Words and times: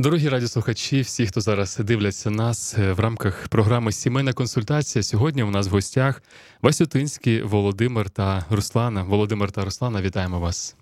Дорогі 0.00 0.28
радіослухачі, 0.28 1.00
всі, 1.00 1.26
хто 1.26 1.40
зараз 1.40 1.76
дивляться 1.76 2.30
нас 2.30 2.78
е, 2.78 2.92
в 2.92 3.00
рамках 3.00 3.48
програми 3.48 3.92
Сімейна 3.92 4.32
консультація. 4.32 5.02
Сьогодні 5.02 5.42
у 5.42 5.50
нас 5.50 5.68
в 5.68 5.70
гостях 5.70 6.22
Васютинський 6.62 7.42
Володимир 7.42 8.10
та 8.10 8.46
Руслана. 8.50 9.02
Володимир 9.02 9.50
та 9.50 9.64
Руслана, 9.64 10.02
вітаємо 10.02 10.40
вас. 10.40 10.76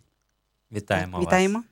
Вітаємо, 0.73 1.21
Вітаємо. 1.21 1.63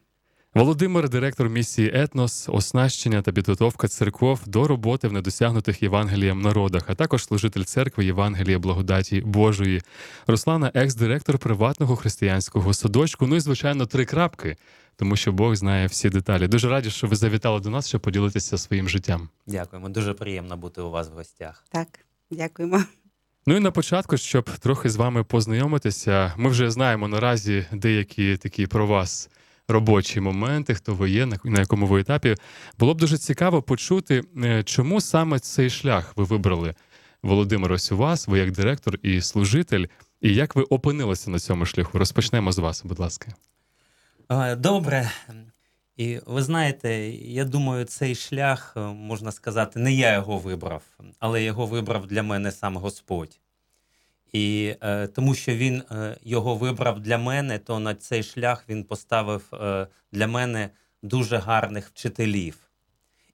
Володимир, 0.55 1.09
директор 1.09 1.49
місії 1.49 1.91
Етнос, 1.95 2.49
оснащення 2.49 3.23
та 3.23 3.33
підготовка 3.33 3.89
церков 3.89 4.41
до 4.47 4.69
роботи 4.69 5.09
в 5.09 5.13
недосягнутих 5.13 5.83
Євангелієм 5.83 6.41
народах, 6.41 6.83
а 6.87 6.95
також 6.95 7.25
служитель 7.25 7.63
церкви 7.63 8.05
Євангелія 8.05 8.59
благодаті 8.59 9.21
Божої. 9.21 9.83
Руслана, 10.27 10.71
екс-директор 10.75 11.39
приватного 11.39 11.97
християнського 11.97 12.75
садочку. 12.75 13.27
Ну 13.27 13.37
і 13.37 13.41
звичайно, 13.41 13.87
три 13.87 14.05
крапки, 14.05 14.57
тому 14.97 15.17
що 15.17 15.33
Бог 15.33 15.55
знає 15.55 15.87
всі 15.87 16.11
деталі. 16.11 16.49
Дуже 16.49 16.69
раді, 16.69 16.91
що 16.91 17.07
ви 17.07 17.17
завітали 17.17 17.61
до 17.61 17.71
нас, 17.71 17.89
щоб 17.89 18.01
поділитися 18.01 18.59
своїм 18.59 18.89
життям. 18.89 19.29
Дякуємо. 19.47 19.89
Дуже 19.89 20.15
приємно 20.15 20.57
бути 20.57 20.81
у 20.81 20.91
вас 20.91 21.09
в 21.09 21.13
гостях. 21.13 21.65
Так, 21.71 21.89
дякуємо. 22.31 22.85
Ну 23.47 23.57
і 23.57 23.61
на 23.61 23.71
початку, 23.71 24.17
щоб 24.17 24.51
трохи 24.51 24.91
з 24.91 24.97
вами 24.97 25.25
познайомитися, 25.25 26.35
ми 26.37 26.51
вже 26.51 26.71
знаємо 26.71 27.09
наразі 27.09 27.67
деякі 27.73 28.37
такі 28.37 28.67
про 28.67 28.87
вас 28.87 29.31
робочі 29.69 30.21
моменти, 30.21 30.75
хто 30.75 30.95
ви 30.95 31.11
є, 31.11 31.27
на 31.45 31.61
якому 31.61 31.87
ви 31.87 32.01
етапі. 32.01 32.35
Було 32.79 32.95
б 32.95 32.99
дуже 32.99 33.19
цікаво 33.19 33.63
почути, 33.63 34.23
е, 34.45 34.63
чому 34.63 35.01
саме 35.01 35.39
цей 35.39 35.71
шлях 35.71 36.13
ви 36.17 36.25
вибрали, 36.25 36.75
Володимир, 37.23 37.73
ось 37.73 37.93
у 37.93 37.97
вас, 37.97 38.29
ви 38.29 38.39
як 38.39 38.51
директор 38.51 38.99
і 39.03 39.21
служитель, 39.21 39.87
і 40.21 40.35
як 40.35 40.57
ви 40.57 40.63
опинилися 40.63 41.31
на 41.31 41.39
цьому 41.39 41.67
шляху? 41.67 41.99
Розпочнемо 41.99 42.53
з 42.53 42.59
вас, 42.59 42.85
будь 42.85 42.99
ласка. 42.99 43.35
Добре. 44.57 45.11
І 45.97 46.21
ви 46.27 46.43
знаєте, 46.43 47.09
я 47.11 47.45
думаю, 47.45 47.85
цей 47.85 48.15
шлях, 48.15 48.75
е, 48.77 48.81
можна 48.81 49.33
сказати, 49.33 49.79
не 49.79 49.93
я 49.93 50.15
його 50.15 50.39
вибрав, 50.39 50.83
але 51.19 51.43
його 51.43 51.67
вибрав 51.67 52.07
для 52.07 52.23
мене 52.23 52.53
сам 52.53 52.77
Господь. 52.77 53.41
І 54.33 54.75
е, 54.81 55.07
тому 55.07 55.35
що 55.35 55.55
він 55.55 55.83
е, 55.91 56.17
його 56.23 56.55
вибрав 56.55 57.01
для 57.01 57.19
мене, 57.19 57.59
то 57.59 57.79
на 57.79 57.95
цей 57.95 58.23
шлях 58.23 58.65
він 58.69 58.85
поставив 58.85 59.45
е, 59.53 59.87
для 60.13 60.27
мене 60.27 60.71
дуже 61.03 61.37
гарних 61.37 61.89
вчителів. 61.89 62.59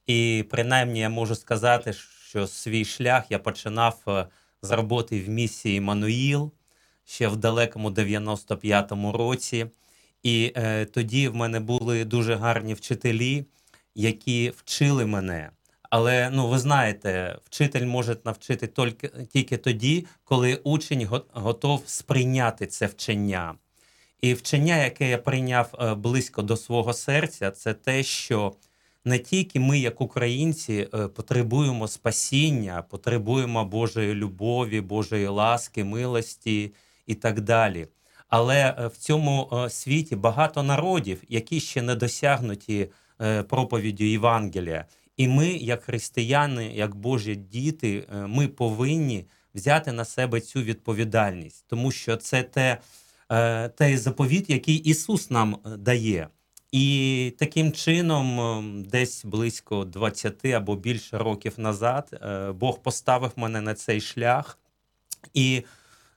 І 0.06 0.44
принаймні 0.50 1.00
я 1.00 1.08
можу 1.08 1.34
сказати, 1.34 1.92
що 2.28 2.46
свій 2.46 2.84
шлях 2.84 3.30
я 3.30 3.38
починав 3.38 3.98
е, 4.08 4.26
з 4.62 4.70
роботи 4.70 5.20
в 5.20 5.28
місії 5.28 5.80
Мануїл 5.80 6.52
ще 7.04 7.28
в 7.28 7.36
далекому 7.36 7.90
95-му 7.90 9.12
році. 9.12 9.66
І 10.22 10.52
е, 10.56 10.84
тоді 10.84 11.28
в 11.28 11.34
мене 11.34 11.60
були 11.60 12.04
дуже 12.04 12.34
гарні 12.34 12.74
вчителі, 12.74 13.44
які 13.94 14.52
вчили 14.56 15.06
мене. 15.06 15.50
Але 15.90 16.30
ну 16.30 16.48
ви 16.48 16.58
знаєте, 16.58 17.38
вчитель 17.44 17.86
може 17.86 18.16
навчити 18.24 18.66
тільки, 18.66 19.08
тільки 19.08 19.56
тоді, 19.56 20.06
коли 20.24 20.60
учень 20.64 21.08
готов 21.32 21.82
сприйняти 21.86 22.66
це 22.66 22.86
вчення. 22.86 23.54
І 24.20 24.34
вчення, 24.34 24.76
яке 24.84 25.08
я 25.08 25.18
прийняв 25.18 25.74
е, 25.80 25.94
близько 25.94 26.42
до 26.42 26.56
свого 26.56 26.92
серця, 26.92 27.50
це 27.50 27.74
те, 27.74 28.02
що 28.02 28.52
не 29.04 29.18
тільки 29.18 29.60
ми, 29.60 29.78
як 29.78 30.00
українці, 30.00 30.88
е, 30.94 31.08
потребуємо 31.08 31.88
спасіння, 31.88 32.82
потребуємо 32.82 33.64
Божої 33.64 34.14
любові, 34.14 34.80
Божої 34.80 35.26
ласки, 35.26 35.84
милості 35.84 36.72
і 37.06 37.14
так 37.14 37.40
далі. 37.40 37.88
Але 38.30 38.74
е, 38.78 38.86
в 38.86 38.96
цьому 38.96 39.50
е, 39.52 39.70
світі 39.70 40.16
багато 40.16 40.62
народів, 40.62 41.22
які 41.28 41.60
ще 41.60 41.82
не 41.82 41.94
досягнуті 41.94 42.88
е, 43.20 43.42
проповіддю 43.42 44.04
Євангелія. 44.04 44.84
І 45.16 45.28
ми, 45.28 45.48
як 45.48 45.82
християни, 45.82 46.72
як 46.74 46.94
Божі 46.94 47.36
діти, 47.36 48.06
ми 48.12 48.48
повинні 48.48 49.24
взяти 49.54 49.92
на 49.92 50.04
себе 50.04 50.40
цю 50.40 50.62
відповідальність, 50.62 51.64
тому 51.68 51.92
що 51.92 52.16
це 52.16 52.42
те, 52.42 52.78
той 53.74 53.96
заповіт, 53.96 54.50
який 54.50 54.74
Ісус 54.76 55.30
нам 55.30 55.58
дає. 55.78 56.28
І 56.72 57.34
таким 57.38 57.72
чином, 57.72 58.82
десь 58.82 59.24
близько 59.24 59.84
20 59.84 60.44
або 60.44 60.76
більше 60.76 61.18
років 61.18 61.54
назад, 61.56 62.20
Бог 62.54 62.78
поставив 62.78 63.32
мене 63.36 63.60
на 63.60 63.74
цей 63.74 64.00
шлях. 64.00 64.58
І, 65.34 65.64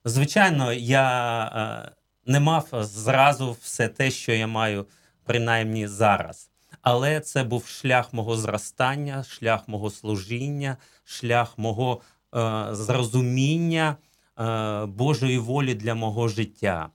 звичайно, 0.06 0.74
я 0.74 1.92
не 2.26 2.40
мав 2.40 2.68
зразу 2.72 3.58
все 3.62 3.88
те, 3.88 4.12
що 4.12 4.32
я 4.32 4.48
маю, 4.48 4.86
принаймні 5.24 5.88
зараз. 5.88 6.50
Але 6.82 7.20
це 7.20 7.44
був 7.44 7.66
шлях 7.66 8.14
мого 8.14 8.38
зростання, 8.38 9.24
шлях 9.24 9.68
мого 9.68 9.90
служіння, 9.90 10.78
шлях 11.04 11.58
мого 11.58 12.02
е, 12.36 12.68
зрозуміння 12.72 13.98
е, 14.40 14.86
Божої 14.86 15.38
волі 15.38 15.76
для 15.76 15.96
мого 15.96 16.28
життя. 16.28 16.90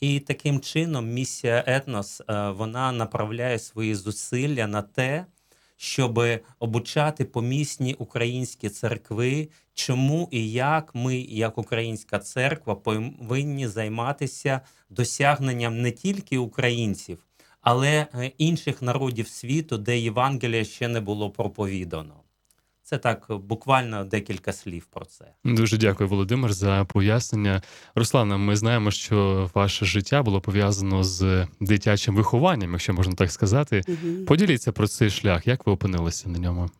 І 0.00 0.20
таким 0.20 0.60
чином 0.60 1.12
місія 1.12 1.64
Етнос 1.66 2.20
е, 2.20 2.48
вона 2.50 2.92
направляє 2.92 3.58
свої 3.58 3.94
зусилля 3.94 4.66
на 4.66 4.82
те, 4.82 5.26
щоб 5.76 6.20
обучати 6.58 7.24
помісні 7.24 7.94
українські 7.94 8.68
церкви, 8.68 9.48
чому 9.74 10.28
і 10.30 10.52
як 10.52 10.94
ми, 10.94 11.16
як 11.16 11.58
українська 11.58 12.18
церква, 12.18 12.74
повинні 12.74 13.68
займатися 13.68 14.60
досягненням 14.90 15.82
не 15.82 15.90
тільки 15.90 16.38
українців, 16.38 17.26
але 17.60 18.06
е, 18.14 18.32
інших 18.38 18.82
народів 18.82 19.28
світу, 19.28 19.78
де 19.78 19.98
Євангелія 19.98 20.64
ще 20.64 20.88
не 20.88 21.00
було 21.00 21.30
проповідано. 21.30 22.23
Це 22.86 22.98
так 22.98 23.26
буквально 23.30 24.04
декілька 24.04 24.52
слів 24.52 24.86
про 24.90 25.04
це. 25.04 25.24
Дуже 25.44 25.78
дякую, 25.78 26.08
Володимир, 26.08 26.52
за 26.52 26.84
пояснення. 26.84 27.62
Руслана, 27.94 28.36
ми 28.36 28.56
знаємо, 28.56 28.90
що 28.90 29.50
ваше 29.54 29.84
життя 29.84 30.22
було 30.22 30.40
пов'язано 30.40 31.04
з 31.04 31.46
дитячим 31.60 32.16
вихованням, 32.16 32.72
якщо 32.72 32.94
можна 32.94 33.14
так 33.14 33.32
сказати. 33.32 33.82
Мгм. 33.88 34.24
Поділіться 34.26 34.72
про 34.72 34.88
цей 34.88 35.10
шлях, 35.10 35.46
як 35.46 35.66
ви 35.66 35.72
опинилися 35.72 36.28
на 36.28 36.38
ньому? 36.38 36.70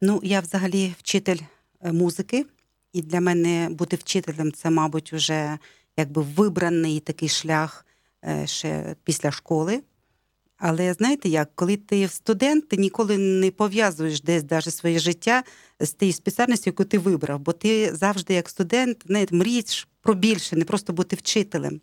Ну, 0.00 0.20
я 0.22 0.40
взагалі 0.40 0.94
вчитель 0.98 1.38
е, 1.80 1.92
музики, 1.92 2.46
і 2.92 3.02
для 3.02 3.20
мене 3.20 3.68
бути 3.70 3.96
вчителем 3.96 4.52
це, 4.52 4.70
мабуть, 4.70 5.12
вже 5.12 5.58
якби 5.96 6.22
вибраний 6.22 7.00
такий 7.00 7.28
шлях 7.28 7.86
е, 8.24 8.46
ще 8.46 8.96
після 9.04 9.30
школи. 9.30 9.82
Але 10.58 10.92
знаєте 10.92 11.28
як, 11.28 11.50
коли 11.54 11.76
ти 11.76 12.08
студент, 12.08 12.68
ти 12.68 12.76
ніколи 12.76 13.18
не 13.18 13.50
пов'язуєш 13.50 14.20
десь 14.20 14.42
даже 14.42 14.70
своє 14.70 14.98
життя 14.98 15.42
з 15.80 15.90
тією 15.90 16.12
спеціальністю, 16.12 16.70
яку 16.70 16.84
ти 16.84 16.98
вибрав, 16.98 17.40
бо 17.40 17.52
ти 17.52 17.94
завжди, 17.94 18.34
як 18.34 18.48
студент, 18.48 19.04
не 19.08 19.26
мрієш 19.30 19.88
про 20.00 20.14
більше, 20.14 20.56
не 20.56 20.64
просто 20.64 20.92
бути 20.92 21.16
вчителем. 21.16 21.80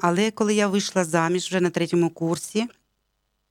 Але 0.00 0.30
коли 0.30 0.54
я 0.54 0.68
вийшла 0.68 1.04
заміж 1.04 1.46
вже 1.46 1.60
на 1.60 1.70
третьому 1.70 2.10
курсі, 2.10 2.66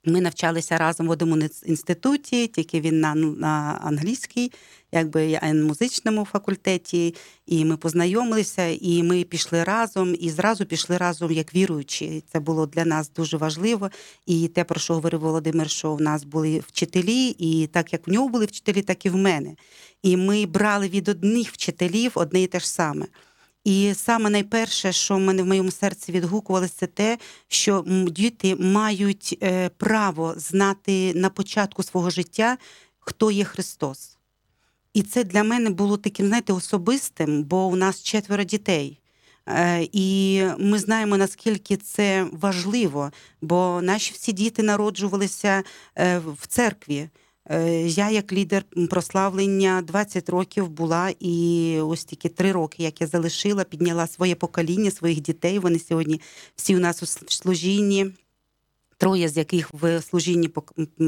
ми 0.05 0.21
навчалися 0.21 0.77
разом 0.77 1.07
в 1.07 1.09
одному 1.09 1.37
інституті, 1.65 2.47
тільки 2.47 2.81
він 2.81 2.99
на, 2.99 3.15
на 3.15 3.79
англійській, 3.83 4.51
якби 4.91 5.25
я 5.25 5.53
на 5.53 5.65
музичному 5.65 6.25
факультеті, 6.25 7.15
і 7.45 7.65
ми 7.65 7.77
познайомилися, 7.77 8.67
і 8.81 9.03
ми 9.03 9.23
пішли 9.23 9.63
разом, 9.63 10.15
і 10.19 10.29
зразу 10.29 10.65
пішли 10.65 10.97
разом 10.97 11.31
як 11.31 11.55
віруючі. 11.55 12.23
Це 12.31 12.39
було 12.39 12.65
для 12.65 12.85
нас 12.85 13.11
дуже 13.15 13.37
важливо. 13.37 13.89
І 14.25 14.47
те, 14.47 14.63
про 14.63 14.79
що 14.79 14.93
говорив 14.93 15.19
Володимир, 15.19 15.69
що 15.69 15.95
в 15.95 16.01
нас 16.01 16.23
були 16.23 16.63
вчителі, 16.67 17.35
і 17.39 17.67
так 17.67 17.93
як 17.93 18.07
в 18.07 18.11
нього 18.11 18.29
були 18.29 18.45
вчителі, 18.45 18.81
так 18.81 19.05
і 19.05 19.09
в 19.09 19.15
мене. 19.15 19.55
І 20.03 20.17
ми 20.17 20.45
брали 20.45 20.87
від 20.87 21.09
одних 21.09 21.51
вчителів 21.51 22.11
одне 22.15 22.41
і 22.41 22.47
те 22.47 22.59
ж 22.59 22.69
саме. 22.69 23.05
І 23.63 23.93
саме 23.95 24.29
найперше, 24.29 24.91
що 24.91 25.15
в 25.15 25.19
мене 25.19 25.43
в 25.43 25.45
моєму 25.45 25.71
серці 25.71 26.11
відгукувалося, 26.11 26.73
це 26.77 26.87
те, 26.87 27.17
що 27.47 27.83
діти 28.07 28.55
мають 28.55 29.37
е, 29.43 29.69
право 29.69 30.33
знати 30.37 31.13
на 31.15 31.29
початку 31.29 31.83
свого 31.83 32.09
життя, 32.09 32.57
хто 32.99 33.31
є 33.31 33.43
Христос. 33.43 34.17
І 34.93 35.03
це 35.03 35.23
для 35.23 35.43
мене 35.43 35.69
було 35.69 35.97
таким, 35.97 36.27
знаєте, 36.27 36.53
особистим, 36.53 37.43
бо 37.43 37.65
у 37.65 37.75
нас 37.75 38.03
четверо 38.03 38.43
дітей. 38.43 38.99
Е, 39.47 39.87
І 39.91 40.41
ми 40.57 40.79
знаємо, 40.79 41.17
наскільки 41.17 41.77
це 41.77 42.27
важливо, 42.31 43.11
бо 43.41 43.79
наші 43.83 44.13
всі 44.13 44.31
діти 44.31 44.63
народжувалися 44.63 45.63
е, 45.95 46.19
в 46.19 46.47
церкві. 46.47 47.09
Е, 47.49 47.87
Я, 47.87 48.09
як 48.09 48.33
лідер 48.33 48.63
прославлення, 48.89 49.81
20 49.81 50.29
років 50.29 50.69
була, 50.69 51.13
і 51.19 51.77
ось 51.81 52.05
тільки 52.05 52.29
3 52.29 52.51
роки, 52.51 52.83
як 52.83 53.01
я 53.01 53.07
залишила, 53.07 53.63
підняла 53.63 54.07
своє 54.07 54.35
покоління, 54.35 54.91
своїх 54.91 55.21
дітей. 55.21 55.59
Вони 55.59 55.79
сьогодні 55.79 56.21
всі 56.55 56.75
у 56.75 56.79
нас 56.79 57.03
у 57.03 57.05
служінні. 57.05 58.11
Троє 58.97 59.29
з 59.29 59.37
яких 59.37 59.73
в 59.73 60.01
служінні 60.01 60.49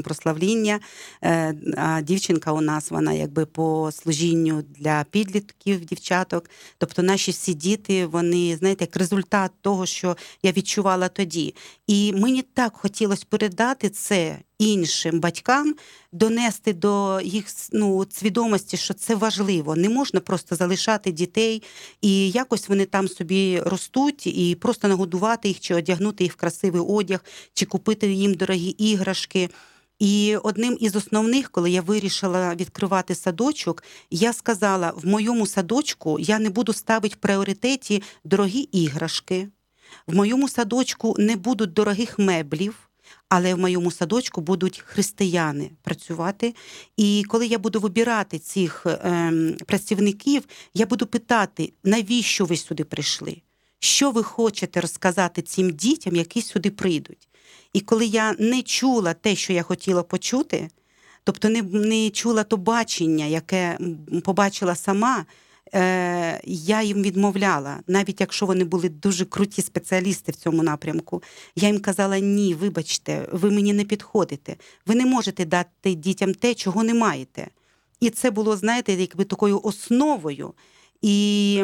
прославління, 0.03 0.79
Е, 1.23 1.55
а 1.77 2.01
дівчинка 2.01 2.51
у 2.51 2.61
нас 2.61 2.91
вона 2.91 3.13
якби 3.13 3.45
по 3.45 3.91
служінню 3.91 4.63
для 4.69 5.05
підлітків, 5.11 5.85
дівчаток. 5.85 6.49
Тобто 6.77 7.03
наші 7.03 7.31
всі 7.31 7.53
діти, 7.53 8.05
вони 8.05 8.55
знаєте, 8.57 8.83
як 8.83 8.95
результат 8.95 9.51
того, 9.61 9.85
що 9.85 10.17
я 10.43 10.51
відчувала 10.51 11.09
тоді. 11.09 11.55
І 11.87 12.13
мені 12.13 12.41
так 12.41 12.75
хотілося 12.75 13.25
передати 13.29 13.89
це 13.89 14.39
іншим 14.59 15.19
батькам, 15.19 15.75
донести 16.11 16.73
до 16.73 17.21
їх 17.21 17.45
ну, 17.71 18.05
свідомості, 18.11 18.77
що 18.77 18.93
це 18.93 19.15
важливо. 19.15 19.75
Не 19.75 19.89
можна 19.89 20.19
просто 20.19 20.55
залишати 20.55 21.11
дітей, 21.11 21.63
і 22.01 22.31
якось 22.31 22.69
вони 22.69 22.85
там 22.85 23.07
собі 23.07 23.59
ростуть, 23.59 24.27
і 24.27 24.55
просто 24.55 24.87
нагодувати 24.87 25.47
їх, 25.47 25.59
чи 25.59 25.75
одягнути 25.75 26.23
їх 26.23 26.33
в 26.33 26.35
красивий 26.35 26.81
одяг, 26.81 27.25
чи 27.53 27.65
купити 27.65 28.13
їм 28.13 28.33
дорогі 28.33 28.69
іграшки. 28.69 29.49
І 29.99 30.37
одним 30.43 30.77
із 30.79 30.95
основних, 30.95 31.51
коли 31.51 31.71
я 31.71 31.81
вирішила 31.81 32.55
відкривати 32.55 33.15
садочок, 33.15 33.83
я 34.09 34.33
сказала: 34.33 34.93
в 34.95 35.05
моєму 35.05 35.47
садочку 35.47 36.19
я 36.19 36.39
не 36.39 36.49
буду 36.49 36.73
ставити 36.73 37.15
в 37.15 37.17
пріоритеті 37.17 38.03
дорогі 38.23 38.59
іграшки. 38.59 39.47
В 40.07 40.15
моєму 40.15 40.49
садочку 40.49 41.15
не 41.17 41.35
будуть 41.35 41.73
дорогих 41.73 42.19
меблів, 42.19 42.89
але 43.35 43.53
в 43.53 43.59
моєму 43.59 43.91
садочку 43.91 44.41
будуть 44.41 44.83
християни 44.85 45.71
працювати. 45.81 46.55
І 46.97 47.23
коли 47.27 47.47
я 47.47 47.57
буду 47.57 47.79
вибирати 47.79 48.39
цих 48.39 48.85
ем, 48.85 49.55
працівників, 49.65 50.43
я 50.73 50.85
буду 50.85 51.05
питати, 51.05 51.73
навіщо 51.83 52.45
ви 52.45 52.57
сюди 52.57 52.83
прийшли? 52.83 53.41
Що 53.79 54.11
ви 54.11 54.23
хочете 54.23 54.81
розказати 54.81 55.41
цим 55.41 55.69
дітям, 55.69 56.15
які 56.15 56.41
сюди 56.41 56.69
прийдуть? 56.69 57.27
І 57.73 57.79
коли 57.79 58.05
я 58.05 58.35
не 58.39 58.61
чула 58.61 59.13
те, 59.13 59.35
що 59.35 59.53
я 59.53 59.63
хотіла 59.63 60.03
почути, 60.03 60.69
тобто 61.23 61.49
не, 61.49 61.61
не 61.61 62.09
чула 62.09 62.43
то 62.43 62.57
бачення, 62.57 63.25
яке 63.25 63.77
побачила 64.23 64.75
сама, 64.75 65.25
е, 65.73 66.41
я 66.43 66.81
їм 66.81 67.01
відмовляла, 67.01 67.79
навіть 67.87 68.21
якщо 68.21 68.45
вони 68.45 68.63
були 68.63 68.89
дуже 68.89 69.25
круті 69.25 69.61
спеціалісти 69.61 70.31
в 70.31 70.35
цьому 70.35 70.63
напрямку. 70.63 71.23
Я 71.55 71.67
їм 71.67 71.79
казала: 71.79 72.19
ні, 72.19 72.53
вибачте, 72.53 73.27
ви 73.31 73.51
мені 73.51 73.73
не 73.73 73.83
підходите. 73.83 74.55
Ви 74.85 74.95
не 74.95 75.05
можете 75.05 75.45
дати 75.45 75.93
дітям 75.93 76.33
те, 76.33 76.53
чого 76.53 76.83
не 76.83 76.93
маєте. 76.93 77.47
І 77.99 78.09
це 78.09 78.31
було, 78.31 78.57
знаєте, 78.57 78.93
якби 78.93 79.23
такою 79.23 79.61
основою. 79.63 80.53
І 81.01 81.63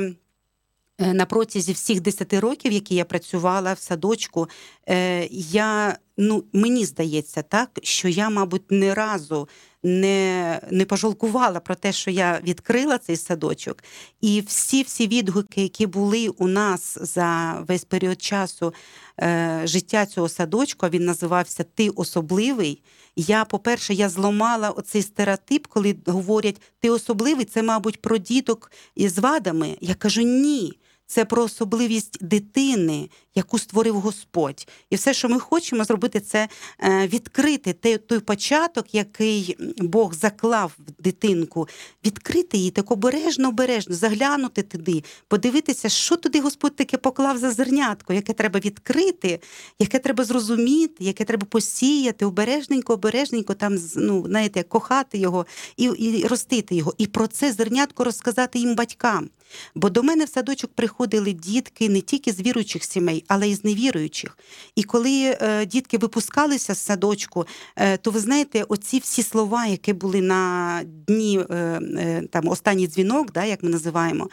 е, 1.00 1.14
на 1.14 1.26
протязі 1.26 1.74
всіх 1.74 2.02
10 2.02 2.34
років, 2.34 2.72
які 2.72 2.96
я 2.96 3.06
працювала 3.06 3.74
в 3.74 3.80
садочку, 3.80 4.48
е, 4.90 5.28
я, 5.32 5.98
ну, 6.18 6.44
мені 6.54 6.86
здається, 6.86 7.42
так, 7.42 7.70
що 7.84 8.08
я, 8.08 8.30
мабуть, 8.30 8.72
не 8.72 8.94
разу 8.94 9.48
не, 9.84 10.60
не 10.72 10.86
пожалкувала 10.86 11.60
про 11.60 11.76
те, 11.76 11.92
що 11.92 12.12
я 12.12 12.40
відкрила 12.44 12.98
цей 12.98 13.18
садочок. 13.18 13.84
І 14.22 14.42
всі 14.42 14.84
всі 14.84 15.08
відгуки, 15.08 15.62
які 15.62 15.88
були 15.88 16.28
у 16.28 16.48
нас 16.48 16.98
за 17.02 17.60
весь 17.68 17.84
період 17.84 18.22
часу 18.22 18.74
е, 19.22 19.62
життя 19.64 20.06
цього 20.06 20.30
садочку, 20.30 20.88
він 20.88 21.06
називався 21.06 21.64
Ти 21.64 21.90
особливий. 21.90 22.84
Я, 23.16 23.46
по-перше, 23.46 23.94
я 23.94 24.10
зламала 24.10 24.70
оцей 24.70 25.02
стереотип, 25.02 25.68
коли 25.68 25.96
говорять 26.06 26.62
ти 26.80 26.90
особливий, 26.90 27.46
це, 27.46 27.64
мабуть, 27.64 28.02
про 28.02 28.18
діток 28.18 28.72
із 28.96 29.20
вадами. 29.20 29.78
Я 29.82 29.96
кажу 29.96 30.22
ні. 30.22 30.74
Це 31.12 31.26
про 31.26 31.44
особливість 31.44 32.26
дитини, 32.26 33.10
яку 33.40 33.60
створив 33.60 33.96
Господь. 34.00 34.68
І 34.90 34.96
все, 34.96 35.14
що 35.14 35.30
ми 35.30 35.40
хочемо 35.40 35.84
зробити, 35.84 36.20
це 36.20 36.48
е, 36.80 37.08
відкрити 37.08 37.74
той, 37.74 38.20
початок, 38.20 38.96
який 38.96 39.56
Бог 39.78 40.14
заклав 40.14 40.72
в 40.80 41.02
дитинку, 41.02 41.68
відкрити 42.06 42.58
її 42.58 42.72
так 42.72 42.92
обережно, 42.92 43.50
обережно, 43.50 43.96
заглянути 43.96 44.64
туди, 44.64 45.04
подивитися, 45.28 45.90
що 45.90 46.16
туди 46.16 46.42
Господь 46.42 46.76
таке 46.76 46.98
поклав 46.98 47.38
за 47.38 47.52
зернятко, 47.52 48.14
яке 48.14 48.34
треба 48.34 48.60
відкрити, 48.60 49.40
яке 49.80 50.00
треба 50.00 50.24
зрозуміти, 50.24 51.04
яке 51.04 51.26
треба 51.26 51.46
посіяти, 51.46 52.26
обережненько, 52.26 52.94
обережненько 52.94 53.54
там, 53.54 53.78
ну, 53.96 54.26
знаєте, 54.28 54.64
кохати 54.64 55.18
його 55.18 55.46
і, 55.78 55.84
і 55.84 56.28
ростити 56.28 56.76
його. 56.76 56.94
І 56.98 57.08
про 57.08 57.28
це 57.28 57.54
зернятко 57.54 58.04
розказати 58.04 58.60
їм 58.60 58.76
батькам. 58.76 59.30
Бо 59.76 59.90
до 59.90 60.04
мене 60.04 60.26
в 60.26 60.30
садочок 60.30 60.72
приходили 60.74 61.34
дітки 61.34 61.90
не 61.90 62.02
тільки 62.02 62.32
з 62.32 62.42
віруючих 62.42 62.84
сімей, 62.84 63.26
але 63.30 63.50
й 63.50 63.56
з 63.56 63.64
невіруючих. 63.64 64.38
І 64.76 64.84
коли 64.84 65.38
е, 65.42 65.66
дітки 65.66 65.98
випускалися 65.98 66.76
з 66.76 66.80
садочку, 66.80 67.46
е, 67.76 67.98
то 67.98 68.12
ви 68.12 68.20
знаєте, 68.20 68.64
оці 68.64 69.00
всі 69.00 69.24
слова, 69.24 69.66
які 69.66 69.94
були 69.94 70.22
на 70.22 70.82
дні 71.08 71.40
е, 71.50 72.22
там 72.32 72.48
останній 72.48 72.88
дзвінок, 72.88 73.32
да, 73.32 73.46
як 73.46 73.64
ми 73.64 73.70
називаємо, 73.70 74.30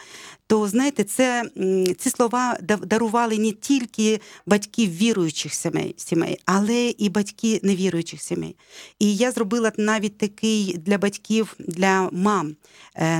то 0.47 0.67
знаєте, 0.67 1.03
це 1.03 1.43
ці 1.97 2.09
слова 2.09 2.57
да- 2.61 2.75
дарували 2.75 3.37
не 3.37 3.51
тільки 3.51 4.19
батьків 4.45 4.97
віруючих 4.97 5.53
сімей, 5.53 5.95
сімей, 5.97 6.39
але 6.45 6.93
і 6.97 7.09
батьки 7.09 7.59
невіруючих 7.63 8.21
сімей. 8.21 8.55
І 8.99 9.15
я 9.15 9.31
зробила 9.31 9.71
навіть 9.77 10.17
такий 10.17 10.77
для 10.77 10.97
батьків, 10.97 11.55
для 11.59 12.09
мам, 12.11 12.55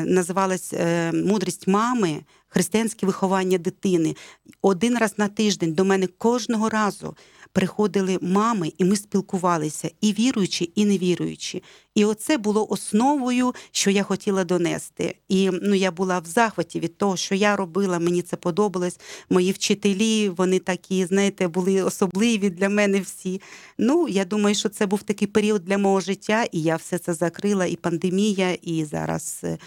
називалась 0.05 0.73
мудрість 1.13 1.67
мами. 1.67 2.23
Християнське 2.57 3.05
виховання 3.05 3.57
дитини 3.57 4.15
один 4.61 4.97
раз 4.97 5.13
на 5.17 5.27
тиждень 5.27 5.73
до 5.73 5.85
мене 5.85 6.07
кожного 6.07 6.69
разу 6.69 7.15
приходили 7.51 8.17
мами, 8.21 8.71
і 8.77 8.85
ми 8.85 8.95
спілкувалися, 8.95 9.89
і 10.01 10.13
віруючі, 10.13 10.71
і 10.75 10.85
невіруючі. 10.85 11.63
І 11.95 12.05
оце 12.05 12.37
було 12.37 12.67
основою, 12.69 13.53
що 13.71 13.91
я 13.91 14.03
хотіла 14.03 14.43
донести. 14.43 15.15
І 15.29 15.49
ну 15.61 15.75
я 15.75 15.91
була 15.91 16.19
в 16.19 16.25
захваті 16.25 16.79
від 16.79 16.97
того, 16.97 17.17
що 17.17 17.35
я 17.35 17.55
робила. 17.55 17.99
Мені 17.99 18.21
це 18.21 18.35
подобалось. 18.35 18.99
Мої 19.29 19.51
вчителі, 19.51 20.29
вони 20.29 20.59
такі, 20.59 21.05
знаєте, 21.05 21.47
були 21.47 21.83
особливі 21.83 22.49
для 22.49 22.69
мене 22.69 23.01
всі. 23.01 23.41
Ну 23.77 24.07
я 24.07 24.25
думаю, 24.25 24.55
що 24.55 24.69
це 24.69 24.85
був 24.85 25.03
такий 25.03 25.27
період 25.27 25.65
для 25.65 25.77
мого 25.77 25.99
життя, 25.99 26.43
і 26.51 26.61
я 26.61 26.75
все 26.75 26.97
це 26.97 27.13
закрила. 27.13 27.65
І 27.65 27.75
пандемія, 27.75 28.53
і 28.61 28.85
зараз 28.85 29.41
е, 29.43 29.57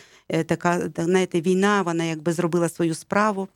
така 0.47 0.91
знаєте, 0.97 1.41
війна, 1.41 1.83
вона 1.83 2.05
якби 2.05 2.33
зробила 2.33 2.69
свою 2.69 2.95
справу. 2.95 3.49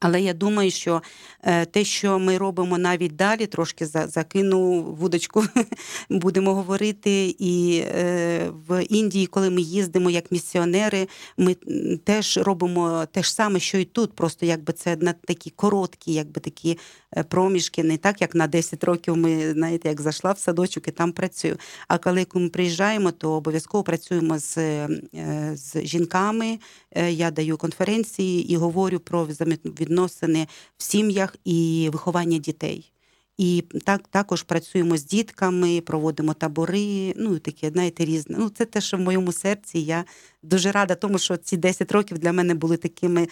Але 0.00 0.22
я 0.22 0.34
думаю, 0.34 0.70
що 0.70 1.02
е, 1.42 1.64
те, 1.64 1.84
що 1.84 2.18
ми 2.18 2.38
робимо 2.38 2.78
навіть 2.78 3.16
далі, 3.16 3.46
трошки 3.46 3.86
закину 3.86 4.82
вудочку, 4.82 5.44
будемо 6.10 6.54
говорити. 6.54 7.34
І 7.38 7.82
е, 7.86 8.50
в 8.68 8.84
Індії, 8.84 9.26
коли 9.26 9.50
ми 9.50 9.60
їздимо 9.60 10.10
як 10.10 10.32
місіонери, 10.32 11.08
ми 11.36 11.54
теж 12.04 12.38
робимо 12.38 13.06
те 13.12 13.22
ж 13.22 13.34
саме, 13.34 13.60
що 13.60 13.78
і 13.78 13.84
тут. 13.84 14.12
Просто 14.12 14.46
якби 14.46 14.72
це 14.72 14.96
на 14.96 15.12
такі 15.12 15.50
короткі, 15.50 16.12
якби 16.12 16.40
такі 16.40 16.78
е, 17.16 17.22
проміжки, 17.22 17.84
не 17.84 17.96
так, 17.96 18.20
як 18.20 18.34
на 18.34 18.46
10 18.46 18.84
років 18.84 19.16
ми, 19.16 19.52
знаєте, 19.52 19.88
як 19.88 20.00
зайшла 20.00 20.32
в 20.32 20.38
садочок 20.38 20.88
і 20.88 20.90
там 20.90 21.12
працюю. 21.12 21.56
А 21.88 21.98
коли 21.98 22.26
ми 22.34 22.48
приїжджаємо, 22.48 23.10
то 23.10 23.32
обов'язково 23.32 23.84
працюємо 23.84 24.38
з, 24.38 24.56
з 25.52 25.82
жінками. 25.82 26.58
Я 27.08 27.30
даю 27.30 27.56
конференції 27.56 28.52
і 28.52 28.56
говорю 28.56 28.98
про 28.98 29.24
взаємовідносини 29.84 30.46
в 30.76 30.82
сім'ях 30.82 31.36
і 31.44 31.90
виховання 31.92 32.38
дітей. 32.38 32.90
І 33.38 33.64
так 33.84 34.08
також 34.10 34.42
працюємо 34.42 34.96
з 34.96 35.04
дітками, 35.04 35.80
проводимо 35.80 36.34
табори. 36.34 37.14
Ну 37.16 37.38
таке, 37.38 37.70
знаєте, 37.70 38.04
різне. 38.04 38.36
Ну 38.38 38.48
це 38.48 38.64
те, 38.64 38.80
що 38.80 38.96
в 38.96 39.00
моєму 39.00 39.32
серці. 39.32 39.78
Я 39.78 40.04
дуже 40.42 40.72
рада, 40.72 40.94
тому 40.94 41.18
що 41.18 41.36
ці 41.36 41.56
10 41.56 41.92
років 41.92 42.18
для 42.18 42.32
мене 42.32 42.54
були 42.54 42.76
такими 42.76 43.28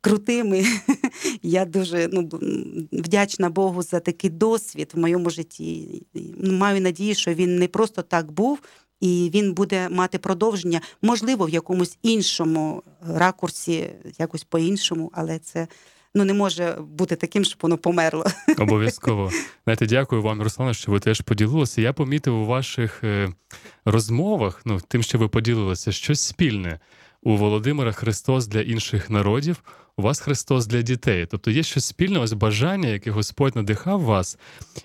крутими. 0.00 0.64
Я 1.42 1.64
дуже 1.64 2.08
ну, 2.12 2.28
вдячна 2.92 3.50
Богу 3.50 3.82
за 3.82 4.00
такий 4.00 4.30
досвід 4.30 4.92
в 4.94 4.98
моєму 4.98 5.30
житті. 5.30 6.02
Маю 6.42 6.80
надію, 6.80 7.14
що 7.14 7.34
він 7.34 7.58
не 7.58 7.68
просто 7.68 8.02
так 8.02 8.32
був, 8.32 8.58
І 9.00 9.30
він 9.34 9.54
буде 9.54 9.88
мати 9.88 10.18
продовження, 10.18 10.80
можливо, 11.02 11.46
в 11.46 11.50
якомусь 11.50 11.98
іншому 12.02 12.82
ракурсі, 13.08 13.90
якось 14.18 14.44
по-іншому, 14.44 15.10
але 15.14 15.38
це 15.38 15.68
ну, 16.14 16.24
не 16.24 16.34
може 16.34 16.78
бути 16.80 17.16
таким, 17.16 17.44
щоб 17.44 17.58
воно 17.62 17.78
померло. 17.78 18.24
Обов'язково. 18.58 19.30
Знаєте, 19.64 19.86
дякую 19.86 20.22
вам, 20.22 20.42
Руслана, 20.42 20.74
що 20.74 20.92
ви 20.92 21.00
теж 21.00 21.20
поділилися. 21.20 21.80
Я 21.80 21.92
помітив 21.92 22.36
у 22.36 22.46
ваших 22.46 23.04
е, 23.04 23.32
розмовах, 23.84 24.62
ну, 24.64 24.80
тим, 24.88 25.02
що 25.02 25.18
ви 25.18 25.28
поділилися, 25.28 25.92
щось 25.92 26.20
спільне. 26.20 26.80
У 27.22 27.36
Володимира 27.36 27.92
Христос 27.92 28.46
для 28.46 28.60
інших 28.60 29.10
народів, 29.10 29.62
у 29.98 30.02
вас 30.02 30.20
Христос 30.20 30.66
для 30.66 30.82
дітей. 30.82 31.26
Тобто 31.30 31.50
є 31.50 31.62
щось 31.62 31.84
спільне, 31.84 32.18
ось 32.18 32.32
бажання, 32.32 32.88
яке 32.88 33.10
Господь 33.10 33.56
надихав 33.56 34.00
вас. 34.00 34.38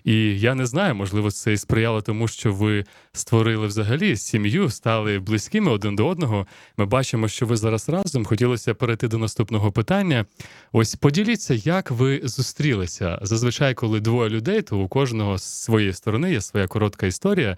І 0.04 0.40
я 0.40 0.56
не 0.56 0.66
знаю, 0.66 0.96
можливо, 0.96 1.32
це 1.32 1.54
і 1.54 1.58
сприяло 1.58 2.02
тому, 2.02 2.28
що 2.28 2.54
ви 2.54 2.86
створили 3.14 3.68
взагалі 3.68 4.18
сім'ю, 4.18 4.70
стали 4.70 5.20
близькими 5.20 5.72
один 5.72 5.96
до 5.96 6.08
одного. 6.08 6.48
Ми 6.78 6.86
бачимо, 6.86 7.28
що 7.28 7.46
ви 7.46 7.58
зараз 7.58 7.90
разом. 7.90 8.26
Хотілося 8.26 8.74
перейти 8.74 9.08
до 9.08 9.18
наступного 9.18 9.72
питання. 9.72 10.26
Ось 10.72 10.96
поділіться, 10.96 11.54
як 11.54 11.92
ви 11.92 12.22
зустрілися. 12.24 13.20
Зазвичай, 13.22 13.74
коли 13.74 14.00
двоє 14.00 14.30
людей, 14.30 14.62
то 14.62 14.78
у 14.80 14.88
кожного 14.88 15.38
з 15.38 15.44
своєї 15.44 15.94
сторони 15.94 16.32
є 16.32 16.42
своя 16.42 16.68
коротка 16.68 17.08
історія. 17.08 17.58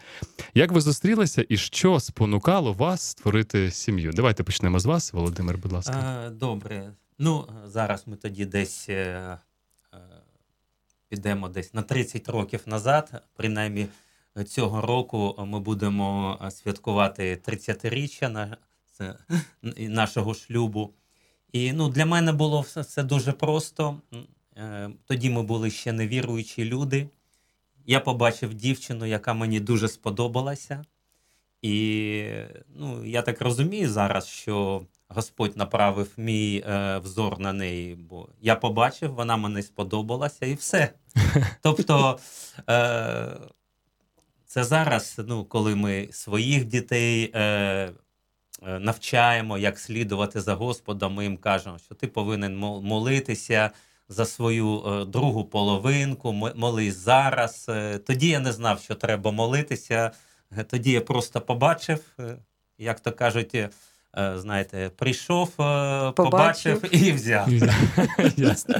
Як 0.53 0.71
ви 0.71 0.81
зустрілися 0.81 1.45
і 1.49 1.57
що 1.57 1.99
спонукало 1.99 2.73
вас 2.73 3.01
створити 3.01 3.71
сім'ю? 3.71 4.11
Давайте 4.13 4.43
почнемо 4.43 4.79
з 4.79 4.85
вас, 4.85 5.13
Володимир, 5.13 5.57
будь 5.57 5.71
ласка. 5.71 6.31
Добре. 6.39 6.93
Ну, 7.17 7.49
зараз 7.65 8.07
ми 8.07 8.15
тоді 8.15 8.45
десь 8.45 8.89
е, 8.89 9.37
е, 9.93 9.97
підемо 11.09 11.49
десь 11.49 11.73
на 11.73 11.81
30 11.81 12.29
років 12.29 12.61
назад. 12.65 13.23
Принаймні 13.35 13.87
цього 14.47 14.81
року 14.81 15.35
ми 15.47 15.59
будемо 15.59 16.39
е, 16.41 16.51
святкувати 16.51 17.41
30-річчя 17.47 18.29
на, 18.29 18.57
нашого 19.77 20.33
шлюбу. 20.33 20.93
І 21.51 21.73
ну, 21.73 21.89
для 21.89 22.05
мене 22.05 22.31
було 22.31 22.61
все 22.61 23.03
дуже 23.03 23.31
просто. 23.31 24.01
Е, 24.57 24.89
Тоді 25.05 25.29
ми 25.29 25.43
були 25.43 25.71
ще 25.71 25.91
невіруючі 25.91 26.65
люди. 26.65 27.09
Я 27.85 27.99
побачив 27.99 28.53
дівчину, 28.53 29.05
яка 29.05 29.33
мені 29.33 29.59
дуже 29.59 29.87
сподобалася. 29.87 30.85
І 31.61 32.25
ну, 32.75 33.05
я 33.05 33.21
так 33.21 33.41
розумію 33.41 33.89
зараз, 33.89 34.27
що 34.27 34.85
Господь 35.15 35.57
направив 35.57 36.11
мій 36.17 36.63
е, 36.67 36.97
взор 36.97 37.39
на 37.39 37.53
неї, 37.53 37.95
бо 37.95 38.27
я 38.41 38.55
побачив, 38.55 39.13
вона 39.13 39.37
мені 39.37 39.61
сподобалася, 39.61 40.45
і 40.45 40.53
все. 40.53 40.89
Тобто, 41.61 42.19
е, 42.69 43.37
це 44.45 44.63
зараз, 44.63 45.21
ну, 45.27 45.45
коли 45.45 45.75
ми 45.75 46.07
своїх 46.11 46.65
дітей 46.65 47.31
е, 47.33 47.41
е, 47.41 47.91
навчаємо, 48.79 49.57
як 49.57 49.79
слідувати 49.79 50.41
за 50.41 50.53
Господом, 50.53 51.13
ми 51.13 51.23
їм 51.23 51.37
кажемо, 51.37 51.77
що 51.77 51.95
ти 51.95 52.07
повинен 52.07 52.57
молитися 52.57 53.71
за 54.09 54.25
свою 54.25 54.83
е, 54.85 55.05
другу 55.05 55.45
половинку, 55.45 56.33
молись 56.55 56.95
зараз. 56.95 57.65
Е, 57.69 57.97
тоді 57.97 58.29
я 58.29 58.39
не 58.39 58.51
знав, 58.51 58.79
що 58.79 58.95
треба 58.95 59.31
молитися. 59.31 60.11
Е, 60.57 60.63
Тоді 60.63 60.91
я 60.91 61.01
просто 61.01 61.41
побачив, 61.41 62.17
як 62.77 62.99
то 62.99 63.11
кажуть, 63.11 63.55
знаєте, 64.13 64.91
прийшов, 64.95 65.47
е, 65.47 66.11
побачив, 66.11 66.81
Побачив. 66.81 67.07
і 67.07 67.11
взяв. 67.11 67.47
Ясно. 68.37 68.75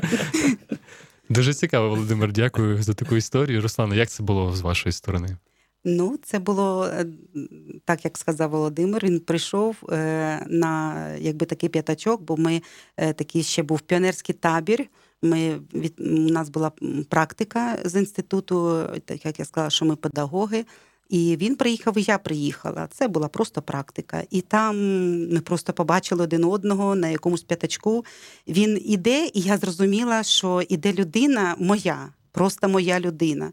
Дуже 1.29 1.53
цікаво, 1.53 1.89
Володимир. 1.89 2.31
Дякую 2.31 2.83
за 2.83 2.93
таку 2.93 3.15
історію. 3.15 3.61
Руслана, 3.61 3.95
як 3.95 4.09
це 4.09 4.23
було 4.23 4.55
з 4.55 4.61
вашої 4.61 4.93
сторони? 4.93 5.37
Ну, 5.85 6.19
це 6.23 6.39
було 6.39 6.85
е, 6.85 7.05
так, 7.85 8.05
як 8.05 8.17
сказав 8.17 8.49
Володимир. 8.49 9.03
Він 9.03 9.19
прийшов 9.19 9.75
е, 9.91 10.45
на 10.49 11.07
якби 11.15 11.45
такий 11.45 11.69
п'ятачок, 11.69 12.21
бо 12.21 12.37
ми 12.37 12.61
е, 12.97 13.13
такий 13.13 13.43
ще 13.43 13.63
був 13.63 13.81
піонерський 13.81 14.35
табір. 14.35 14.85
Ми 15.21 15.59
від 15.73 15.93
у 15.99 16.31
нас 16.31 16.49
була 16.49 16.71
практика 17.09 17.77
з 17.85 17.99
інституту, 17.99 18.87
так 19.05 19.25
як 19.25 19.39
я 19.39 19.45
сказала, 19.45 19.69
що 19.69 19.85
ми 19.85 19.95
педагоги. 19.95 20.65
І 21.13 21.37
він 21.37 21.55
приїхав, 21.55 21.97
і 21.97 22.01
я 22.01 22.17
приїхала. 22.17 22.87
Це 22.91 23.07
була 23.07 23.27
просто 23.27 23.61
практика. 23.61 24.23
І 24.29 24.41
там 24.41 24.77
ми 25.33 25.39
просто 25.39 25.73
побачили 25.73 26.23
один 26.23 26.43
одного 26.43 26.95
на 26.95 27.09
якомусь 27.09 27.43
п'ятачку. 27.43 28.05
Він 28.47 28.81
іде, 28.85 29.29
і 29.33 29.41
я 29.41 29.57
зрозуміла, 29.57 30.23
що 30.23 30.61
іде 30.69 30.93
людина 30.93 31.55
моя, 31.59 32.09
просто 32.31 32.69
моя 32.69 32.99
людина. 32.99 33.51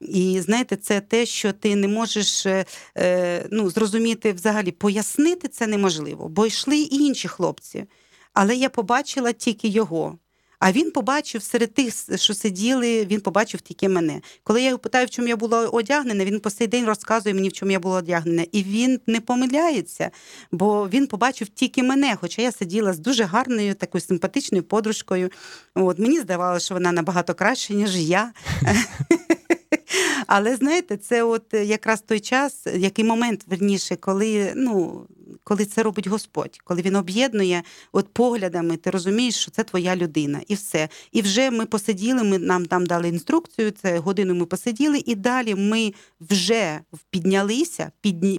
І 0.00 0.40
знаєте, 0.40 0.76
це 0.76 1.00
те, 1.00 1.26
що 1.26 1.52
ти 1.52 1.76
не 1.76 1.88
можеш 1.88 2.46
е, 2.46 2.64
е, 2.98 3.46
ну, 3.50 3.70
зрозуміти 3.70 4.32
взагалі, 4.32 4.70
пояснити 4.70 5.48
це 5.48 5.66
неможливо, 5.66 6.28
бо 6.28 6.46
йшли 6.46 6.78
і 6.78 6.96
інші 6.96 7.28
хлопці. 7.28 7.84
Але 8.32 8.56
я 8.56 8.68
побачила 8.68 9.32
тільки 9.32 9.68
його. 9.68 10.18
А 10.60 10.72
він 10.72 10.90
побачив 10.90 11.42
серед 11.42 11.74
тих, 11.74 11.94
що 12.16 12.34
сиділи, 12.34 13.04
він 13.04 13.20
побачив 13.20 13.60
тільки 13.60 13.88
мене. 13.88 14.20
Коли 14.44 14.62
я 14.62 14.68
його 14.68 14.78
питаю, 14.78 15.06
в 15.06 15.10
чому 15.10 15.28
я 15.28 15.36
була 15.36 15.66
одягнена, 15.66 16.24
він 16.24 16.40
по 16.40 16.50
сей 16.50 16.66
день 16.66 16.86
розказує 16.86 17.34
мені, 17.34 17.48
в 17.48 17.52
чому 17.52 17.72
я 17.72 17.80
була 17.80 17.98
одягнена. 17.98 18.46
І 18.52 18.62
він 18.62 19.00
не 19.06 19.20
помиляється, 19.20 20.10
бо 20.52 20.88
він 20.88 21.06
побачив 21.06 21.48
тільки 21.48 21.82
мене. 21.82 22.16
Хоча 22.20 22.42
я 22.42 22.52
сиділа 22.52 22.92
з 22.92 22.98
дуже 22.98 23.24
гарною, 23.24 23.74
такою 23.74 24.02
симпатичною 24.02 24.64
подружкою. 24.64 25.30
От 25.74 25.98
мені 25.98 26.20
здавалося, 26.20 26.64
що 26.64 26.74
вона 26.74 26.92
набагато 26.92 27.34
краще, 27.34 27.74
ніж 27.74 27.96
я. 27.96 28.32
Але 30.26 30.56
знаєте, 30.56 30.96
це 30.96 31.22
от 31.22 31.54
якраз 31.54 32.00
той 32.00 32.20
час, 32.20 32.66
який 32.74 33.04
момент 33.04 33.44
верніше, 33.46 33.96
коли 33.96 34.52
ну. 34.56 35.06
Коли 35.44 35.64
це 35.64 35.82
робить 35.82 36.06
Господь, 36.06 36.58
коли 36.64 36.82
він 36.82 36.96
об'єднує 36.96 37.62
от 37.92 38.08
поглядами, 38.08 38.76
ти 38.76 38.90
розумієш, 38.90 39.34
що 39.34 39.50
це 39.50 39.64
твоя 39.64 39.96
людина, 39.96 40.40
і 40.48 40.54
все. 40.54 40.88
І 41.12 41.22
вже 41.22 41.50
ми 41.50 41.66
посиділи, 41.66 42.22
ми 42.22 42.38
нам 42.38 42.66
там 42.66 42.86
дали 42.86 43.08
інструкцію. 43.08 43.70
Це 43.70 43.98
годину 43.98 44.34
ми 44.34 44.46
посиділи, 44.46 45.02
і 45.06 45.14
далі 45.14 45.54
ми 45.54 45.92
вже 46.20 46.80
піднялися, 47.10 47.90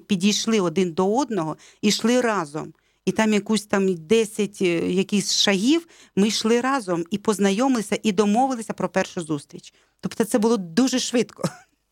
підійшли 0.07 0.59
один 0.59 0.91
до 0.91 1.17
одного 1.17 1.57
і 1.81 1.87
йшли 1.87 2.21
разом. 2.21 2.73
І 3.05 3.11
там 3.11 3.33
якусь 3.33 3.65
там 3.65 3.95
10 3.95 4.61
е, 4.61 4.65
якісь 4.91 5.33
шагів 5.33 5.87
ми 6.15 6.27
йшли 6.27 6.61
разом 6.61 7.05
і 7.11 7.17
познайомилися, 7.17 7.99
і 8.03 8.11
домовилися 8.11 8.73
про 8.73 8.89
першу 8.89 9.21
зустріч. 9.21 9.73
Тобто 10.01 10.23
це 10.23 10.39
було 10.39 10.57
дуже 10.57 10.99
швидко. 10.99 11.43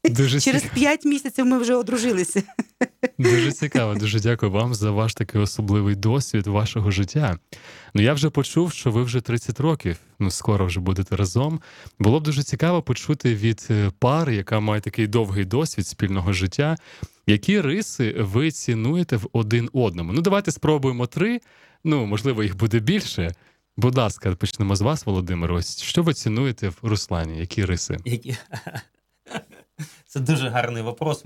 Дуже 0.05 0.39
Через 0.41 0.61
цікаво. 0.61 0.79
5 0.79 1.05
місяців 1.05 1.45
ми 1.45 1.57
вже 1.57 1.75
одружилися. 1.75 2.43
Дуже 3.17 3.51
цікаво, 3.59 3.95
дуже 3.95 4.19
дякую 4.19 4.51
вам 4.51 4.73
за 4.75 4.91
ваш 4.91 5.13
такий 5.13 5.41
особливий 5.41 5.95
досвід 5.95 6.47
вашого 6.47 6.91
життя. 6.91 7.39
Ну 7.93 8.01
я 8.01 8.13
вже 8.13 8.29
почув, 8.29 8.73
що 8.73 8.91
ви 8.91 9.03
вже 9.03 9.21
30 9.21 9.59
років, 9.59 9.97
ну 10.19 10.31
скоро 10.31 10.65
вже 10.65 10.79
будете 10.79 11.15
разом. 11.15 11.61
Було 11.99 12.19
б 12.19 12.23
дуже 12.23 12.43
цікаво 12.43 12.81
почути 12.81 13.35
від 13.35 13.67
е, 13.69 13.91
пари, 13.99 14.35
яка 14.35 14.59
має 14.59 14.81
такий 14.81 15.07
довгий 15.07 15.45
досвід 15.45 15.87
спільного 15.87 16.33
життя. 16.33 16.77
Які 17.27 17.61
риси 17.61 18.15
ви 18.19 18.51
цінуєте 18.51 19.17
в 19.17 19.29
один 19.33 19.69
одному? 19.73 20.13
Ну, 20.13 20.21
давайте 20.21 20.51
спробуємо 20.51 21.07
три. 21.07 21.39
Ну, 21.83 22.05
можливо, 22.05 22.43
їх 22.43 22.57
буде 22.57 22.79
більше. 22.79 23.31
Будь 23.77 23.97
ласка, 23.97 24.35
почнемо 24.35 24.75
з 24.75 24.81
вас, 24.81 25.05
Володимир. 25.05 25.51
Ось 25.51 25.81
що 25.81 26.03
ви 26.03 26.13
цінуєте 26.13 26.69
в 26.69 26.77
Руслані? 26.81 27.39
Які 27.39 27.65
риси? 27.65 27.97
Які... 28.05 28.37
Це 30.09 30.19
дуже 30.19 30.49
гарний 30.49 30.83
вопрос. 30.83 31.25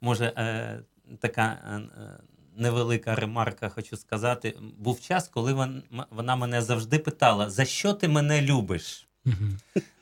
Може, 0.00 0.32
е, 0.36 0.78
така 1.20 1.42
е, 1.42 1.76
е, 1.76 2.20
невелика 2.56 3.14
ремарка, 3.14 3.68
хочу 3.68 3.96
сказати. 3.96 4.56
Був 4.78 5.00
час, 5.00 5.28
коли 5.28 5.52
вон- 5.52 5.82
вона 6.10 6.36
мене 6.36 6.62
завжди 6.62 6.98
питала: 6.98 7.50
за 7.50 7.64
що 7.64 7.92
ти 7.92 8.08
мене 8.08 8.42
любиш? 8.42 9.08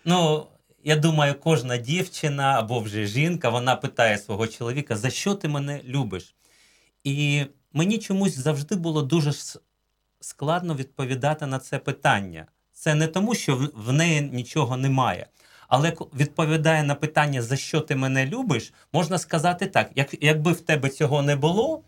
Ну, 0.05 0.47
я 0.85 0.97
думаю, 0.97 1.35
кожна 1.41 1.77
дівчина 1.77 2.59
або 2.59 2.81
вже 2.81 3.07
жінка, 3.07 3.49
вона 3.49 3.77
питає 3.77 4.19
свого 4.19 4.47
чоловіка, 4.47 4.97
за 4.97 5.11
що 5.11 5.35
ти 5.35 5.49
мене 5.49 5.81
любиш? 5.85 6.35
І 7.05 7.45
мені 7.73 7.99
чомусь 7.99 8.35
завжди 8.39 8.75
було 8.75 9.03
дуже 9.03 9.33
складно 10.21 10.75
відповідати 10.75 11.47
на 11.47 11.59
це 11.59 11.79
питання. 11.79 12.47
Це 12.73 12.95
не 12.95 13.07
тому, 13.07 13.35
що 13.35 13.71
в 13.75 13.93
неї 13.93 14.21
нічого 14.21 14.77
немає. 14.77 15.27
Але 15.73 15.93
відповідає 16.15 16.83
на 16.83 16.95
питання, 16.95 17.43
за 17.43 17.57
що 17.57 17.81
ти 17.81 17.97
мене 17.97 18.27
любиш, 18.27 18.73
можна 18.93 19.19
сказати 19.19 19.67
так: 19.67 19.91
як, 19.95 20.15
якби 20.21 20.53
в 20.53 20.61
тебе 20.61 20.89
цього 20.89 21.23
не 21.23 21.37
було, 21.37 21.83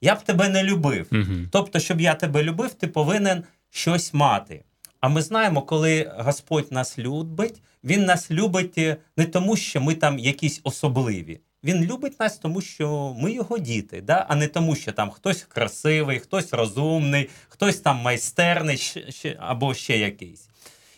я 0.00 0.14
б 0.14 0.22
тебе 0.22 0.48
не 0.48 0.62
любив. 0.62 1.06
Мгм. 1.10 1.48
Тобто, 1.52 1.80
щоб 1.80 2.00
я 2.00 2.14
тебе 2.14 2.42
любив, 2.42 2.74
ти 2.74 2.86
повинен 2.86 3.44
щось 3.70 4.14
мати. 4.14 4.64
А 5.00 5.08
ми 5.08 5.22
знаємо, 5.22 5.62
коли 5.62 6.12
Господь 6.18 6.72
нас 6.72 6.98
любить, 6.98 7.62
Він 7.84 8.04
нас 8.04 8.30
любить 8.30 8.78
е, 8.78 8.96
не 9.16 9.24
тому, 9.24 9.56
що 9.56 9.80
ми 9.80 9.94
там 9.94 10.18
якісь 10.18 10.60
особливі. 10.64 11.40
Він 11.64 11.84
любить 11.84 12.20
нас, 12.20 12.38
тому 12.38 12.60
що 12.60 13.16
ми 13.18 13.32
його 13.32 13.58
діти, 13.58 14.00
да? 14.00 14.26
а 14.28 14.34
не 14.34 14.48
тому, 14.48 14.76
що 14.76 14.92
там 14.92 15.10
хтось 15.10 15.42
красивий, 15.42 16.18
хтось 16.18 16.52
розумний, 16.52 17.28
хтось 17.48 17.76
там 17.76 17.96
майстерний 17.96 18.94
або 19.38 19.74
ще 19.74 19.98
якийсь. 19.98 20.48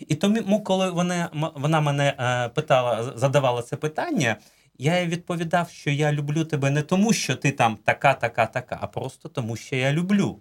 І 0.00 0.14
тому, 0.14 0.64
коли 0.64 0.90
вона, 0.90 1.30
вона 1.54 1.80
мене 1.80 2.14
е, 2.18 2.48
питала, 2.48 3.12
задавала 3.16 3.62
це 3.62 3.76
питання, 3.76 4.36
я 4.78 5.00
їй 5.00 5.06
відповідав, 5.06 5.70
що 5.70 5.90
я 5.90 6.12
люблю 6.12 6.44
тебе 6.44 6.70
не 6.70 6.82
тому, 6.82 7.12
що 7.12 7.36
ти 7.36 7.52
там 7.52 7.78
така, 7.84 8.14
така, 8.14 8.46
така, 8.46 8.78
а 8.80 8.86
просто 8.86 9.28
тому, 9.28 9.56
що 9.56 9.76
я 9.76 9.92
люблю. 9.92 10.40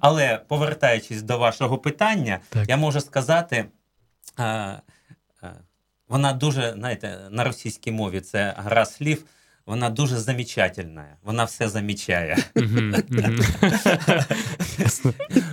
Але 0.00 0.36
повертаючись 0.48 1.22
до 1.22 1.38
вашого 1.38 1.78
питання, 1.78 2.38
Так. 2.48 2.68
я 2.68 2.76
можу 2.76 3.00
сказати, 3.00 3.64
е, 4.38 4.44
е, 4.44 4.80
вона 6.08 6.32
дуже, 6.32 6.72
знаєте, 6.72 7.18
на 7.30 7.44
російській 7.44 7.92
мові 7.92 8.20
це 8.20 8.54
гра 8.56 8.84
слів, 8.84 9.24
вона 9.68 9.90
дуже 9.90 10.16
замічательна, 10.16 11.16
вона 11.22 11.44
все 11.44 11.68
замічає. 11.68 12.36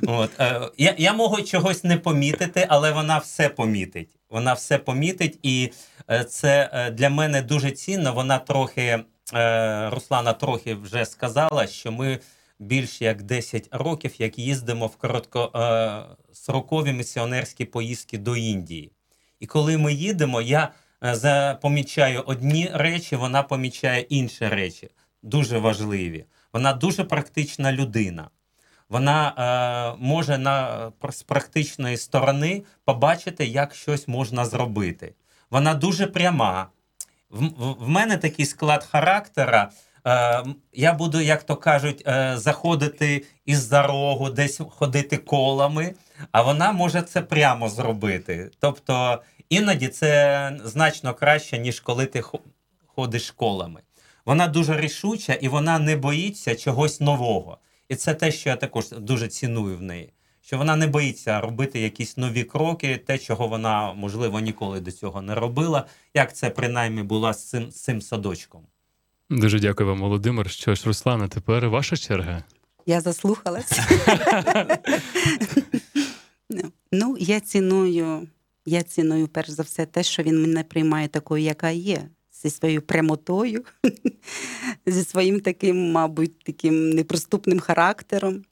От, 0.07 0.39
е, 0.39 0.61
я, 0.77 0.95
я 0.97 1.13
можу 1.13 1.43
чогось 1.43 1.83
не 1.83 1.97
помітити, 1.97 2.65
але 2.69 2.91
вона 2.91 3.17
все 3.17 3.49
помітить. 3.49 4.09
Вона 4.29 4.53
все 4.53 4.77
помітить, 4.77 5.39
і 5.43 5.71
е, 6.11 6.23
це 6.23 6.69
е, 6.73 6.91
для 6.91 7.09
мене 7.09 7.41
дуже 7.41 7.71
цінно. 7.71 8.13
Вона 8.13 8.39
трохи, 8.39 8.99
Руслана 9.91 10.33
трохи 10.33 10.75
вже 10.75 11.05
сказала, 11.05 11.67
що 11.67 11.91
ми 11.91 12.19
більш 12.59 13.01
як 13.01 13.23
10 13.23 13.67
років 13.71 14.11
як 14.17 14.39
їздимо 14.39 14.87
в 14.87 14.95
короткострокові 14.95 16.93
місіонерські 16.93 17.65
поїздки 17.65 18.17
до 18.17 18.35
Індії. 18.35 18.91
І 19.39 19.45
коли 19.45 19.77
ми 19.77 19.93
їдемо, 19.93 20.41
я 20.41 20.71
е, 21.03 21.55
помічаю 21.61 22.23
одні 22.25 22.69
речі, 22.73 23.15
вона 23.15 23.43
помічає 23.43 24.01
інші 24.01 24.47
речі, 24.47 24.89
дуже 25.23 25.57
важливі. 25.57 26.25
Вона 26.53 26.73
дуже 26.73 27.03
практична 27.03 27.71
людина. 27.71 28.29
Вона 28.89 29.33
е, 29.93 29.97
може 29.99 30.37
на, 30.37 30.91
з 31.09 31.23
практичної 31.23 31.97
сторони 31.97 32.63
побачити, 32.85 33.45
як 33.45 33.75
щось 33.75 34.07
можна 34.07 34.45
зробити. 34.45 35.13
Вона 35.51 35.73
дуже 35.73 36.07
пряма. 36.07 36.67
В, 37.29 37.47
в, 37.85 37.89
мене 37.89 38.17
такий 38.17 38.45
склад 38.45 38.83
характера. 38.91 39.69
Е, 40.07 40.43
я 40.73 40.93
буду, 40.93 41.21
як 41.21 41.43
то 41.43 41.55
кажуть, 41.55 42.03
е, 42.07 42.37
заходити 42.37 43.25
із-за 43.45 43.87
рогу, 43.87 44.29
десь 44.29 44.61
ходити 44.69 45.17
колами, 45.17 45.93
а 46.31 46.41
вона 46.41 46.71
може 46.71 47.01
це 47.01 47.21
прямо 47.21 47.69
зробити. 47.69 48.51
Тобто 48.59 49.21
іноді 49.49 49.87
це 49.87 50.59
значно 50.63 51.13
краще, 51.13 51.57
ніж 51.57 51.79
коли 51.79 52.05
ти 52.05 52.21
хо- 52.21 52.39
ходиш 52.85 53.31
колами. 53.31 53.81
Вона 54.25 54.47
дуже 54.47 54.79
рішуча 54.81 55.33
і 55.33 55.47
вона 55.47 55.79
не 55.79 55.95
боїться 55.95 56.55
чогось 56.55 57.01
нового. 57.01 57.57
І 57.89 57.95
це 57.95 58.13
те, 58.13 58.31
що 58.31 58.49
я 58.49 58.55
також 58.55 58.89
дуже 58.89 59.27
ціную 59.27 59.77
в 59.77 59.81
неї. 59.81 60.13
Що 60.41 60.57
вона 60.57 60.75
не 60.75 60.87
боїться 60.87 61.41
робити 61.41 61.79
якісь 61.79 62.17
нові 62.17 62.43
кроки, 62.43 62.97
те, 62.97 63.17
чого 63.17 63.47
вона, 63.47 63.93
можливо, 63.93 64.39
ніколи 64.39 64.79
до 64.79 64.91
цього 64.91 65.21
не 65.21 65.35
робила, 65.35 65.85
як 66.13 66.35
це 66.35 66.49
принаймні 66.49 67.03
було 67.03 67.33
з 67.33 67.49
цим, 67.49 67.71
з 67.71 67.81
цим 67.81 68.01
садочком. 68.01 68.61
Дуже 69.29 69.59
дякую 69.59 69.89
вам, 69.89 70.01
Володимир. 70.01 70.49
Що 70.49 70.75
ж, 70.75 70.83
Руслана, 70.85 71.27
тепер 71.27 71.69
ваша 71.69 71.97
черга. 71.97 72.43
Я 72.85 73.01
заслухалась. 73.01 73.79
ну, 76.91 77.17
я 77.19 77.39
ціную, 77.39 78.27
я 78.65 78.83
ціную 78.83 79.27
перш 79.27 79.49
за 79.49 79.63
все 79.63 79.85
те, 79.85 80.03
що 80.03 80.23
він 80.23 80.41
мене 80.41 80.63
приймає 80.63 81.07
такою, 81.07 81.43
яка 81.43 81.69
є, 81.69 82.09
зі 82.43 82.49
своєю 82.49 82.81
прямотою, 82.81 83.63
зі 84.85 85.03
своїм 85.03 85.39
таким, 85.39 85.91
мабуть, 85.91 86.39
таким 86.39 86.89
неприступним 86.89 87.59
характером. 87.59 88.43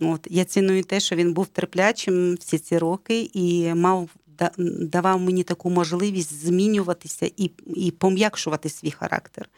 От, 0.00 0.26
я 0.30 0.44
ціную 0.44 0.82
те, 0.82 1.00
що 1.00 1.16
він 1.16 1.32
був 1.32 1.46
терплячим 1.46 2.34
всі 2.34 2.58
ці 2.58 2.78
роки 2.78 3.30
і 3.34 3.74
мав 3.74 4.10
давав 4.68 5.20
мені 5.20 5.42
таку 5.42 5.70
можливість 5.70 6.32
змінюватися 6.32 7.30
і, 7.36 7.50
і 7.66 7.90
пом'якшувати 7.90 8.68
свій 8.68 8.90
характер. 8.90 9.48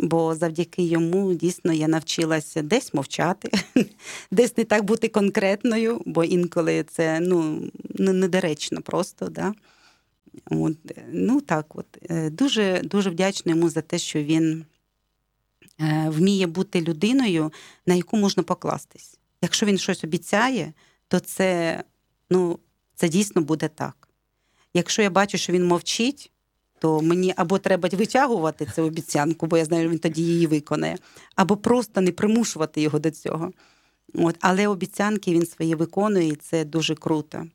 Бо 0.00 0.34
завдяки 0.34 0.82
йому 0.82 1.34
дійсно 1.34 1.72
я 1.72 1.88
навчилася 1.88 2.62
десь 2.62 2.94
мовчати, 2.94 3.50
десь 4.30 4.56
не 4.56 4.64
так 4.64 4.84
бути 4.84 5.08
конкретною, 5.08 6.02
бо 6.06 6.24
інколи 6.24 6.82
це 6.82 7.20
ну, 7.20 7.70
недоречно 7.94 8.82
просто. 8.82 9.28
Да? 9.28 9.54
От, 10.50 10.76
ну 11.12 11.40
так, 11.40 11.76
от. 11.76 11.86
Е, 12.10 12.30
Дуже, 12.30 12.80
дуже 12.84 13.10
вдячна 13.10 13.52
йому 13.52 13.68
за 13.68 13.80
те, 13.82 13.98
що 13.98 14.22
він 14.22 14.64
е, 15.80 16.06
вміє 16.08 16.46
бути 16.46 16.80
людиною, 16.80 17.52
на 17.86 17.94
яку 17.94 18.16
можна 18.16 18.42
покластись. 18.42 19.18
Якщо 19.42 19.66
він 19.66 19.78
щось 19.78 20.04
обіцяє, 20.04 20.72
то 21.08 21.20
це, 21.20 21.82
ну, 22.30 22.58
це 22.94 23.08
дійсно 23.08 23.42
буде 23.42 23.68
так. 23.68 24.08
Якщо 24.74 25.02
я 25.02 25.10
бачу, 25.10 25.38
що 25.38 25.52
він 25.52 25.66
мовчить, 25.66 26.30
то 26.78 27.00
мені 27.00 27.34
або 27.36 27.58
треба 27.58 27.88
витягувати 27.92 28.66
цю 28.74 28.82
обіцянку, 28.82 29.46
бо 29.46 29.56
я 29.56 29.64
знаю, 29.64 29.88
він 29.88 29.98
тоді 29.98 30.22
її 30.22 30.46
виконає, 30.46 30.96
або 31.36 31.56
просто 31.56 32.00
не 32.00 32.12
примушувати 32.12 32.80
його 32.80 32.98
до 32.98 33.10
цього. 33.10 33.52
От. 34.14 34.36
Але 34.40 34.68
обіцянки 34.68 35.32
він 35.32 35.46
свої 35.46 35.74
виконує, 35.74 36.28
і 36.28 36.36
це 36.36 36.64
дуже 36.64 36.94
круто. 36.94 37.46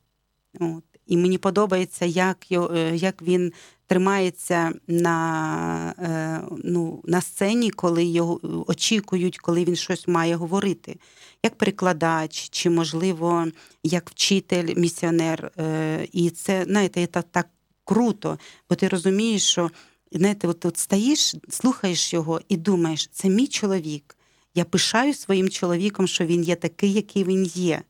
От. 0.59 0.83
І 1.07 1.17
мені 1.17 1.37
подобається, 1.37 2.05
як, 2.05 2.37
е, 2.51 2.95
як 2.95 3.21
він 3.21 3.53
тримається 3.87 4.73
на, 4.87 5.93
е, 5.99 6.41
ну, 6.63 7.01
на 7.05 7.21
сцені, 7.21 7.69
коли 7.69 8.03
його 8.03 8.39
очікують, 8.67 9.37
коли 9.37 9.63
він 9.63 9.75
щось 9.75 10.07
має 10.07 10.35
говорити, 10.35 10.99
як 11.43 11.55
перекладач, 11.55 12.49
чи, 12.49 12.69
можливо, 12.69 13.47
як 13.83 14.09
вчитель, 14.09 14.75
місіонер. 14.75 15.51
Е, 15.57 16.07
І 16.11 16.29
це, 16.29 16.63
знаєте, 16.63 17.07
так 17.07 17.49
круто, 17.85 18.39
бо 18.69 18.75
ти 18.75 18.87
розумієш, 18.87 19.43
що 19.43 19.71
знаєте, 20.11 20.47
от, 20.47 20.65
от 20.65 20.77
стоїш, 20.77 21.35
слухаєш 21.49 22.13
його 22.13 22.41
і 22.49 22.57
думаєш, 22.57 23.09
це 23.11 23.29
мій 23.29 23.47
чоловік. 23.47 24.17
Я 24.55 24.65
пишаю 24.65 25.13
своїм 25.13 25.49
чоловіком, 25.49 26.07
що 26.07 26.25
він 26.25 26.43
є 26.43 26.55
такий, 26.55 26.93
який 26.93 27.23
він 27.23 27.43
є, 27.45 27.81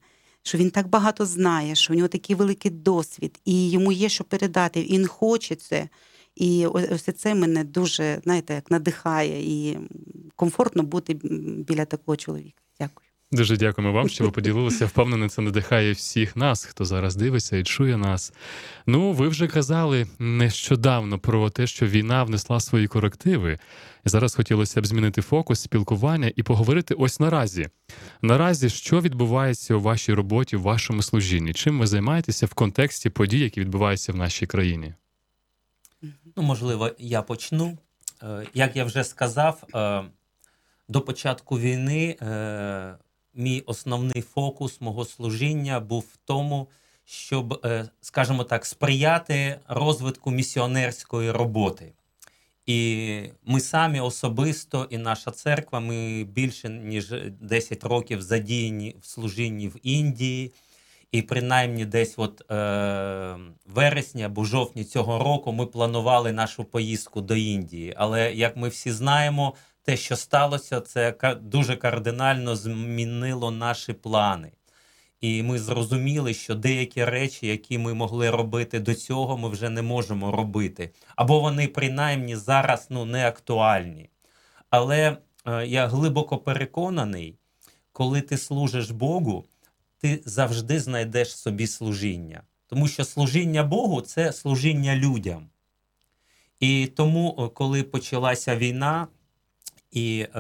що 0.44 0.58
він 0.58 0.72
так 0.72 0.88
багато 0.88 1.26
знає, 1.26 1.76
що 1.76 1.94
в 1.94 1.96
нього 1.96 2.08
такий 2.08 2.36
великий 2.36 2.72
досвід, 2.72 3.40
і 3.46 3.70
йому 3.70 3.92
є 3.92 4.10
що 4.10 4.24
передати. 4.24 4.84
Він 4.84 5.08
хоче 5.08 5.56
це. 5.56 5.90
І 6.36 6.66
ось 6.66 7.10
це 7.18 7.36
мене 7.36 7.64
дуже, 7.64 8.20
знаєте, 8.24 8.54
як 8.54 8.72
надихає 8.72 9.54
і 9.54 9.78
комфортно 10.36 10.84
бути 10.84 11.14
біля 11.68 11.86
такого 11.86 12.16
чоловіка. 12.16 12.62
Дякую. 12.80 13.11
Дуже 13.34 13.58
дякуємо 13.58 13.94
вам, 13.94 14.10
що 14.10 14.24
ви 14.24 14.32
поділилися. 14.32 14.86
Впевнений, 14.86 15.30
це 15.30 15.42
надихає 15.42 15.92
всіх 15.92 16.36
нас, 16.36 16.66
хто 16.66 16.86
зараз 16.86 17.16
дивиться 17.16 17.58
і 17.58 17.64
чує 17.64 17.98
нас. 17.98 18.34
Ну, 18.86 19.12
ви 19.12 19.28
вже 19.28 19.48
казали 19.48 20.08
нещодавно 20.20 21.20
про 21.20 21.50
те, 21.50 21.68
що 21.68 21.88
війна 21.88 22.24
внесла 22.24 22.60
свої 22.60 22.88
корективи. 22.88 23.60
І 24.06 24.10
зараз 24.10 24.36
хотілося 24.36 24.82
б 24.82 24.86
змінити 24.86 25.22
фокус 25.22 25.62
спілкування 25.62 26.32
і 26.36 26.44
поговорити 26.44 26.94
ось 26.94 27.20
наразі. 27.20 27.70
Наразі, 28.22 28.70
що 28.70 29.02
відбувається 29.02 29.76
у 29.76 29.82
вашій 29.82 30.14
роботі, 30.14 30.56
в 30.56 30.62
вашому 30.62 31.02
служінні? 31.02 31.54
Чим 31.54 31.80
ви 31.80 31.88
займаєтеся 31.88 32.46
в 32.46 32.54
контексті 32.54 33.10
подій, 33.10 33.40
які 33.40 33.62
відбуваються 33.62 34.12
в 34.12 34.16
нашій 34.16 34.46
країні? 34.46 34.94
Ну, 36.36 36.44
можливо, 36.44 36.92
я 36.98 37.22
почну. 37.22 37.78
Е, 38.24 38.46
Як 38.54 38.76
я 38.76 38.86
вже 38.86 39.04
сказав, 39.04 39.64
е, 39.76 40.04
до 40.88 41.02
початку 41.02 41.60
війни 41.60 42.18
е, 42.22 42.96
мій 43.34 43.62
основний 43.62 44.22
фокус 44.22 44.82
мого 44.82 45.06
служіння 45.06 45.80
був 45.80 46.06
в 46.14 46.18
тому, 46.26 46.68
щоб, 47.06 47.62
е, 47.66 47.90
скажімо 48.02 48.44
так, 48.44 48.66
сприяти 48.66 49.60
розвитку 49.68 50.32
місіонерської 50.32 51.32
роботи. 51.32 51.94
І 52.66 53.22
ми 53.46 53.60
самі 53.60 54.00
особисто, 54.00 54.88
і 54.90 54.98
наша 54.98 55.32
церква, 55.32 55.80
ми 55.80 56.24
більше 56.24 56.70
ніж 56.70 57.14
10 57.42 57.84
років 57.84 58.22
задіяні 58.22 58.96
в 59.02 59.06
служінні 59.06 59.68
в 59.68 59.76
Індії. 59.84 60.54
І 61.12 61.22
принаймні 61.22 61.86
десь 61.86 62.14
от 62.18 62.52
е, 62.52 63.38
вересні 63.66 64.24
або 64.24 64.44
жовтні 64.44 64.84
цього 64.84 65.24
року 65.24 65.52
ми 65.52 65.66
планували 65.66 66.32
нашу 66.32 66.64
поїздку 66.64 67.22
до 67.22 67.36
Індії. 67.36 67.94
Але 67.98 68.34
як 68.34 68.58
ми 68.58 68.70
всі 68.70 68.92
знаємо, 68.92 69.54
те, 69.84 69.98
що 69.98 70.16
сталося, 70.16 70.82
це 70.82 71.16
дуже 71.42 71.76
кардинально 71.76 72.56
змінило 72.56 73.52
наші 73.52 73.94
плани. 73.94 74.52
І 75.22 75.44
ми 75.44 75.60
зрозуміли, 75.60 76.34
що 76.34 76.56
деякі 76.56 77.06
речі, 77.06 77.48
які 77.48 77.78
ми 77.78 77.94
могли 77.94 78.30
робити 78.30 78.80
до 78.80 78.96
цього, 78.96 79.38
ми 79.38 79.50
вже 79.50 79.70
не 79.70 79.82
можемо 79.82 80.32
робити. 80.32 80.92
Або 81.16 81.40
вони 81.40 81.68
принаймні 81.68 82.36
зараз 82.36 82.88
ну, 82.90 83.06
не 83.06 83.28
актуальні. 83.28 84.10
Але 84.70 85.18
е, 85.46 85.68
я 85.68 85.88
глибоко 85.88 86.38
переконаний, 86.38 87.36
коли 87.92 88.22
ти 88.22 88.38
служиш 88.38 88.92
Богу, 88.92 89.46
ти 89.98 90.22
завжди 90.26 90.80
знайдеш 90.80 91.38
собі 91.38 91.68
служіння. 91.68 92.42
Тому 92.68 92.88
що 92.88 93.04
служіння 93.04 93.64
Богу 93.64 94.02
це 94.02 94.34
служіння 94.34 94.96
людям. 94.96 95.50
І 96.60 96.88
тому, 96.96 97.36
е, 97.40 97.48
коли 97.54 97.84
почалася 97.84 98.56
війна, 98.56 99.08
і 99.92 100.28
е, 100.36 100.40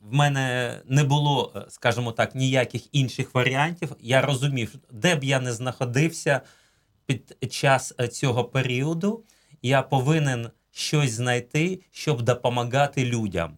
в 0.00 0.12
мене 0.14 0.80
не 0.86 1.04
було, 1.04 1.52
е, 1.56 1.64
скажімо 1.68 2.12
так, 2.12 2.34
ніяких 2.34 2.94
інших 2.94 3.34
варіантів, 3.34 3.96
я 4.00 4.22
розумів, 4.22 4.74
де 4.90 5.16
б 5.16 5.24
я 5.24 5.40
не 5.40 5.52
знаходився 5.52 6.40
під 7.06 7.36
час 7.50 7.94
е, 8.00 8.08
цього 8.08 8.44
періоду, 8.44 9.24
я 9.62 9.82
повинен 9.82 10.50
щось 10.70 11.12
знайти, 11.12 11.80
щоб 11.90 12.22
допомагати 12.22 13.04
людям. 13.04 13.56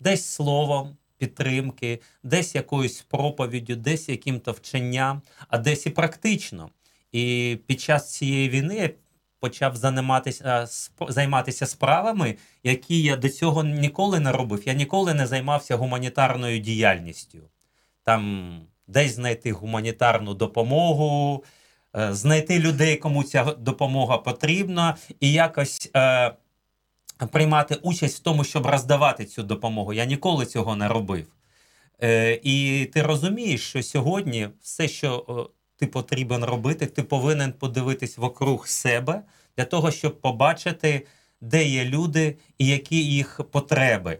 Десь 0.00 0.26
словом 0.26 0.96
підтримки, 1.18 2.00
десь 2.22 2.54
якоюсь 2.54 3.02
проповіддю, 3.02 3.76
десь 3.76 4.08
яким-то 4.08 4.52
вченням, 4.52 5.22
а 5.48 5.58
десь 5.58 5.86
і 5.86 5.90
практично. 5.90 6.70
І 7.12 7.58
під 7.66 7.80
час 7.80 8.12
цієї 8.12 8.48
війни 8.48 8.94
почав 9.40 9.76
займатися, 9.76 10.44
сп- 10.66 11.10
займатися 11.10 11.66
справами, 11.66 12.36
які 12.62 13.02
я 13.02 13.16
до 13.16 13.28
цього 13.28 13.64
ніколи 13.64 14.20
не 14.20 14.32
робив. 14.32 14.62
Я 14.66 14.72
ніколи 14.72 15.14
не 15.14 15.26
займався 15.26 15.76
гуманітарною 15.76 16.58
діяльністю. 16.58 17.38
Там 18.04 18.60
десь 18.86 19.14
знайти 19.14 19.52
гуманітарну 19.52 20.34
допомогу, 20.34 21.44
е, 21.96 22.14
знайти 22.14 22.58
людей, 22.58 22.96
кому 22.96 23.24
ця 23.24 23.44
допомога 23.44 24.18
потрібна, 24.18 24.96
і 25.20 25.32
якось 25.32 25.90
е, 25.96 26.32
приймати 27.32 27.74
участь 27.74 28.16
в 28.16 28.22
тому, 28.22 28.44
щоб 28.44 28.66
роздавати 28.66 29.24
цю 29.24 29.42
допомогу. 29.42 29.92
Я 29.92 30.04
ніколи 30.04 30.46
цього 30.46 30.76
не 30.76 30.88
робив. 30.88 31.26
Е, 32.02 32.40
і 32.42 32.84
ти 32.94 33.02
розумієш, 33.02 33.68
що 33.68 33.82
сьогодні 33.82 34.48
все, 34.62 34.88
що 34.88 35.24
е, 35.28 35.59
ти 35.80 35.86
потрібен 35.86 36.44
робити, 36.44 36.86
ти 36.86 37.02
повинен 37.02 37.52
подивитись 37.52 38.18
вокруг 38.18 38.68
себе 38.68 39.22
для 39.56 39.64
того, 39.64 39.90
щоб 39.90 40.20
побачити, 40.20 41.06
де 41.40 41.64
є 41.64 41.84
люди 41.84 42.36
і 42.58 42.66
які 42.66 43.04
їх 43.04 43.40
потреби. 43.50 44.18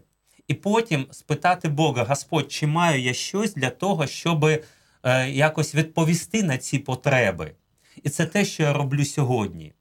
І 0.48 0.54
потім 0.54 1.06
спитати 1.10 1.68
Бога, 1.68 2.04
Господь, 2.04 2.52
чи 2.52 2.66
маю 2.66 3.00
я 3.00 3.12
щось 3.14 3.54
для 3.54 3.70
того, 3.70 4.06
щоб 4.06 4.44
е, 4.44 4.60
якось 5.30 5.74
відповісти 5.74 6.42
на 6.42 6.58
ці 6.58 6.78
потреби. 6.78 7.52
І 8.02 8.08
це 8.08 8.26
те, 8.26 8.44
що 8.44 8.62
я 8.62 8.72
роблю 8.72 9.04
сьогодні. 9.04 9.72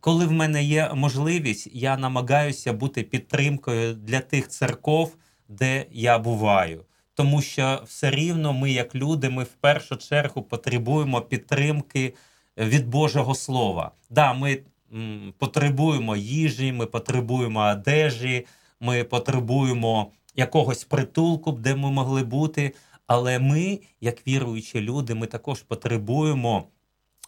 Коли 0.00 0.26
в 0.26 0.32
мене 0.32 0.64
є 0.64 0.90
можливість, 0.94 1.68
я 1.72 1.96
намагаюся 1.96 2.72
бути 2.72 3.02
підтримкою 3.02 3.94
для 3.94 4.20
тих 4.20 4.48
церков, 4.48 5.16
де 5.48 5.86
я 5.90 6.18
буваю. 6.18 6.84
Тому 7.14 7.42
що 7.42 7.82
все 7.86 8.10
рівно 8.10 8.52
ми, 8.52 8.72
як 8.72 8.94
люди, 8.94 9.28
ми 9.30 9.42
в 9.42 9.52
першу 9.52 9.96
чергу 9.96 10.42
потребуємо 10.42 11.20
підтримки 11.20 12.14
від 12.56 12.88
Божого 12.88 13.34
Слова. 13.34 13.90
Да, 14.10 14.32
ми 14.32 14.58
м, 14.94 15.34
потребуємо 15.38 16.16
їжі, 16.16 16.72
ми 16.72 16.86
потребуємо 16.86 17.60
одежі, 17.60 18.46
ми 18.80 19.04
потребуємо 19.04 20.10
якогось 20.36 20.84
притулку, 20.84 21.52
де 21.52 21.74
ми 21.74 21.90
могли 21.90 22.24
бути. 22.24 22.74
Але 23.06 23.38
ми, 23.38 23.80
як 24.00 24.26
віруючі 24.26 24.80
люди, 24.80 25.14
ми 25.14 25.26
також 25.26 25.62
потребуємо 25.62 26.64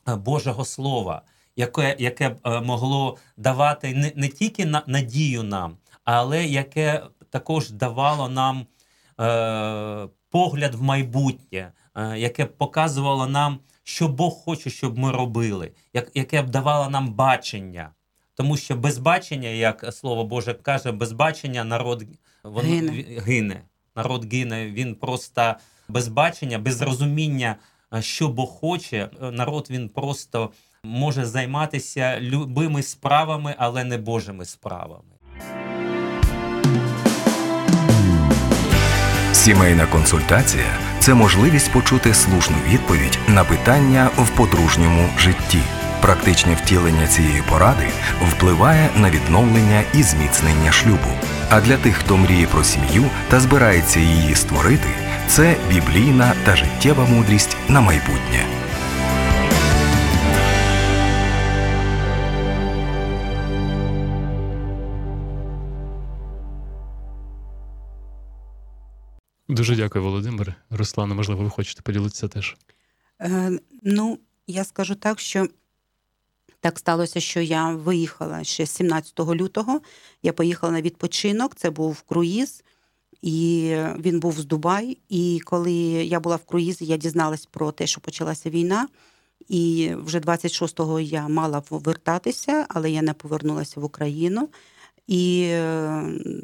е, 0.09 0.15
Божого 0.17 0.65
Слова, 0.65 1.23
яке, 1.57 1.97
яке 1.99 2.29
б 2.29 2.37
е, 2.45 2.61
могло 2.61 3.17
давати 3.37 3.95
не, 3.95 4.13
не 4.17 4.29
тільки 4.29 4.67
на, 4.67 4.83
надію 4.87 5.43
нам, 5.43 5.77
але 6.05 6.45
яке 6.45 7.03
також 7.31 7.71
давало 7.71 8.29
нам 8.29 8.61
е, 8.61 8.67
погляд 10.31 10.75
в 10.75 10.83
майбутнє, 10.83 11.73
е, 11.95 12.19
яке 12.19 12.45
б 12.45 12.57
показувало 12.57 13.27
нам, 13.27 13.59
що 13.83 14.09
Бог 14.09 14.33
хоче, 14.33 14.71
щоб 14.71 14.99
ми 14.99 15.13
робили, 15.13 15.73
як, 15.93 16.11
яке 16.15 16.43
б 16.43 16.51
давало 16.51 16.91
нам 16.91 17.13
бачення. 17.15 17.91
Тому 18.35 18.57
що 18.57 18.77
без 18.77 18.99
бачення, 18.99 19.49
як 19.49 19.95
слово 19.95 20.25
Боже 20.25 20.55
каже, 20.55 20.93
без 20.93 21.13
бачення 21.13 21.65
народ 21.65 22.05
воно 22.45 22.69
Гине. 22.69 22.93
гине. 23.21 23.63
Народ 23.97 24.33
гине, 24.33 24.67
він 24.67 24.95
просто 24.95 25.55
без 25.89 26.09
бачення, 26.09 26.59
без 26.59 26.83
розуміння, 26.83 27.57
е, 27.95 28.03
що 28.03 28.29
Бог 28.29 28.49
хоче. 28.49 29.11
е, 29.23 29.31
Народ 29.31 29.67
він 29.71 29.89
просто 29.89 30.51
може 30.85 31.25
займатися 31.25 32.21
любими 32.21 32.83
справами, 32.83 33.55
але 33.59 33.85
не 33.85 33.99
Божими 33.99 34.45
справами. 34.45 35.14
Сімейна 39.45 39.87
консультація 39.87 40.65
це 40.99 41.15
можливість 41.15 41.73
почути 41.73 42.15
слушну 42.15 42.57
відповідь 42.69 43.19
на 43.29 43.45
питання 43.45 44.11
в 44.17 44.29
подружньому 44.29 45.09
житті. 45.19 45.59
Практичне 46.01 46.55
втілення 46.55 47.07
цієї 47.07 47.43
поради 47.51 47.89
впливає 48.31 48.89
на 48.97 49.11
відновлення 49.11 49.83
і 49.95 50.03
зміцнення 50.03 50.73
шлюбу. 50.73 51.11
А 51.51 51.61
для 51.61 51.77
тих, 51.77 51.97
хто 51.97 52.17
мріє 52.17 52.47
про 52.47 52.65
сім'ю 52.65 53.05
та 53.29 53.41
збирається 53.41 54.01
її 54.01 54.35
створити, 54.35 54.89
це 55.29 55.57
біблійна 55.69 56.33
та 56.45 56.57
життєва 56.57 57.05
мудрість 57.05 57.57
на 57.69 57.81
майбутнє. 57.81 58.64
Дуже 69.49 69.77
дякую, 69.77 70.05
Володимир. 70.05 70.55
Руслана, 70.71 71.15
можливо, 71.15 71.45
ви 71.45 71.51
хочете 71.51 71.83
поділитися 71.83 72.29
теж. 72.29 72.57
Е, 73.21 73.59
ну, 73.83 74.19
я 74.47 74.65
скажу 74.65 74.95
так, 74.95 75.21
що 75.21 75.49
так 76.61 76.79
сталося, 76.79 77.21
що 77.21 77.41
я 77.41 77.71
виїхала 77.71 78.45
ще 78.45 78.67
17 78.67 79.21
лютого. 79.21 79.81
Я 80.23 80.33
поїхала 80.33 80.73
на 80.73 80.83
відпочинок, 80.83 81.55
це 81.55 81.71
був 81.71 82.03
круїз, 82.03 82.65
і 83.23 83.77
він 83.99 84.21
був 84.21 84.41
з 84.41 84.45
Дубай. 84.45 84.99
І 85.09 85.41
коли 85.45 85.73
я 86.05 86.21
була 86.21 86.37
в 86.37 86.45
круїзі, 86.45 86.85
я 86.85 86.97
дізналась 86.97 87.47
про 87.47 87.73
те, 87.73 87.87
що 87.87 88.01
почалася 88.01 88.51
війна. 88.51 88.89
І 89.49 89.93
вже 89.99 90.19
26-го 90.19 91.01
я 91.01 91.29
мала 91.29 91.61
повертатися, 91.61 92.67
але 92.69 92.91
я 92.91 93.03
не 93.03 93.13
повернулася 93.13 93.81
в 93.81 93.85
Україну. 93.85 94.49
І 95.07 95.55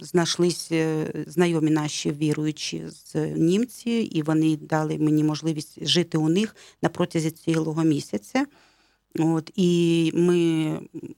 знайшлись 0.00 0.68
е, 0.72 1.12
знайомі 1.26 1.70
наші 1.70 2.10
віруючі 2.10 2.82
з 2.88 3.14
німці, 3.36 3.90
і 3.90 4.22
вони 4.22 4.56
дали 4.56 4.98
мені 4.98 5.24
можливість 5.24 5.86
жити 5.86 6.18
у 6.18 6.28
них 6.28 6.56
на 6.82 6.88
протязі 6.88 7.30
цілого 7.30 7.84
місяця. 7.84 8.46
От, 9.18 9.50
і 9.56 10.12
ми, 10.14 10.70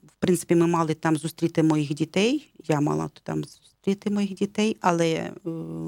в 0.07 0.15
принципі, 0.19 0.55
ми 0.55 0.67
мали 0.67 0.95
там 0.95 1.17
зустріти 1.17 1.63
моїх 1.63 1.95
дітей. 1.95 2.53
Я 2.69 2.81
мала 2.81 3.11
там 3.23 3.45
зустріти 3.83 4.11
моїх 4.11 4.35
дітей, 4.35 4.77
але 4.81 5.07
е, 5.07 5.33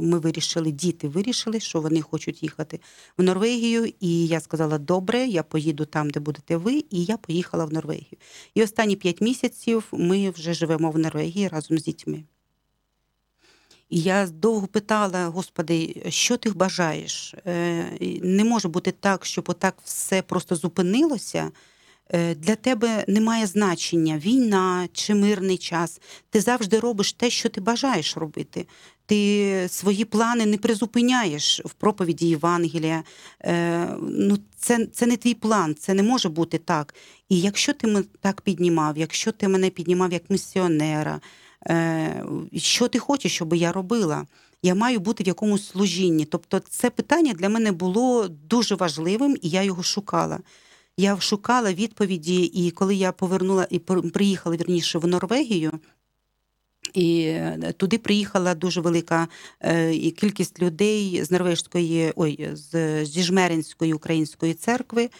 ми 0.03 0.19
вирішили, 0.19 0.71
діти 0.71 1.09
вирішили, 1.09 1.61
що 1.61 1.81
вони 1.81 2.03
хочуть 2.03 2.43
їхати 2.43 2.81
в 3.19 3.23
Норвегію. 3.23 3.93
І 4.01 4.27
я 4.27 4.41
сказала: 4.41 4.79
добре, 4.79 5.27
я 5.27 5.43
поїду 5.43 5.85
там, 5.85 6.11
де 6.11 6.21
будете 6.21 6.57
ви, 6.57 6.85
і 6.91 7.05
я 7.05 7.17
поїхала 7.17 7.65
в 7.65 7.73
Норвегію. 7.73 8.17
І 8.55 8.63
останні 8.63 8.97
п'ять 8.97 9.21
місяців 9.21 9.85
ми 9.93 10.31
вже 10.31 10.55
живемо 10.55 10.91
в 10.91 10.99
Норвегії 10.99 11.49
разом 11.49 11.79
з 11.79 11.85
дітьми. 11.85 12.25
І 13.91 14.01
я 14.01 14.27
довго 14.27 14.67
питала, 14.67 15.27
Господи, 15.27 16.03
що 16.09 16.37
ти 16.37 16.51
бажаєш? 16.51 17.35
Е, 17.47 18.21
Не 18.23 18.45
може 18.45 18.69
бути 18.69 18.93
так, 18.93 19.27
щоб 19.27 19.45
отак 19.49 19.77
все 19.85 20.23
просто 20.23 20.57
зупинилося. 20.57 21.51
Е, 22.15 22.35
Для 22.35 22.57
тебе 22.57 23.05
немає 23.09 23.47
значення 23.47 24.19
війна 24.19 24.89
чи 24.93 25.15
мирний 25.15 25.59
час. 25.59 26.01
Ти 26.31 26.41
завжди 26.41 26.81
робиш 26.81 27.13
те, 27.13 27.31
що 27.31 27.49
ти 27.49 27.61
бажаєш 27.61 28.17
робити. 28.17 28.67
Ти 29.07 29.67
свої 29.69 30.05
плани 30.05 30.47
не 30.47 30.59
призупиняєш 30.59 31.61
в 31.65 31.73
проповіді 31.73 32.29
Євангелія. 32.29 33.03
Е, 33.45 33.89
Ну, 34.03 34.39
це, 34.57 34.87
це 34.87 35.07
не 35.07 35.17
твій 35.17 35.35
план, 35.35 35.75
це 35.75 35.95
не 35.95 36.03
може 36.03 36.29
бути 36.29 36.59
так. 36.59 36.95
І 37.29 37.41
якщо 37.41 37.73
ти 37.73 37.87
мене 37.87 38.05
так 38.21 38.41
піднімав, 38.41 38.99
якщо 38.99 39.33
ти 39.33 39.49
мене 39.49 39.71
піднімав 39.71 40.13
як 40.13 40.31
місіонера, 40.31 41.21
е, 41.67 42.25
що 42.57 42.89
ти 42.89 42.99
хочеш, 42.99 43.35
щоб 43.35 43.55
я 43.55 43.73
робила? 43.73 44.27
Я 44.63 44.75
маю 44.75 45.01
бути 45.01 45.25
в 45.25 45.27
якомусь 45.27 45.69
служінні. 45.69 46.25
Тобто, 46.25 46.61
це 46.61 46.91
питання 46.91 47.33
для 47.33 47.49
мене 47.49 47.73
було 47.73 48.29
дуже 48.29 48.75
важливим, 48.75 49.37
і 49.43 49.49
я 49.49 49.63
його 49.63 49.83
шукала. 49.83 50.39
Я 50.97 51.21
шукала 51.21 51.73
відповіді, 51.73 52.43
і 52.45 52.71
коли 52.71 52.95
я 52.95 53.13
повернула 53.13 53.67
і 53.71 53.79
приїхала 53.79 54.57
вірніше 54.57 54.99
в 54.99 55.07
Норвегію. 55.07 55.73
І 56.95 57.21
е, 57.21 57.75
туди 57.77 57.99
приїхала 57.99 58.55
дуже 58.55 58.81
велика 58.81 59.29
е, 59.61 60.11
кількість 60.11 60.63
людей 60.63 61.25
з 61.25 61.31
норвежської, 61.31 62.13
ой, 62.17 62.51
з, 62.53 63.05
зі 63.05 63.23
Жмеринської 63.23 63.93
української 63.95 64.55
церкви. 64.55 65.11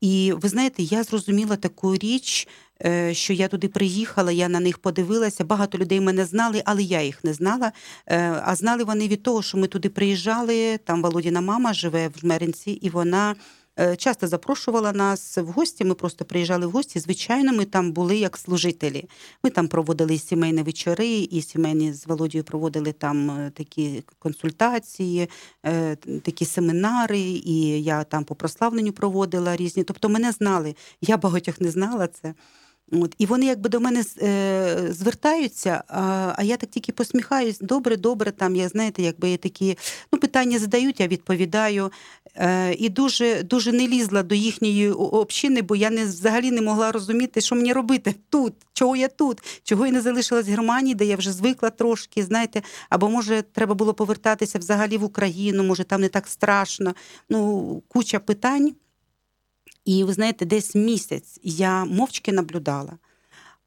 І 0.00 0.32
ви 0.36 0.48
знаєте, 0.48 0.82
я 0.82 1.02
зрозуміла 1.02 1.56
таку 1.56 1.96
річ, 1.96 2.48
е, 2.84 3.14
що 3.14 3.32
я 3.32 3.48
туди 3.48 3.68
приїхала, 3.68 4.32
я 4.32 4.48
на 4.48 4.60
них 4.60 4.78
подивилася. 4.78 5.44
Багато 5.44 5.78
людей 5.78 6.00
мене 6.00 6.24
знали, 6.24 6.62
але 6.64 6.82
я 6.82 7.02
їх 7.02 7.24
не 7.24 7.34
знала. 7.34 7.72
А 8.44 8.54
знали 8.56 8.84
вони 8.84 9.08
від 9.08 9.22
того, 9.22 9.42
що 9.42 9.58
ми 9.58 9.66
туди 9.66 9.88
приїжджали. 9.88 10.78
Там 10.84 11.02
Володіна 11.02 11.40
мама 11.40 11.72
живе 11.72 12.08
в 12.08 12.18
Жмеринці, 12.18 12.70
і 12.70 12.90
вона. 12.90 13.34
Е, 13.80 13.96
Часто 13.96 14.28
запрошувала 14.28 14.92
нас 14.92 15.38
в 15.38 15.44
гості. 15.44 15.84
Ми 15.84 15.94
просто 15.94 16.24
приїжджали 16.24 16.66
в 16.66 16.70
гості. 16.70 16.98
Звичайно, 16.98 17.52
ми 17.52 17.64
там 17.64 17.92
були 17.92 18.16
як 18.16 18.36
служителі. 18.36 19.08
Ми 19.44 19.50
там 19.50 19.68
проводили 19.68 20.18
сімейні 20.18 20.62
вечори, 20.62 21.08
і 21.08 21.42
сімейні 21.42 21.92
з 21.92 22.06
Володією 22.06 22.44
проводили 22.44 22.92
там 22.92 23.30
е, 23.30 23.50
такі 23.54 24.04
консультації, 24.18 25.28
е, 25.66 25.96
такі 25.96 26.44
семінари, 26.44 27.20
і 27.20 27.82
я 27.82 28.04
там 28.04 28.24
по 28.24 28.34
прославленню 28.34 28.92
проводила 28.92 29.56
різні. 29.56 29.84
Тобто 29.84 30.08
мене 30.08 30.32
знали. 30.32 30.74
Я 31.00 31.16
багатьох 31.16 31.60
не 31.60 31.70
знала 31.70 32.06
це. 32.06 32.34
От, 32.92 33.14
і 33.18 33.26
вони 33.26 33.46
якби 33.46 33.68
до 33.68 33.80
мене 33.80 34.04
е, 34.22 34.86
звертаються, 34.90 35.84
а, 35.88 36.34
а 36.36 36.42
я 36.42 36.56
так 36.56 36.70
тільки 36.70 36.92
посміхаюсь. 36.92 37.58
Добре, 37.58 37.96
добре, 37.96 38.30
там 38.30 38.56
я 38.56 38.68
знаєте, 38.68 39.02
якби 39.02 39.30
я 39.30 39.36
такі 39.36 39.78
ну, 40.12 40.18
питання 40.18 40.58
задають, 40.58 41.00
я 41.00 41.06
відповідаю. 41.06 41.92
Е, 42.36 42.74
і 42.74 42.88
дуже, 42.88 43.42
дуже 43.42 43.72
не 43.72 43.88
лізла 43.88 44.22
до 44.22 44.34
їхньої 44.34 44.90
общини, 44.90 45.62
бо 45.62 45.76
я 45.76 45.90
не 45.90 46.04
взагалі 46.04 46.50
не 46.50 46.62
могла 46.62 46.92
розуміти, 46.92 47.40
що 47.40 47.54
мені 47.54 47.72
робити 47.72 48.14
тут, 48.30 48.54
чого 48.72 48.96
я 48.96 49.08
тут, 49.08 49.60
чого 49.64 49.86
я 49.86 49.92
не 49.92 50.00
залишилась 50.00 50.46
в 50.46 50.50
Германії, 50.50 50.94
де 50.94 51.04
я 51.04 51.16
вже 51.16 51.32
звикла 51.32 51.70
трошки, 51.70 52.22
знаєте, 52.22 52.62
або 52.90 53.08
може 53.08 53.42
треба 53.52 53.74
було 53.74 53.94
повертатися 53.94 54.58
взагалі 54.58 54.96
в 54.96 55.04
Україну, 55.04 55.64
може 55.64 55.84
там 55.84 56.00
не 56.00 56.08
так 56.08 56.28
страшно. 56.28 56.94
Ну, 57.30 57.82
куча 57.88 58.18
питань. 58.18 58.74
І 59.84 60.04
ви 60.04 60.12
знаєте, 60.12 60.46
десь 60.46 60.74
місяць 60.74 61.40
я 61.42 61.84
мовчки 61.84 62.32
наблюдала. 62.32 62.98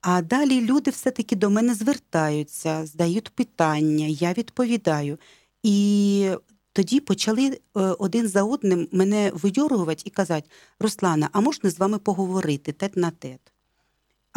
А 0.01 0.21
далі 0.21 0.62
люди 0.62 0.91
все-таки 0.91 1.36
до 1.36 1.49
мене 1.49 1.73
звертаються, 1.73 2.86
здають 2.86 3.30
питання, 3.30 4.06
я 4.06 4.34
відповідаю. 4.34 5.17
І 5.63 6.30
тоді 6.73 6.99
почали 6.99 7.47
е, 7.47 7.60
один 7.80 8.28
за 8.28 8.43
одним 8.43 8.88
мене 8.91 9.32
видьоргувати 9.34 10.01
і 10.06 10.10
казати: 10.10 10.49
Руслана, 10.80 11.30
а 11.32 11.41
можна 11.41 11.69
з 11.69 11.80
вами 11.80 11.97
поговорити 11.97 12.71
тет 12.71 12.97
на 12.97 13.12
тет? 13.12 13.55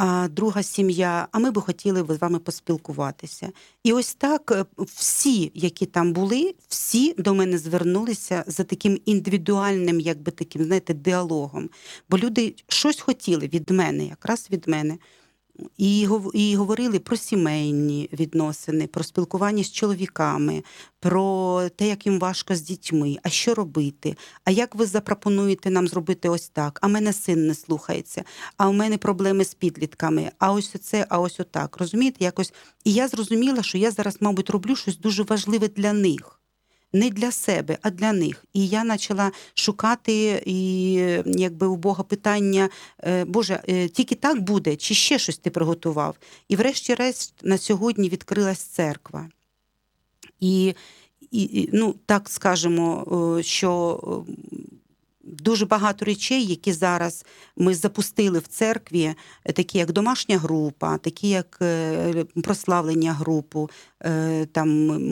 А 0.01 0.29
друга 0.29 0.63
сім'я, 0.63 1.29
а 1.33 1.39
ми 1.39 1.51
би 1.51 1.61
хотіли 1.61 2.07
з 2.09 2.21
вами 2.21 2.39
поспілкуватися. 2.39 3.53
І 3.85 3.93
ось 3.93 4.15
так 4.15 4.51
е, 4.51 4.65
всі, 4.79 5.51
які 5.55 5.87
там 5.87 6.13
були, 6.13 6.55
всі 6.69 7.15
до 7.19 7.35
мене 7.35 7.59
звернулися 7.59 8.45
за 8.47 8.65
таким 8.65 8.99
індивідуальним, 9.05 10.01
якби 10.01 10.33
таким, 10.33 10.65
знаєте, 10.65 10.95
діалогом. 10.95 11.71
Бо 12.11 12.19
люди 12.19 12.55
щось 12.69 13.01
хотіли 13.01 13.47
від 13.47 13.71
мене, 13.71 14.07
якраз 14.07 14.49
від 14.51 14.69
мене. 14.69 14.99
І, 15.79 16.09
і 16.35 16.57
говорили 16.57 16.99
про 16.99 17.17
сімейні 17.17 18.09
відносини, 18.13 18.87
про 18.87 19.05
спілкування 19.05 19.65
з 19.65 19.73
чоловіками, 19.73 20.65
про 21.01 21.63
те, 21.77 21.89
як 21.89 22.07
їм 22.07 22.19
важко 22.19 22.55
з 22.55 22.61
дітьми, 22.61 23.17
а 23.23 23.29
що 23.29 23.55
робити, 23.55 24.17
а 24.45 24.51
як 24.51 24.75
ви 24.75 24.87
запропонуєте 24.87 25.71
нам 25.71 25.89
зробити 25.89 26.29
ось 26.29 26.49
так, 26.49 26.79
а 26.83 26.89
мене 26.89 27.13
син 27.13 27.47
не 27.47 27.55
слухається, 27.55 28.25
а 28.57 28.69
у 28.69 28.73
мене 28.73 28.99
проблеми 28.99 29.45
з 29.45 29.55
підлітками, 29.55 30.31
а 30.39 30.53
ось 30.53 30.75
оце, 30.75 31.07
а 31.09 31.21
ось 31.21 31.41
отак. 31.41 31.77
Розумієте, 31.77 32.25
якось. 32.25 32.53
І 32.85 32.93
я 32.93 33.09
зрозуміла, 33.09 33.63
що 33.63 33.79
я 33.79 33.91
зараз, 33.91 34.17
мабуть, 34.21 34.51
роблю 34.51 34.77
щось 34.77 34.99
дуже 34.99 35.23
важливе 35.23 35.69
для 35.69 35.93
них. 35.93 36.38
Не 36.93 37.11
для 37.11 37.33
себе, 37.33 37.79
а 37.83 37.91
для 37.91 38.13
них. 38.13 38.45
І 38.53 38.69
я 38.69 38.85
почала 38.85 39.33
шукати 39.55 40.43
і 40.47 40.93
якби 41.27 41.67
у 41.67 41.77
Бога 41.77 42.05
питання: 42.05 42.69
е, 43.05 43.25
Боже, 43.25 43.61
е, 43.69 43.89
тільки 43.89 44.15
так 44.15 44.41
буде, 44.41 44.77
чи 44.77 44.95
ще 44.95 45.19
щось 45.19 45.39
ти 45.39 45.51
приготував? 45.51 46.17
І 46.49 46.57
врешті-решт 46.57 47.35
на 47.43 47.59
сьогодні 47.59 48.09
відкрилась 48.09 48.59
церква. 48.59 49.29
І, 50.41 50.75
і, 51.31 51.71
ну, 51.73 51.95
так 52.07 52.29
скажемо, 52.29 53.37
е, 53.39 53.43
що 53.43 54.25
дуже 55.33 55.67
багато 55.67 56.05
речей, 56.05 56.47
які 56.47 56.73
зараз 56.73 57.25
ми 57.57 57.75
запустили 57.75 58.39
в 58.39 58.47
церкві, 58.47 59.15
е, 59.45 59.53
такі 59.53 59.79
як 59.79 59.93
домашня 59.93 60.39
група, 60.39 60.99
такі 60.99 61.29
як 61.29 61.59
е, 61.63 62.25
прославлення 62.43 63.13
групу, 63.13 63.71
е, 64.05 64.47
там 64.47 64.69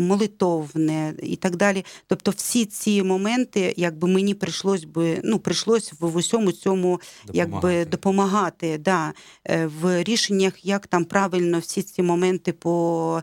молитовне 0.07 1.15
і 1.23 1.37
так 1.37 1.57
далі. 1.57 1.85
Тобто, 2.07 2.31
всі 2.31 2.65
ці 2.65 3.03
моменти, 3.03 3.75
якби 3.77 4.09
мені 4.09 4.35
прийшлось 4.35 4.85
би, 4.85 5.21
ну 5.25 5.39
прийшлось 5.39 5.93
в, 6.01 6.17
усьому 6.17 6.53
цьому 6.53 7.01
якби 7.33 7.85
допомагати 7.85 8.79
да, 8.79 9.13
в 9.81 10.03
рішеннях, 10.03 10.65
як 10.65 10.87
там 10.87 11.05
правильно 11.05 11.59
всі 11.59 11.83
ці 11.83 12.03
моменти 12.03 12.53
по 12.53 13.23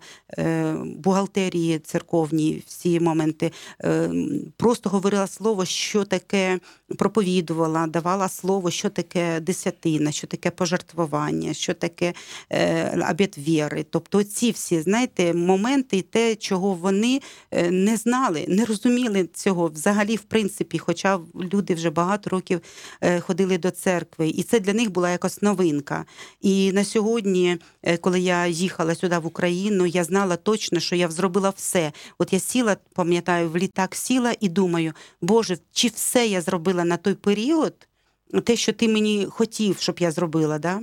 бухгалтерії 0.84 1.80
церковній, 1.80 2.64
всі 2.68 3.00
моменти. 3.00 3.52
Е, 3.84 4.12
просто 4.58 4.90
говорила 4.90 5.28
слово, 5.28 5.66
що 5.66 6.06
таке 6.06 6.60
проповідувала, 6.98 7.88
давала 7.88 8.30
слово, 8.30 8.72
що 8.72 8.90
таке 8.90 9.40
десятина, 9.40 10.12
що 10.12 10.28
таке 10.28 10.52
пожертвування, 10.52 11.54
що 11.54 11.74
таке 11.74 12.14
е, 12.50 13.08
обід 13.12 13.36
віри. 13.38 13.86
Тобто 13.90 14.24
ці 14.24 14.52
всі, 14.52 14.82
знаєте, 14.82 15.34
моменти 15.34 16.02
те, 16.02 16.36
чого 16.36 16.74
вони 16.74 17.22
е, 17.52 17.72
не 17.72 17.98
знали, 17.98 18.46
не 18.48 18.66
розуміли 18.66 19.30
цього 19.34 19.68
взагалі, 19.68 20.16
в 20.16 20.22
принципі, 20.24 20.78
хоча 20.78 21.20
люди 21.36 21.74
вже 21.74 21.90
багато 21.90 22.30
років 22.30 22.62
е, 23.02 23.20
ходили 23.20 23.58
до 23.58 23.72
церкви, 23.72 24.28
і 24.28 24.44
це 24.44 24.60
для 24.60 24.74
них 24.74 24.92
була 24.92 25.10
якась 25.10 25.42
новинка. 25.42 26.06
І 26.42 26.72
на 26.72 26.84
сьогодні, 26.84 27.58
е, 27.84 27.98
коли 27.98 28.20
я 28.20 28.48
їхала 28.48 28.96
сюди 28.96 29.18
в 29.18 29.26
Україну, 29.26 29.86
я 29.86 30.04
знала 30.04 30.36
точно, 30.36 30.80
що 30.80 30.96
я 30.96 31.10
зробила 31.10 31.50
все. 31.50 31.92
От 32.18 32.34
я 32.34 32.40
сіла, 32.40 32.78
пам'ятаю, 32.94 33.50
в 33.50 33.58
літак 33.58 33.96
сіла 33.96 34.34
і 34.40 34.50
думаю, 34.50 34.94
Боже, 35.22 35.58
чи 35.72 35.88
все 35.88 36.28
я 36.28 36.42
зробила 36.42 36.83
на 36.84 36.98
той 36.98 37.14
період, 37.14 37.88
те, 38.44 38.56
що 38.56 38.74
ти 38.74 38.88
мені 38.88 39.28
хотів, 39.30 39.78
щоб 39.80 40.00
я 40.00 40.12
зробила, 40.12 40.60
да? 40.60 40.82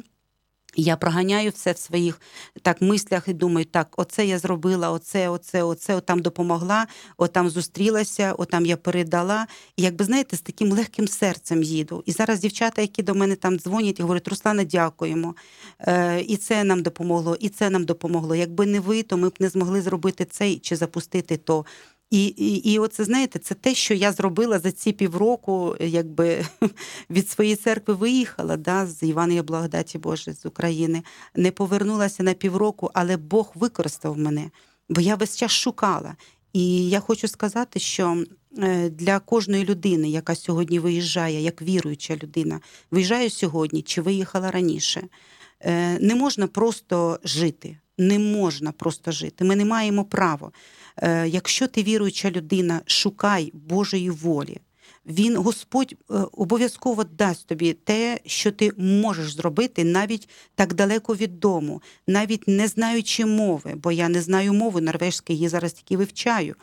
Я 0.77 0.97
проганяю 0.97 1.51
все 1.51 1.73
в 1.73 1.79
своїх 1.79 2.21
так 2.63 2.83
мислях 2.83 3.29
і 3.29 3.33
думаю, 3.33 3.67
так, 3.67 3.95
оце 3.97 4.27
я 4.27 4.39
зробила, 4.39 4.91
оце, 4.91 5.29
оце, 5.29 5.63
оце, 5.63 5.95
отам 5.95 6.19
допомогла, 6.19 6.87
отам 7.17 7.51
зустрілася, 7.51 8.33
отам 8.33 8.67
я 8.67 8.77
передала. 8.77 9.47
І 9.77 9.83
якби 9.83 10.05
знаєте, 10.05 10.37
з 10.37 10.41
таким 10.41 10.73
легким 10.73 11.09
серцем 11.09 11.63
їду. 11.63 12.03
І 12.07 12.13
зараз 12.13 12.41
дівчата, 12.41 12.83
які 12.83 13.03
до 13.03 13.15
мене 13.15 13.37
там 13.37 13.59
дзвонять 13.59 13.99
і 13.99 14.03
говорять, 14.03 14.29
Руслана, 14.29 14.65
дякуємо. 14.65 15.35
Е, 15.81 16.21
і 16.21 16.37
це 16.37 16.65
нам 16.65 16.83
допомогло, 16.83 17.37
і 17.41 17.49
це 17.49 17.71
нам 17.71 17.85
допомогло. 17.85 18.35
Якби 18.35 18.67
не 18.67 18.81
ви, 18.81 19.03
то 19.03 19.17
ми 19.17 19.29
б 19.29 19.35
не 19.41 19.49
змогли 19.49 19.83
зробити 19.83 20.25
це 20.25 20.57
чи 20.57 20.77
запустити 20.77 21.37
то. 21.37 21.65
І, 22.11 22.25
і, 22.25 22.73
і 22.73 22.79
оце 22.79 23.05
знаєте, 23.05 23.39
це 23.39 23.55
те, 23.55 23.75
що 23.75 23.95
я 23.95 24.13
зробила 24.13 24.59
за 24.59 24.73
ці 24.73 24.93
півроку, 24.93 25.77
якби 25.81 26.45
від 27.11 27.29
своєї 27.29 27.57
церкви 27.57 27.95
виїхала, 27.95 28.57
да, 28.57 28.87
з 28.87 29.03
Івана 29.03 29.43
благодаті 29.43 29.99
Боже 29.99 30.33
з 30.33 30.47
України, 30.47 31.03
не 31.35 31.51
повернулася 31.51 32.23
на 32.23 32.35
півроку, 32.35 32.91
але 32.95 33.17
Бог 33.17 33.53
використав 33.55 34.19
мене, 34.19 34.51
бо 34.89 35.01
я 35.01 35.15
весь 35.15 35.37
час 35.37 35.51
шукала. 35.51 36.17
І 36.53 36.89
я 36.89 37.01
хочу 37.01 37.29
сказати, 37.29 37.81
що 37.81 38.25
е, 38.59 38.91
для 38.91 39.19
кожної 39.19 39.65
людини, 39.65 40.09
яка 40.09 40.35
сьогодні 40.35 40.79
виїжджає, 40.79 41.43
як 41.43 41.63
віруюча 41.63 42.17
людина, 42.17 42.61
виїжджає 42.91 43.31
сьогодні 43.31 43.83
чи 43.83 44.03
виїхала 44.03 44.51
раніше, 44.51 45.09
не 46.01 46.15
можна 46.15 46.47
просто 46.47 47.21
жити. 47.25 47.77
Не 47.99 48.19
можна 48.19 48.73
просто 48.73 49.13
жити. 49.13 49.45
Ми 49.45 49.57
не 49.57 49.65
маємо 49.65 50.05
права. 50.05 50.51
Е, 50.97 51.29
Якщо 51.29 51.67
ти 51.67 51.83
віруюча 51.83 52.31
людина, 52.31 52.81
шукай 52.87 53.51
Божої 53.55 54.11
волі. 54.11 54.59
Він, 55.07 55.37
Господь, 55.37 55.93
е, 55.93 56.15
обов'язково 56.33 57.05
дасть 57.05 57.47
тобі 57.47 57.73
те, 57.73 58.21
що 58.27 58.53
ти 58.53 58.73
можеш 58.77 59.33
зробити 59.33 59.85
навіть 59.85 60.29
так 60.55 60.75
далеко 60.75 61.15
від 61.15 61.41
дому, 61.41 61.83
навіть 62.07 62.49
не 62.49 62.69
знаючи 62.69 63.27
мови, 63.27 63.75
бо 63.77 63.93
я 63.93 64.09
не 64.09 64.23
знаю 64.23 64.53
мови 64.53 64.81
норвежської, 64.81 65.37
її 65.37 65.49
зараз 65.49 65.73
тільки 65.73 65.97
вивчаю. 65.97 66.55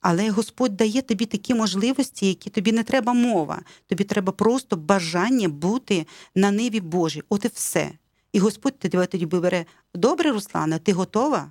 Але 0.00 0.30
Господь 0.30 0.76
дає 0.76 1.02
тобі 1.02 1.26
такі 1.26 1.54
можливості, 1.54 2.26
які 2.26 2.50
тобі 2.50 2.72
не 2.72 2.82
треба 2.82 3.12
мова. 3.12 3.62
Тобі 3.86 4.04
треба 4.04 4.32
просто 4.32 4.76
бажання 4.76 5.48
бути 5.48 6.06
на 6.34 6.50
ниві 6.50 6.80
Божій. 6.80 7.22
От 7.28 7.44
і 7.44 7.48
все. 7.48 7.90
І 8.36 8.38
Господь 8.38 8.78
тебе 8.78 9.06
тоді 9.06 9.26
бере: 9.26 9.64
добре, 9.94 10.32
Руслана, 10.32 10.78
ти 10.78 10.92
готова? 10.92 11.50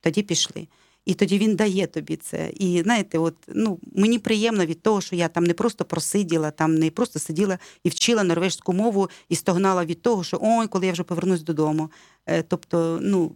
Тоді 0.00 0.22
пішли. 0.22 0.68
І 1.04 1.14
тоді 1.14 1.38
він 1.38 1.56
дає 1.56 1.86
тобі 1.86 2.16
це. 2.16 2.50
І 2.54 2.82
знаєте, 2.82 3.18
от 3.18 3.34
ну 3.48 3.78
мені 3.94 4.18
приємно 4.18 4.66
від 4.66 4.82
того, 4.82 5.00
що 5.00 5.16
я 5.16 5.28
там 5.28 5.44
не 5.44 5.54
просто 5.54 5.84
просиділа, 5.84 6.50
там 6.50 6.74
не 6.74 6.90
просто 6.90 7.18
сиділа 7.18 7.58
і 7.84 7.88
вчила 7.88 8.24
норвежську 8.24 8.72
мову 8.72 9.10
і 9.28 9.36
стогнала 9.36 9.84
від 9.84 10.02
того, 10.02 10.24
що 10.24 10.38
ой, 10.42 10.66
коли 10.66 10.86
я 10.86 10.92
вже 10.92 11.02
повернусь 11.02 11.42
додому. 11.42 11.90
Е, 12.26 12.42
тобто, 12.42 12.98
ну 13.02 13.32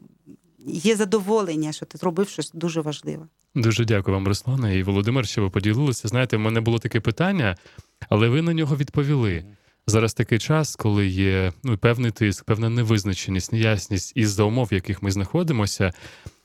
є 0.67 0.97
задоволення, 0.97 1.73
що 1.73 1.87
ти 1.87 1.99
зробив 1.99 2.29
щось 2.29 2.51
дуже 2.55 2.81
важливе. 2.81 3.27
Дуже 3.55 3.85
дякую 3.85 4.17
вам, 4.17 4.29
Руслана 4.29 4.73
і 4.73 4.83
Володимир, 4.83 5.27
що 5.27 5.43
ви 5.43 5.51
поділилися. 5.51 6.09
Знаєте, 6.09 6.37
в 6.37 6.41
мене 6.41 6.61
було 6.61 6.79
таке 6.79 7.01
питання, 7.01 7.57
але 8.09 8.29
ви 8.29 8.43
на 8.43 8.53
нього 8.53 8.77
відповіли. 8.77 9.45
Зараз 9.89 10.15
такий 10.15 10.39
час, 10.39 10.77
коли 10.77 11.07
є 11.07 11.53
ну, 11.65 11.79
певний 11.79 12.11
тиск, 12.11 12.45
певна 12.45 12.69
невизначеність, 12.69 13.53
неясність 13.53 14.13
із-за 14.17 14.43
умов, 14.43 14.69
в 14.71 14.75
яких 14.75 15.03
ми 15.03 15.11
знаходимося. 15.11 15.93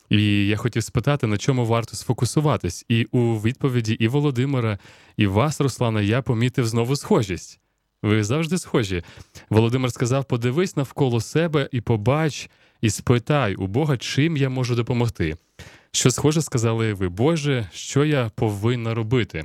І 0.10 0.48
я 0.48 0.58
хотів 0.58 0.84
спитати, 0.84 1.28
на 1.28 1.38
чому 1.38 1.66
варто 1.66 1.96
сфокусуватись. 1.96 2.86
І 2.90 3.06
у 3.12 3.36
відповіді 3.36 3.94
і 3.94 4.08
Володимира, 4.08 4.80
і 5.18 5.28
вас, 5.28 5.62
Руслана, 5.62 6.02
я 6.02 6.22
помітив 6.22 6.68
знову 6.68 6.96
схожість. 6.96 7.60
Ви 8.04 8.24
завжди 8.24 8.58
схожі. 8.58 9.04
Володимир 9.50 9.92
сказав: 9.92 10.26
подивись 10.26 10.76
навколо 10.76 11.22
себе 11.22 11.70
і 11.72 11.82
побач, 11.82 12.50
і 12.82 12.90
спитай 12.90 13.56
у 13.56 13.68
Бога, 13.68 13.98
чим 13.98 14.38
я 14.38 14.50
можу 14.50 14.76
допомогти. 14.76 15.38
Що 15.92 16.12
схоже, 16.12 16.42
сказали 16.42 16.94
ви, 16.94 17.10
Боже, 17.10 17.70
що 17.74 18.06
я 18.06 18.32
повинна 18.36 18.94
робити? 18.94 19.44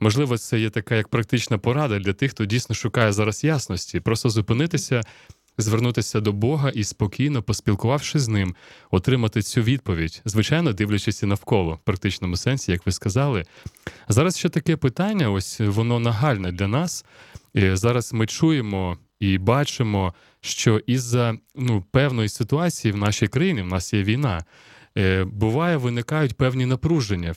Можливо, 0.00 0.38
це 0.38 0.60
є 0.60 0.70
така 0.70 0.94
як 0.94 1.08
практична 1.08 1.58
порада 1.58 1.98
для 1.98 2.12
тих, 2.12 2.30
хто 2.30 2.44
дійсно 2.44 2.74
шукає 2.74 3.12
зараз 3.12 3.44
ясності, 3.44 4.00
просто 4.00 4.30
зупинитися, 4.30 5.02
звернутися 5.58 6.20
до 6.20 6.32
Бога 6.32 6.70
і 6.70 6.84
спокійно, 6.84 7.42
поспілкувавшись 7.42 8.22
з 8.22 8.28
ним, 8.28 8.54
отримати 8.90 9.42
цю 9.42 9.62
відповідь, 9.62 10.22
звичайно, 10.24 10.72
дивлячись 10.72 11.22
і 11.22 11.26
навколо, 11.26 11.74
в 11.74 11.78
практичному 11.78 12.36
сенсі, 12.36 12.72
як 12.72 12.86
ви 12.86 12.92
сказали. 12.92 13.44
Зараз 14.08 14.38
ще 14.38 14.48
таке 14.48 14.76
питання, 14.76 15.30
ось 15.30 15.60
воно 15.60 15.98
нагальне 16.00 16.52
для 16.52 16.68
нас. 16.68 17.04
Е, 17.56 17.76
Зараз 17.76 18.12
ми 18.12 18.26
чуємо 18.26 18.98
і 19.20 19.38
бачимо, 19.38 20.14
що 20.40 20.78
із-за 20.86 21.34
ну, 21.54 21.84
певної 21.90 22.28
ситуації 22.28 22.92
в 22.92 22.96
нашій 22.96 23.28
країні, 23.28 23.62
в 23.62 23.66
нас 23.66 23.94
є 23.94 24.02
війна, 24.02 24.44
е, 24.98 25.24
буває, 25.24 25.76
виникають 25.76 26.36
певні 26.36 26.66
напруження 26.66 27.32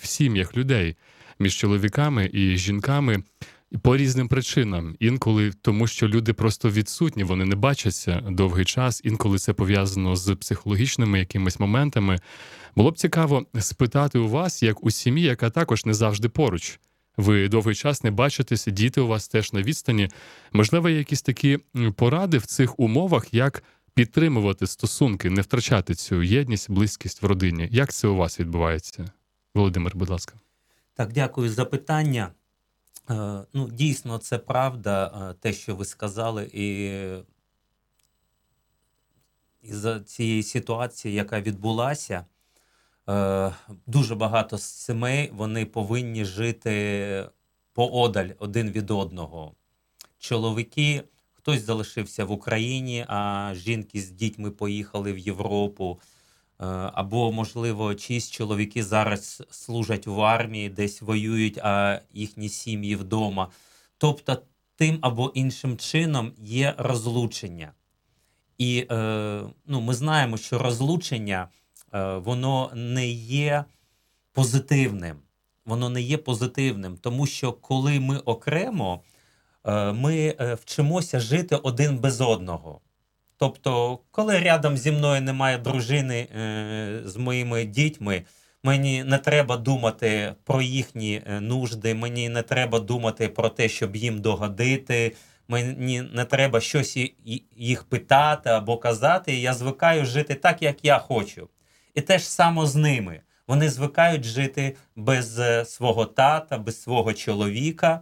в 0.00 0.06
сім'ях 0.06 0.56
людей 0.56 0.96
між 1.40 1.56
чоловіками 1.56 2.30
і 2.32 2.56
жінками 2.56 3.22
по 3.82 3.96
різним 3.96 4.28
причинам. 4.28 4.96
Інколи 5.00 5.52
тому, 5.62 5.86
що 5.86 6.08
люди 6.08 6.32
просто 6.32 6.70
відсутні, 6.70 7.24
вони 7.24 7.44
не 7.44 7.56
бачаться 7.56 8.20
довгий 8.30 8.64
час. 8.64 9.00
Інколи 9.04 9.38
це 9.38 9.52
пов'язано 9.52 10.16
з 10.16 10.34
психологічними 10.34 11.18
якимись 11.18 11.60
моментами. 11.60 12.20
Було 12.76 12.90
б 12.90 12.98
цікаво 12.98 13.46
спитати 13.60 14.18
у 14.18 14.28
вас, 14.28 14.62
як 14.62 14.84
у 14.84 14.90
сім'ї, 14.90 15.24
яка 15.24 15.50
також 15.50 15.86
не 15.86 15.94
завжди 15.94 16.28
поруч. 16.28 16.80
Ви 17.16 17.48
довгий 17.48 17.74
час 17.74 18.04
не 18.04 18.10
бачитеся, 18.10 18.70
діти 18.70 19.00
у 19.00 19.06
вас 19.06 19.28
теж 19.28 19.52
на 19.52 19.62
відстані. 19.62 20.08
Можливо, 20.52 20.88
є 20.88 20.98
якісь 20.98 21.22
такі 21.22 21.58
поради 21.96 22.38
в 22.38 22.46
цих 22.46 22.80
умовах, 22.80 23.34
як 23.34 23.62
підтримувати 23.94 24.66
стосунки, 24.66 25.30
не 25.30 25.40
втрачати 25.40 25.94
цю 25.94 26.22
єдність, 26.22 26.70
близькість 26.70 27.22
в 27.22 27.26
родині. 27.26 27.68
Як 27.72 27.92
це 27.92 28.08
у 28.08 28.16
вас 28.16 28.40
відбувається? 28.40 29.10
Володимир, 29.54 29.96
будь 29.96 30.10
ласка. 30.10 30.34
Так, 31.00 31.12
дякую 31.12 31.50
за 31.50 31.64
питання. 31.64 32.30
Е, 33.10 33.44
Ну, 33.52 33.68
дійсно, 33.68 34.18
це 34.18 34.38
правда, 34.38 35.28
е, 35.30 35.34
те, 35.40 35.52
що 35.52 35.76
ви 35.76 35.84
сказали, 35.84 36.50
і 36.52 36.90
із 39.62 39.86
цієї 40.06 40.42
ситуації, 40.42 41.14
яка 41.14 41.40
відбулася, 41.40 42.26
е, 43.08 43.52
дуже 43.86 44.14
багато 44.14 44.58
сімей 44.58 45.30
вони 45.32 45.66
повинні 45.66 46.24
жити 46.24 47.26
поодаль 47.72 48.30
один 48.38 48.70
від 48.70 48.90
одного. 48.90 49.54
Чоловіки, 50.18 51.02
хтось 51.32 51.62
залишився 51.62 52.24
в 52.24 52.30
Україні, 52.30 53.04
а 53.08 53.52
жінки 53.54 54.00
з 54.00 54.10
дітьми 54.10 54.50
поїхали 54.50 55.12
в 55.12 55.18
Європу. 55.18 56.00
Е, 56.60 56.66
Або, 56.94 57.32
можливо, 57.32 57.94
чиїсь 57.94 58.30
чоловіки 58.30 58.84
зараз 58.84 59.42
служать 59.50 60.06
в 60.06 60.20
армії, 60.20 60.68
десь 60.68 61.02
воюють, 61.02 61.58
а 61.58 62.00
їхні 62.12 62.48
сім'ї 62.48 62.96
вдома. 62.96 63.50
Тобто, 63.98 64.42
тим 64.76 64.98
або 65.02 65.32
іншим 65.34 65.76
чином 65.76 66.32
є 66.38 66.74
розлучення. 66.78 67.72
І 68.58 68.86
е, 68.90 69.42
ну, 69.66 69.80
ми 69.80 69.94
знаємо, 69.94 70.36
що 70.36 70.58
розлучення 70.58 71.48
е, 71.94 72.14
воно 72.16 72.70
не 72.74 73.08
є 73.08 73.64
позитивним. 74.32 75.16
Воно 75.64 75.88
не 75.90 76.02
є 76.02 76.18
позитивним, 76.18 76.96
тому 76.96 77.26
що 77.26 77.52
коли 77.52 78.00
ми 78.00 78.18
окремо, 78.18 79.02
ми 79.92 80.34
вчимося 80.62 81.20
жити 81.20 81.56
один 81.56 81.98
без 81.98 82.20
одного. 82.20 82.80
Тобто, 83.40 83.98
коли 84.10 84.38
рядом 84.38 84.76
зі 84.76 84.92
мною 84.92 85.20
немає 85.20 85.58
дружини 85.58 86.18
е, 86.18 87.00
з 87.04 87.16
моїми 87.16 87.64
дітьми, 87.64 88.22
мені 88.62 89.04
не 89.04 89.18
треба 89.18 89.56
думати 89.56 90.34
про 90.44 90.62
їхні 90.62 91.22
е, 91.26 91.40
нужди, 91.40 91.94
мені 91.94 92.28
не 92.28 92.42
треба 92.42 92.80
думати 92.80 93.28
про 93.28 93.48
те, 93.48 93.68
щоб 93.68 93.96
їм 93.96 94.20
догодити, 94.20 95.16
мені 95.48 96.02
не 96.02 96.24
треба 96.24 96.60
щось 96.60 96.98
їх 97.56 97.84
питати 97.84 98.50
або 98.50 98.76
казати. 98.76 99.36
Я 99.36 99.54
звикаю 99.54 100.04
жити 100.04 100.34
так, 100.34 100.62
як 100.62 100.84
я 100.84 100.98
хочу. 100.98 101.48
І 101.94 102.00
те 102.00 102.18
ж 102.18 102.30
само 102.30 102.66
з 102.66 102.76
ними. 102.76 103.20
Вони 103.48 103.70
звикають 103.70 104.24
жити 104.24 104.76
без 104.96 105.38
е, 105.38 105.64
свого 105.64 106.04
тата, 106.06 106.58
без 106.58 106.82
свого 106.82 107.12
чоловіка. 107.12 108.00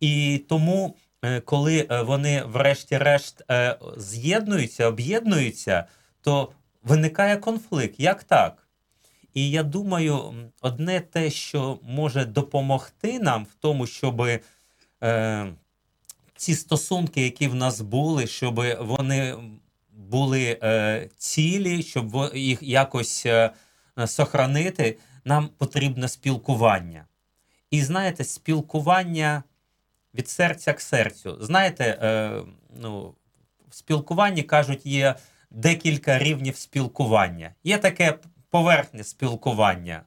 І 0.00 0.42
тому, 0.48 0.96
коли 1.44 1.86
е, 1.90 2.02
вони, 2.02 2.42
врешті-решт, 2.42 3.42
е, 3.50 3.78
з'єднуються, 3.96 4.86
об'єднуються, 4.86 5.84
то 6.20 6.52
виникає 6.82 7.36
конфлікт. 7.36 8.00
Як 8.00 8.24
так? 8.24 8.68
І 9.34 9.50
я 9.50 9.62
думаю, 9.62 10.34
одне 10.60 11.00
те, 11.00 11.30
що 11.30 11.78
може 11.82 12.24
допомогти 12.24 13.18
нам 13.20 13.44
в 13.44 13.54
тому, 13.60 13.86
щоб 13.86 14.26
е, 15.02 15.52
ці 16.36 16.54
стосунки, 16.54 17.22
які 17.22 17.48
в 17.48 17.54
нас 17.54 17.80
були, 17.80 18.26
щоб 18.26 18.64
вони 18.80 19.36
були 19.92 20.58
е, 20.62 21.08
цілі, 21.16 21.82
щоб 21.82 22.30
їх 22.34 22.62
якось 22.62 23.26
е, 23.26 23.50
е, 23.98 24.06
сохранити, 24.06 24.98
нам 25.24 25.48
потрібне 25.58 26.08
спілкування. 26.08 27.04
І 27.70 27.82
знаєте, 27.82 28.24
спілкування 28.24 29.42
від 30.18 30.28
серця 30.28 30.72
к 30.72 30.80
серцю. 30.80 31.38
Знаєте, 31.40 31.98
е, 32.02 32.30
ну, 32.80 33.14
в 33.68 33.74
спілкуванні 33.74 34.42
кажуть, 34.42 34.86
є 34.86 35.14
декілька 35.50 36.18
рівнів 36.18 36.56
спілкування. 36.56 37.50
Є 37.64 37.78
таке 37.78 38.18
поверхне 38.50 39.04
спілкування. 39.04 40.02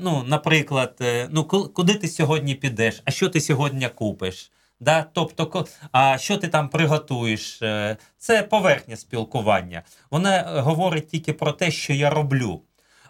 Ну, 0.00 0.24
наприклад, 0.26 0.96
е, 1.00 1.28
ну, 1.30 1.44
куди 1.44 1.94
ти 1.94 2.08
сьогодні 2.08 2.54
підеш, 2.54 3.02
а 3.04 3.10
що 3.10 3.28
ти 3.28 3.40
сьогодні 3.40 3.88
купиш? 3.88 4.52
Да? 4.80 5.06
Тобто, 5.12 5.66
а 5.92 6.18
що 6.18 6.36
ти 6.36 6.48
там 6.48 6.68
приготуєш? 6.68 7.62
Е, 7.62 7.96
Це 8.18 8.42
поверхня 8.42 8.96
спілкування. 8.96 9.82
Вона 10.10 10.36
е, 10.38 10.60
говорить 10.60 11.08
тільки 11.08 11.32
про 11.32 11.52
те, 11.52 11.70
що 11.70 11.92
я 11.92 12.10
роблю. 12.10 12.62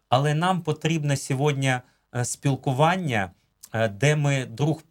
Але 0.08 0.34
нам 0.34 0.60
потрібно 0.60 1.16
сьогодні 1.16 1.74
е, 2.14 2.24
спілкування, 2.24 3.30
де 3.90 4.16
ми 4.16 4.44
друг 4.44 4.82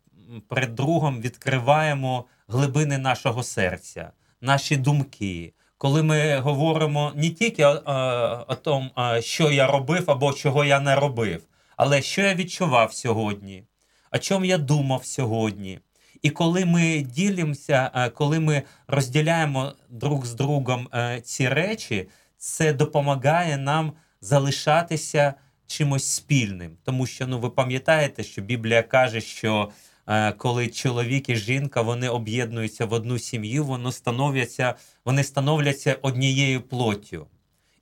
перед 0.48 0.76
другом 0.76 1.22
відкриваємо 1.22 2.26
глибини 2.48 2.98
нашого 2.98 3.44
серця, 3.44 4.12
наші 4.41 4.78
думки. 4.78 5.54
Коли 5.78 6.04
ми 6.04 6.39
говоримо 6.39 7.12
не 7.15 7.30
тільки 7.30 7.65
о, 7.65 7.82
о, 8.48 8.56
тому, 8.56 8.89
що 9.20 9.52
я 9.52 9.67
робив 9.67 10.12
або 10.12 10.34
чого 10.34 10.65
я 10.65 10.80
не 10.80 10.96
робив, 10.96 11.44
але 11.78 12.02
що 12.02 12.22
я 12.22 12.36
відчував 12.36 12.94
сьогодні, 12.94 13.63
о 14.12 14.17
чому 14.17 14.46
я 14.46 14.58
думав 14.58 15.06
сьогодні. 15.06 15.80
І 16.22 16.30
коли 16.30 16.65
ми 16.65 17.02
ділимося, 17.02 17.91
е, 17.96 18.10
коли 18.10 18.39
ми 18.39 18.62
розділяємо 18.88 19.74
друг 19.89 20.26
з 20.26 20.34
другом 20.34 20.88
е, 20.94 21.22
ці 21.22 21.50
речі, 21.50 22.08
це 22.38 22.74
допомагає 22.74 23.58
нам 23.58 23.94
залишатися 24.22 25.34
чимось 25.67 26.06
спільним. 26.06 26.78
Тому 26.84 27.06
що 27.06 27.28
ну 27.28 27.39
ви 27.39 27.50
пам'ятаєте, 27.50 28.24
що 28.24 28.41
Біблія 28.41 28.84
каже, 28.84 29.22
що 29.22 29.70
коли 30.38 30.67
чоловік 30.67 31.30
і 31.30 31.36
жінка 31.36 31.82
вони 31.82 32.10
об'єднуються 32.10 32.86
в 32.86 32.93
одну 32.93 33.19
сім'ю, 33.19 33.65
вони 33.65 33.91
становляться, 33.91 34.76
вони 35.06 35.24
становляться 35.24 35.97
однією 36.02 36.62
плоттю. 36.62 37.28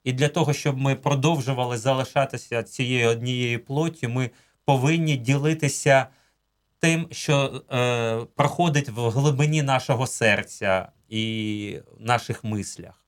І 0.03 0.13
для 0.13 0.27
того, 0.27 0.53
щоб 0.53 0.77
ми 0.77 0.95
продовжували 0.95 1.77
залишатися 1.77 2.63
цією 2.63 3.09
однією 3.09 3.65
плоттю, 3.65 4.09
ми 4.09 4.29
повинні 4.65 5.17
ділитися 5.17 6.07
тим, 6.79 7.07
що 7.11 7.63
е, 7.71 8.25
проходить 8.35 8.89
в 8.89 9.09
глибині 9.09 9.61
нашого 9.61 10.07
серця 10.07 10.91
і 11.09 11.79
наших 11.99 12.43
мислях. 12.43 12.98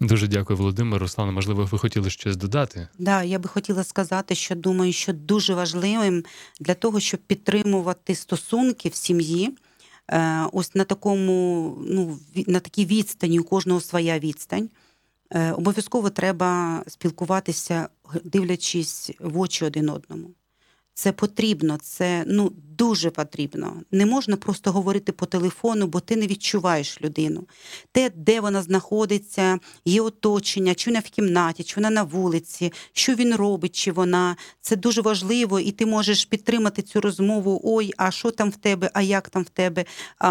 Дуже 0.00 0.28
дякую, 0.28 0.56
Володимир. 0.56 1.00
Руслане, 1.00 1.32
можливо, 1.32 1.64
ви 1.64 1.78
хотіли 1.78 2.10
щось 2.10 2.36
додати? 2.36 2.88
Да, 2.98 3.22
я 3.22 3.38
би 3.38 3.48
хотіла 3.48 3.84
сказати, 3.84 4.34
що 4.34 4.54
думаю, 4.54 4.92
що 4.92 5.12
дуже 5.12 5.54
важливим 5.54 6.24
для 6.60 6.74
того, 6.74 7.00
щоб 7.00 7.20
підтримувати 7.20 8.14
стосунки 8.14 8.88
в 8.88 8.94
сім'ї. 8.94 9.56
е, 10.10 10.46
Ось 10.52 10.74
на 10.74 10.84
такому, 10.84 11.78
ну, 11.88 12.18
на 12.46 12.60
такій 12.60 12.86
відстані, 12.86 13.40
у 13.40 13.44
кожного 13.44 13.80
своя 13.80 14.18
відстань. 14.18 14.70
Е, 15.30 15.52
Обов'язково 15.52 16.10
треба 16.10 16.82
спілкуватися, 16.86 17.88
дивлячись 18.24 19.10
в 19.20 19.38
очі 19.38 19.64
один 19.64 19.88
одному. 19.88 20.30
Це 20.94 21.12
потрібно, 21.12 21.78
це 21.82 22.24
ну 22.26 22.52
дуже 22.78 23.10
потрібно. 23.10 23.82
Не 23.92 24.06
можна 24.06 24.36
просто 24.36 24.72
говорити 24.72 25.12
по 25.12 25.26
телефону, 25.26 25.86
бо 25.86 26.00
ти 26.00 26.16
не 26.16 26.26
відчуваєш 26.26 27.02
людину. 27.02 27.46
Те, 27.92 28.10
де 28.16 28.40
вона 28.40 28.62
знаходиться, 28.62 29.58
є 29.84 30.00
оточення, 30.00 30.74
чи 30.74 30.90
вона 30.90 31.00
в 31.00 31.02
кімнаті, 31.02 31.64
чи 31.64 31.74
вона 31.76 31.90
на 31.90 32.02
вулиці, 32.02 32.72
що 32.92 33.14
він 33.14 33.34
робить, 33.34 33.76
чи 33.76 33.92
вона. 33.92 34.36
Це 34.60 34.76
дуже 34.76 35.00
важливо, 35.00 35.60
і 35.60 35.70
ти 35.72 35.86
можеш 35.86 36.24
підтримати 36.24 36.82
цю 36.82 37.00
розмову. 37.00 37.60
Ой, 37.64 37.92
а 37.96 38.10
що 38.10 38.30
там 38.30 38.50
в 38.50 38.56
тебе, 38.56 38.90
а 38.94 39.02
як 39.02 39.28
там 39.28 39.42
в 39.42 39.48
тебе, 39.48 39.84
а, 40.18 40.30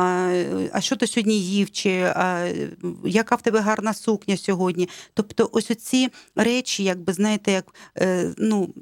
а 0.74 0.82
що 0.82 0.95
ти 0.95 1.07
сьогодні 1.07 1.41
їв, 1.41 1.72
чи 1.72 1.91
а, 2.16 2.53
яка 3.05 3.36
в 3.36 3.41
тебе 3.41 3.59
гарна 3.59 3.93
сукня 3.93 4.38
сьогодні. 4.38 4.89
Тобто, 5.14 5.49
ось 5.51 5.72
оці 5.72 6.09
речі, 6.36 6.84
якби 6.84 7.14
знаєте, 7.14 7.51
як 7.51 7.76
е, 7.97 8.34
ну. 8.38 8.74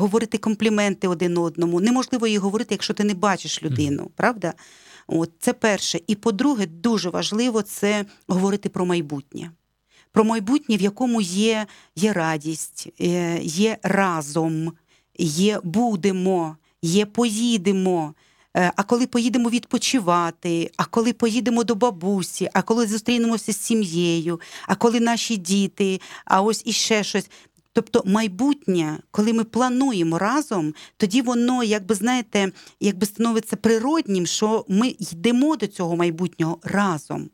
Говорити 0.00 0.38
компліменти 0.38 1.08
один 1.08 1.38
одному. 1.38 1.80
Неможливо 1.80 2.26
їх 2.26 2.40
говорити, 2.40 2.74
якщо 2.74 2.94
ти 2.94 3.04
не 3.04 3.14
бачиш 3.14 3.62
людину, 3.62 4.10
правда? 4.16 4.54
От 5.06 5.30
це 5.38 5.52
перше. 5.52 6.00
І 6.06 6.14
по-друге, 6.14 6.66
дуже 6.66 7.10
важливо 7.10 7.62
це 7.62 8.04
говорити 8.28 8.68
про 8.68 8.86
майбутнє. 8.86 9.50
Про 10.12 10.24
майбутнє, 10.24 10.76
в 10.76 10.80
якому 10.80 11.20
є, 11.20 11.66
є 11.96 12.12
радість, 12.12 12.88
е, 13.00 13.40
є 13.42 13.78
разом, 13.82 14.72
є 15.18 15.60
будемо, 15.64 16.56
є 16.82 17.06
поїдемо. 17.06 18.14
Е, 18.56 18.72
А 18.76 18.82
коли 18.82 19.06
поїдемо 19.06 19.50
відпочивати, 19.50 20.70
а 20.76 20.84
коли 20.84 21.12
поїдемо 21.12 21.64
до 21.64 21.74
бабусі, 21.74 22.48
а 22.52 22.62
коли 22.62 22.86
зустрінемося 22.86 23.52
з 23.52 23.60
сім'єю, 23.60 24.40
а 24.66 24.74
коли 24.74 25.00
наші 25.00 25.36
діти, 25.36 26.00
а 26.24 26.42
ось 26.42 26.62
іще 26.66 27.04
щось. 27.04 27.30
Тобто 27.72 28.02
майбутнє, 28.06 28.98
коли 29.10 29.32
ми 29.32 29.44
плануємо 29.44 30.18
разом, 30.18 30.74
тоді 30.96 31.22
воно, 31.22 31.64
якби 31.64 31.94
знаєте, 31.94 32.52
якби 32.80 33.06
становиться 33.06 33.56
природнім, 33.56 34.26
що 34.26 34.64
ми 34.68 34.94
йдемо 34.98 35.56
до 35.56 35.66
цього 35.66 35.96
майбутнього 35.96 36.58
разом 36.62 37.30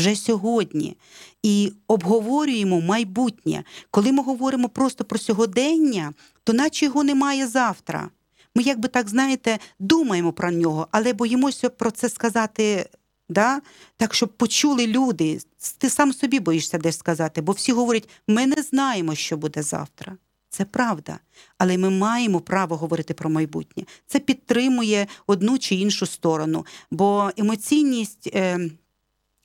вже 0.00 0.16
сьогодні 0.16 0.96
і 1.42 1.72
обговорюємо 1.88 2.80
майбутнє. 2.80 3.64
Коли 3.90 4.12
ми 4.12 4.22
говоримо 4.22 4.68
просто 4.68 5.04
про 5.04 5.18
сьогодення, 5.18 6.12
то 6.44 6.52
наче 6.52 6.84
його 6.86 7.04
немає 7.04 7.46
завтра. 7.46 8.10
Ми, 8.54 8.62
якби 8.62 8.88
так 8.88 9.08
знаєте, 9.08 9.58
думаємо 9.78 10.32
про 10.32 10.50
нього, 10.50 10.88
але 10.90 11.12
боїмося 11.12 11.68
про 11.68 11.90
це 11.90 12.08
сказати. 12.08 12.90
Да? 13.30 13.60
Так, 13.96 14.14
щоб 14.14 14.28
почули 14.28 14.86
люди. 14.86 15.40
Ти 15.78 15.90
сам 15.90 16.12
собі 16.12 16.40
боїшся 16.40 16.78
десь 16.78 16.98
сказати, 16.98 17.40
бо 17.40 17.52
всі 17.52 17.72
говорять, 17.72 18.08
ми 18.28 18.46
не 18.46 18.62
знаємо, 18.62 19.14
що 19.14 19.36
буде 19.36 19.62
завтра. 19.62 20.16
Це 20.48 20.64
правда. 20.64 21.18
Але 21.58 21.78
ми 21.78 21.90
маємо 21.90 22.40
право 22.40 22.76
говорити 22.76 23.14
про 23.14 23.30
майбутнє. 23.30 23.84
Це 24.06 24.18
підтримує 24.18 25.06
одну 25.26 25.58
чи 25.58 25.74
іншу 25.74 26.06
сторону. 26.06 26.66
Бо 26.90 27.30
емоційність. 27.36 28.30
Е, 28.34 28.70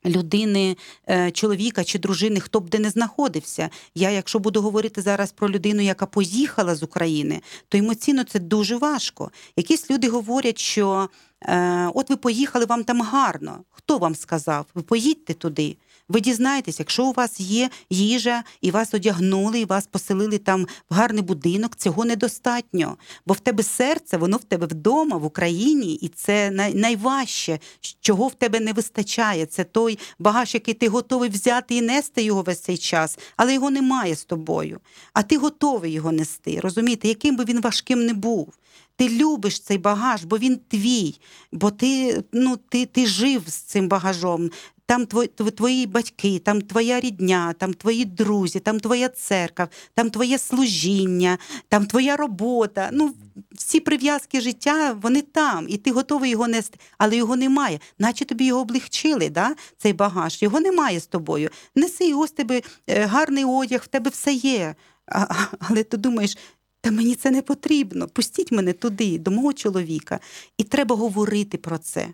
людини, 0.05 0.77
е, 1.09 1.31
чоловіка 1.31 1.83
чи 1.83 1.99
дружини, 1.99 2.39
хто 2.39 2.59
б 2.59 2.69
де 2.69 2.79
не 2.79 2.89
знаходився. 2.89 3.69
Я, 3.95 4.09
якщо 4.09 4.39
буду 4.39 4.61
говорити 4.61 5.01
зараз 5.01 5.31
про 5.31 5.49
людину, 5.49 5.81
яка 5.81 6.05
поїхала 6.05 6.75
з 6.75 6.83
України, 6.83 7.41
то 7.69 7.77
емоційно 7.77 8.23
це 8.23 8.39
дуже 8.39 8.77
важко. 8.77 9.31
Якісь 9.57 9.91
люди 9.91 10.09
говорять, 10.09 10.59
що 10.59 11.09
е, 11.41 11.89
от 11.93 12.09
ви 12.09 12.15
поїхали, 12.15 12.65
вам 12.65 12.83
там 12.83 13.01
гарно. 13.01 13.59
Хто 13.71 13.97
вам 13.97 14.15
сказав? 14.15 14.65
Ви 14.75 14.81
поїдьте 14.81 15.33
туди. 15.33 15.77
Ви 16.09 16.21
дізнаєтесь, 16.21 16.79
якщо 16.79 17.05
у 17.05 17.13
вас 17.13 17.39
є 17.39 17.69
їжа, 17.89 18.43
і 18.61 18.71
вас 18.71 18.93
одягнули, 18.93 19.59
і 19.59 19.65
вас 19.65 19.87
поселили 19.87 20.37
там 20.37 20.67
в 20.89 20.93
гарний 20.93 21.23
будинок, 21.23 21.75
цього 21.75 22.05
недостатньо. 22.05 22.97
Бо 23.25 23.33
в 23.33 23.39
тебе 23.39 23.63
серце, 23.63 24.17
воно 24.17 24.37
в 24.37 24.43
тебе 24.43 24.67
вдома, 24.67 25.17
в 25.17 25.25
Україні, 25.25 25.93
і 25.93 26.07
це 26.07 26.51
найважче, 26.73 27.59
чого 28.01 28.27
в 28.27 28.33
тебе 28.33 28.59
не 28.59 28.73
вистачає. 28.73 29.45
Це 29.45 29.63
той 29.63 29.99
багаж, 30.19 30.53
який 30.53 30.73
ти 30.73 30.87
готовий 30.87 31.29
взяти 31.29 31.75
і 31.75 31.81
нести 31.81 32.23
його 32.23 32.41
весь 32.41 32.59
цей 32.59 32.77
час, 32.77 33.19
але 33.37 33.53
його 33.53 33.71
немає 33.71 34.15
з 34.15 34.25
тобою. 34.25 34.79
А 35.13 35.23
ти 35.23 35.37
готовий 35.37 35.91
його 35.91 36.11
нести. 36.11 36.59
Розумієте, 36.59 37.07
яким 37.07 37.35
би 37.35 37.45
він 37.45 37.61
важким 37.61 38.05
не 38.05 38.13
був. 38.13 38.53
Ти 38.97 39.09
любиш 39.09 39.59
цей 39.59 39.77
багаж, 39.77 40.23
бо 40.23 40.37
він 40.37 40.59
твій, 40.67 41.19
бо 41.51 41.71
ти, 41.71 42.23
ну, 42.31 42.57
ти, 42.69 42.85
ти 42.85 43.07
жив 43.07 43.43
з 43.47 43.53
цим 43.53 43.87
багажом. 43.87 44.49
Там 44.87 45.05
твої, 45.05 45.27
твої 45.27 45.85
батьки, 45.87 46.39
там 46.39 46.61
твоя 46.61 46.99
рідня, 46.99 47.53
там 47.53 47.73
твої 47.73 48.05
друзі, 48.05 48.59
там 48.59 48.79
твоя 48.79 49.09
церква, 49.09 49.67
там 49.93 50.09
твоє 50.09 50.37
служіння, 50.37 51.37
там 51.69 51.85
твоя 51.85 52.15
робота. 52.15 52.89
Ну, 52.93 53.13
всі 53.51 53.79
прив'язки 53.79 54.41
життя, 54.41 54.97
вони 55.01 55.21
там, 55.21 55.65
і 55.69 55.77
ти 55.77 55.91
готовий 55.91 56.31
його 56.31 56.47
нести, 56.47 56.79
але 56.97 57.15
його 57.15 57.35
немає. 57.35 57.79
Наче 57.99 58.25
тобі 58.25 58.45
його 58.45 58.61
облегчили, 58.61 59.29
да? 59.29 59.55
цей 59.77 59.93
багаж. 59.93 60.41
Його 60.41 60.59
немає 60.59 60.99
з 60.99 61.07
тобою. 61.07 61.49
Неси 61.75 62.13
ось 62.13 62.31
тебе 62.31 62.61
е, 62.87 63.05
гарний 63.05 63.45
одяг, 63.45 63.81
в 63.83 63.87
тебе 63.87 64.09
все 64.09 64.33
є. 64.33 64.75
А- 65.07 65.35
але 65.59 65.83
ти 65.83 65.97
думаєш, 65.97 66.37
та 66.81 66.91
мені 66.91 67.15
це 67.15 67.31
не 67.31 67.41
потрібно. 67.41 68.07
Пустіть 68.07 68.51
мене 68.51 68.73
туди, 68.73 69.19
до 69.19 69.31
мого 69.31 69.53
чоловіка. 69.53 70.19
І 70.57 70.63
треба 70.63 70.95
говорити 70.95 71.57
про 71.57 71.77
це. 71.77 72.07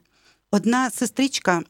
Одна 0.52 0.90
сестричка 0.90 1.64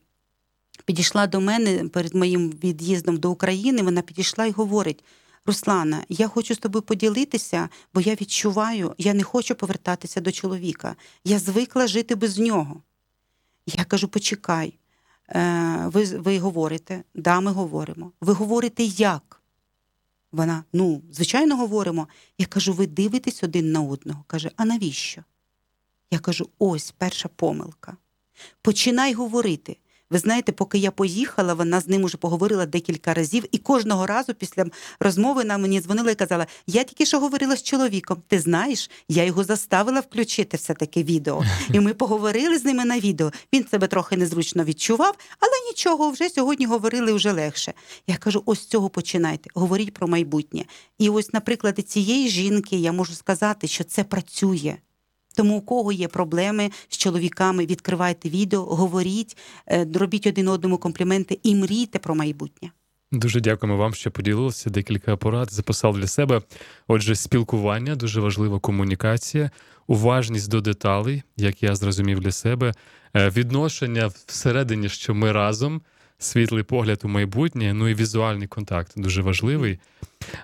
підійшла 0.85 1.27
до 1.27 1.41
мене 1.41 1.89
перед 1.89 2.15
моїм 2.15 2.49
від'їздом 2.49 3.17
до 3.17 3.31
України. 3.31 3.81
Вона 3.81 4.01
підійшла 4.01 4.45
і 4.45 4.51
говорить: 4.51 5.03
Руслана, 5.45 6.03
я 6.09 6.27
хочу 6.27 6.55
з 6.55 6.57
тобою 6.57 6.81
поділитися, 6.81 7.69
бо 7.93 8.01
я 8.01 8.13
відчуваю, 8.13 8.95
я 8.97 9.13
не 9.13 9.23
хочу 9.23 9.55
повертатися 9.55 10.21
до 10.21 10.31
чоловіка. 10.31 10.95
Я 11.23 11.39
звикла 11.39 11.87
жити 11.87 12.15
без 12.15 12.37
нього. 12.37 12.81
Я 13.65 13.83
кажу: 13.83 14.07
почекай, 14.07 14.77
е, 15.29 15.83
ви, 15.85 16.03
ви 16.03 16.39
говорите, 16.39 17.03
да, 17.15 17.39
ми 17.39 17.51
говоримо. 17.51 18.11
Ви 18.21 18.33
говорите 18.33 18.83
як? 18.83 19.41
Вона, 20.31 20.63
ну, 20.73 21.01
звичайно, 21.11 21.57
говоримо. 21.57 22.07
Я 22.37 22.45
кажу, 22.45 22.73
ви 22.73 22.87
дивитесь 22.87 23.43
один 23.43 23.71
на 23.71 23.81
одного. 23.81 24.23
Каже, 24.27 24.51
а 24.55 24.65
навіщо? 24.65 25.23
Я 26.11 26.19
кажу: 26.19 26.49
ось 26.59 26.93
перша 26.97 27.29
помилка. 27.35 27.97
Починай 28.61 29.13
говорити. 29.13 29.77
Ви 30.11 30.17
знаєте, 30.19 30.51
поки 30.51 30.77
я 30.77 30.91
поїхала, 30.91 31.53
вона 31.53 31.79
з 31.79 31.87
ним 31.87 32.03
уже 32.03 32.17
поговорила 32.17 32.65
декілька 32.65 33.13
разів, 33.13 33.43
і 33.51 33.57
кожного 33.57 34.05
разу 34.05 34.33
після 34.33 34.65
розмови 34.99 35.41
вона 35.41 35.57
мені 35.57 35.81
дзвонила 35.81 36.11
і 36.11 36.15
казала: 36.15 36.47
Я 36.67 36.83
тільки 36.83 37.05
що 37.05 37.19
говорила 37.19 37.55
з 37.55 37.63
чоловіком. 37.63 38.23
Ти 38.27 38.39
знаєш, 38.39 38.89
я 39.09 39.23
його 39.23 39.43
заставила 39.43 39.99
включити 39.99 40.57
все 40.57 40.73
таки 40.73 41.03
відео. 41.03 41.43
І 41.73 41.79
ми 41.79 41.93
поговорили 41.93 42.57
з 42.57 42.65
ними 42.65 42.85
на 42.85 42.99
відео. 42.99 43.31
Він 43.53 43.67
себе 43.67 43.87
трохи 43.87 44.17
незручно 44.17 44.63
відчував, 44.63 45.15
але 45.39 45.51
нічого, 45.69 46.09
вже 46.09 46.29
сьогодні 46.29 46.65
говорили 46.65 47.13
вже 47.13 47.31
легше. 47.31 47.73
Я 48.07 48.17
кажу: 48.17 48.43
ось 48.45 48.65
цього 48.65 48.89
починайте. 48.89 49.49
Говоріть 49.53 49.93
про 49.93 50.07
майбутнє. 50.07 50.65
І 50.99 51.09
ось, 51.09 51.33
на 51.33 51.39
прикладі 51.39 51.81
цієї 51.81 52.29
жінки, 52.29 52.75
я 52.75 52.91
можу 52.91 53.13
сказати, 53.13 53.67
що 53.67 53.83
це 53.83 54.03
працює. 54.03 54.77
Тому 55.35 55.57
у 55.57 55.61
кого 55.61 55.91
є 55.91 56.07
проблеми 56.07 56.71
з 56.89 56.97
чоловіками, 56.97 57.65
відкривайте 57.65 58.29
відео, 58.29 58.61
говоріть, 58.61 59.37
е, 59.67 59.87
робіть 59.93 60.27
один 60.27 60.47
одному 60.47 60.77
компліменти 60.77 61.39
і 61.43 61.55
мрійте 61.55 61.99
про 61.99 62.15
майбутнє. 62.15 62.71
Дуже 63.11 63.41
дякуємо 63.41 63.77
вам, 63.77 63.93
що 63.93 64.11
поділилися. 64.11 64.69
Декілька 64.69 65.17
порад 65.17 65.51
записав 65.51 65.99
для 65.99 66.07
себе. 66.07 66.41
Отже, 66.87 67.15
спілкування 67.15 67.95
дуже 67.95 68.21
важлива 68.21 68.59
комунікація, 68.59 69.51
уважність 69.87 70.49
до 70.49 70.61
деталей, 70.61 71.23
як 71.37 71.63
я 71.63 71.75
зрозумів 71.75 72.19
для 72.19 72.31
себе, 72.31 72.73
е, 73.15 73.29
відношення 73.29 74.07
всередині, 74.25 74.89
що 74.89 75.13
ми 75.13 75.31
разом, 75.31 75.81
світлий 76.23 76.63
погляд 76.63 77.01
у 77.03 77.07
майбутнє, 77.07 77.73
ну 77.73 77.87
і 77.87 77.93
візуальний 77.93 78.47
контакт 78.47 78.91
дуже 78.95 79.21
важливий. 79.21 79.79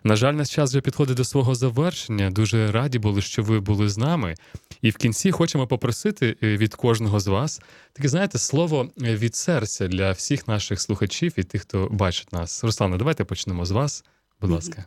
На 0.04 0.16
жаль, 0.16 0.34
наш 0.34 0.50
час 0.50 0.70
вже 0.70 0.82
підходить 0.82 1.18
до 1.18 1.24
свого 1.24 1.56
завершення. 1.56 2.30
Дуже 2.30 2.72
раді 2.72 3.00
були, 3.00 3.22
що 3.22 3.44
ви 3.44 3.60
були 3.60 3.90
з 3.90 3.98
нами. 3.98 4.36
І 4.82 4.90
в 4.90 4.98
кінці 4.98 5.32
хочемо 5.32 5.68
попросити 5.68 6.38
е, 6.44 6.58
від 6.58 6.76
кожного 6.76 7.20
з 7.20 7.28
вас 7.28 7.62
таке, 7.94 8.10
знаєте, 8.10 8.38
слово 8.38 8.90
е, 9.02 9.16
від 9.16 9.36
серця 9.36 9.88
для 9.88 10.12
всіх 10.12 10.48
наших 10.48 10.82
слухачів 10.82 11.34
і 11.36 11.44
тих, 11.44 11.62
хто 11.62 11.88
бачить 11.92 12.34
нас. 12.34 12.64
Руслана, 12.64 12.98
давайте 12.98 13.24
почнемо 13.24 13.66
з 13.66 13.72
вас. 13.72 14.04
Будь 14.42 14.50
ласка. 14.50 14.86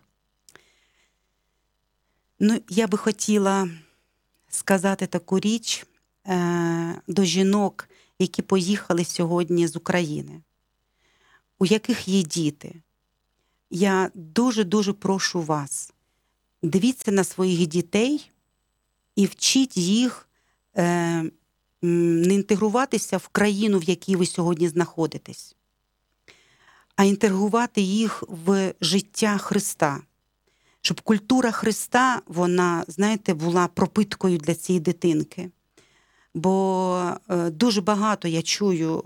Ну, 2.41 2.61
я 2.69 2.87
би 2.87 2.99
хотіла 2.99 3.69
сказати 4.49 5.07
таку 5.07 5.41
річ 5.41 5.87
е, 6.27 7.01
до 7.07 7.25
жінок, 7.25 7.89
які 8.19 8.43
поїхали 8.43 9.05
сьогодні 9.05 9.67
з 9.67 9.77
України, 9.77 10.41
у 11.61 11.67
яких 11.67 12.09
є 12.09 12.23
діти. 12.23 12.75
Я 13.71 14.11
дуже-дуже 14.15 14.93
прошу 14.93 15.43
вас, 15.43 15.93
дивіться 16.63 17.13
на 17.13 17.25
своїх 17.25 17.67
дітей 17.67 18.31
і 19.17 19.27
вчіть 19.27 19.77
їх 19.77 20.29
е, 20.77 21.25
не 21.83 22.35
інтегруватися 22.35 23.17
в 23.17 23.29
країну, 23.29 23.79
в 23.79 23.85
якій 23.85 24.17
ви 24.17 24.27
сьогодні 24.27 24.69
знаходитесь, 24.69 25.57
а 26.97 27.05
інтегрувати 27.05 27.81
їх 27.81 28.25
в 28.29 28.75
життя 28.81 29.39
Христа 29.39 30.01
щоб 30.83 31.01
культура 31.01 31.51
Христа, 31.51 32.23
вона, 32.27 32.85
знаєте, 32.89 33.35
була 33.35 33.67
пропиткою 33.67 34.39
для 34.39 34.55
цієї 34.55 34.81
дитинки. 34.81 35.51
Бо 36.35 37.13
е, 37.29 37.51
дуже 37.51 37.81
багато 37.81 38.29
я 38.29 38.43
чую 38.43 39.03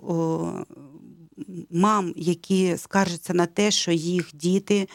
мам, 1.71 2.13
які 2.17 2.77
скаржаться 2.77 3.35
на 3.35 3.47
те, 3.47 3.71
що 3.71 3.93
їх 3.93 4.31
діти 4.35 4.89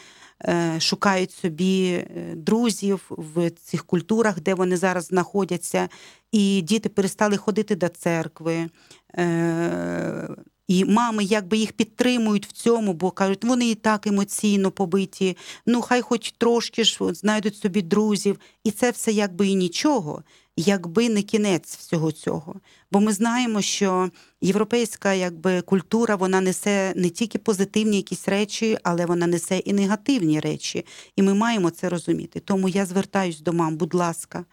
е, 0.44 0.80
шукають 0.80 1.32
собі 1.32 1.90
е, 1.90 2.34
друзів 2.36 3.00
в 3.10 3.50
цих 3.50 3.84
культурах, 3.84 4.40
де 4.40 4.54
вони 4.54 4.76
зараз 4.76 5.04
знаходяться, 5.04 5.88
і 6.32 6.62
діти 6.62 6.88
перестали 6.88 7.36
ходити 7.36 7.76
до 7.76 7.88
церкви. 7.88 8.68
Е, 9.14 10.28
і 10.70 10.84
мами 10.84 11.24
якби 11.24 11.56
їх 11.56 11.72
підтримують 11.72 12.46
в 12.46 12.52
цьому, 12.52 12.92
бо 12.92 13.10
кажуть, 13.10 13.44
вони 13.44 13.70
і 13.70 13.74
так 13.74 14.06
емоційно 14.06 14.70
побиті. 14.70 15.36
Ну, 15.66 15.80
хай 15.82 16.02
хоч 16.02 16.32
трошки 16.38 16.84
ж 16.84 16.98
знайдуть 17.14 17.56
собі 17.56 17.82
друзів. 17.82 18.38
І 18.64 18.70
це 18.70 18.90
все 18.90 19.12
якби 19.12 19.48
і 19.48 19.54
нічого. 19.54 20.22
Якби 20.56 21.08
не 21.08 21.22
кінець 21.22 21.76
всього 21.76 22.12
цього. 22.12 22.54
Бо 22.90 23.00
ми 23.00 23.12
знаємо, 23.12 23.62
що 23.62 24.10
європейська 24.40 25.12
якби, 25.12 25.60
культура 25.60 26.16
вона 26.16 26.40
несе 26.40 26.92
не 26.96 27.10
тільки 27.10 27.38
позитивні 27.38 27.96
якісь 27.96 28.28
речі, 28.28 28.78
але 28.82 29.06
вона 29.06 29.26
несе 29.26 29.58
і 29.58 29.72
негативні 29.72 30.40
речі. 30.40 30.86
І 31.16 31.22
ми 31.22 31.34
маємо 31.34 31.70
це 31.70 31.88
розуміти. 31.88 32.40
Тому 32.40 32.68
я 32.68 32.86
звертаюсь 32.86 33.40
до 33.40 33.52
мам, 33.52 33.76
будь 33.76 33.94
ласка, 33.94 34.44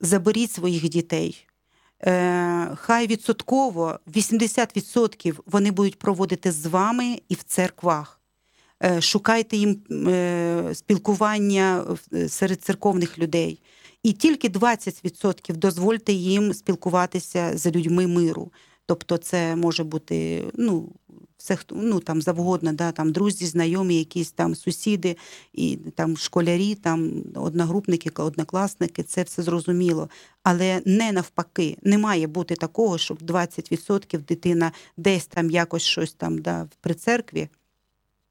заберіть 0.00 0.52
своїх 0.52 0.88
дітей. 0.88 1.46
Е, 2.04 2.76
хай 2.76 3.06
відсотково 3.06 3.98
80% 4.06 5.34
вони 5.46 5.70
будуть 5.70 5.98
проводити 5.98 6.52
з 6.52 6.66
вами 6.66 7.20
і 7.28 7.34
в 7.34 7.42
церквах. 7.42 8.20
Е, 8.84 9.00
шукайте 9.00 9.56
їм 9.56 9.82
е, 9.90 10.74
спілкування 10.74 11.84
серед 12.28 12.62
церковних 12.62 13.18
людей. 13.18 13.60
І 14.02 14.12
тільки 14.12 14.48
20% 14.48 15.56
дозвольте 15.56 16.12
їм 16.12 16.54
спілкуватися 16.54 17.58
з 17.58 17.66
людьми 17.66 18.06
миру. 18.06 18.52
Тобто, 18.86 19.16
це 19.16 19.56
може 19.56 19.84
бути 19.84 20.44
ну, 20.54 20.92
все 21.38 21.56
хто 21.56 21.74
ну 21.74 22.00
там 22.00 22.22
завгодно, 22.22 22.72
да, 22.72 22.92
там 22.92 23.12
друзі, 23.12 23.46
знайомі, 23.46 23.98
якісь 23.98 24.32
там 24.32 24.54
сусіди, 24.54 25.16
і 25.52 25.76
там 25.76 26.16
школярі, 26.16 26.74
там 26.74 27.24
одногрупники, 27.34 28.10
однокласники, 28.22 29.02
це 29.02 29.22
все 29.22 29.42
зрозуміло. 29.42 30.08
Але 30.42 30.82
не 30.84 31.12
навпаки, 31.12 31.76
не 31.82 31.98
має 31.98 32.26
бути 32.26 32.54
такого, 32.54 32.98
щоб 32.98 33.18
20% 33.18 34.18
дитина 34.18 34.72
десь 34.96 35.26
там 35.26 35.50
якось 35.50 35.82
щось 35.82 36.12
там 36.12 36.38
да, 36.38 36.68
при 36.80 36.94
церкві, 36.94 37.48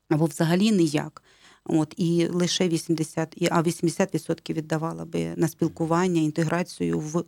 або 0.09 0.26
взагалі 0.26 0.72
ніяк. 0.72 1.24
От, 1.70 1.93
і 1.97 2.28
лише 2.28 2.68
80, 2.68 3.34
і- 3.38 3.47
а 3.51 3.61
80% 3.61 4.53
віддавала 4.53 5.05
би 5.05 5.34
на 5.38 5.47
спілкування, 5.47 6.22
інтеграцію 6.22 6.99
в, 6.99 7.18
е, 7.18 7.24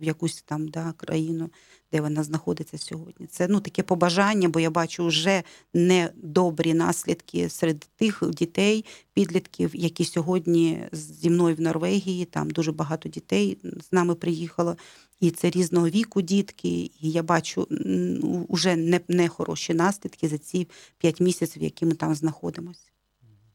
в 0.00 0.04
якусь 0.04 0.42
там 0.42 0.68
да, 0.68 0.92
країну, 0.96 1.50
де 1.92 2.00
вона 2.00 2.22
знаходиться 2.22 2.78
сьогодні. 2.78 3.26
Це 3.26 3.48
ну, 3.48 3.60
таке 3.60 3.82
побажання, 3.82 4.48
бо 4.48 4.60
я 4.60 4.70
бачу 4.70 5.06
вже 5.06 5.42
недобрі 5.74 6.74
наслідки 6.74 7.48
серед 7.48 7.78
тих 7.96 8.22
дітей, 8.32 8.84
підлітків, 9.14 9.70
які 9.76 10.04
сьогодні 10.04 10.82
зі 10.92 11.30
мною 11.30 11.54
в 11.56 11.60
Норвегії, 11.60 12.24
там 12.24 12.50
дуже 12.50 12.72
багато 12.72 13.08
дітей 13.08 13.58
з 13.62 13.92
нами 13.92 14.14
приїхало. 14.14 14.76
І 15.20 15.30
це 15.30 15.50
різного 15.50 15.88
віку 15.88 16.22
дітки. 16.22 16.68
І 16.68 16.90
я 17.10 17.22
бачу 17.22 17.68
м, 17.72 18.44
уже 18.48 18.76
не, 18.76 19.00
не 19.08 19.28
хороші 19.28 19.74
наслідки 19.74 20.28
за 20.28 20.38
ці 20.38 20.68
п'ять 20.98 21.20
місяців, 21.20 21.62
які 21.62 21.86
ми 21.86 21.94
там 21.94 22.14
знаходимося. 22.14 22.95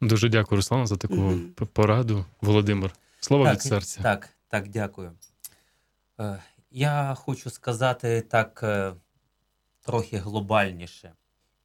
Дуже 0.01 0.29
дякую, 0.29 0.57
Руслан, 0.57 0.87
за 0.87 0.97
таку 0.97 1.33
пораду. 1.73 2.25
Володимир, 2.41 2.91
слово 3.19 3.51
від 3.51 3.61
серця. 3.61 4.01
Так, 4.01 4.29
так, 4.47 4.67
дякую. 4.67 5.11
Е, 6.19 6.39
Я 6.71 7.15
хочу 7.17 7.49
сказати 7.49 8.21
так 8.21 8.59
е, 8.63 8.93
трохи 9.85 10.17
глобальніше. 10.17 11.11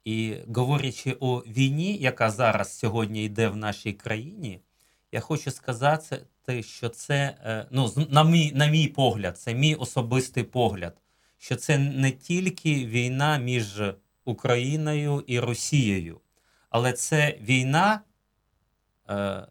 І 0.05 0.35
говорячи 0.55 1.17
о 1.19 1.39
війні, 1.39 1.97
яка 1.97 2.31
зараз 2.31 2.77
сьогодні 2.77 3.23
йде 3.23 3.47
в 3.47 3.55
нашій 3.55 3.93
країні, 3.93 4.61
я 5.11 5.19
хочу 5.19 5.51
сказати, 5.51 6.25
що 6.61 6.89
це, 6.89 7.37
е, 7.45 7.67
ну, 7.71 7.93
на 8.09 8.23
мій, 8.23 8.51
на 8.55 8.67
мій 8.67 8.87
погляд, 8.87 9.37
це 9.37 9.53
мій 9.53 9.75
особистий 9.75 10.43
погляд, 10.43 10.97
що 11.37 11.55
це 11.55 11.77
не 11.77 12.11
тільки 12.11 12.85
війна 12.85 13.37
між 13.37 13.81
Україною 14.25 15.23
і 15.27 15.39
Росією, 15.39 16.19
але 16.69 16.93
це 16.93 17.37
війна 17.41 18.01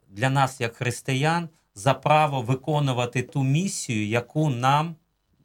для 0.09 0.31
нас, 0.31 0.61
як 0.61 0.77
християн, 0.77 1.49
за 1.75 1.95
право 1.95 2.43
виконувати 2.43 3.23
ту 3.23 3.43
місію, 3.43 4.07
яку 4.07 4.51
нам 4.51 4.97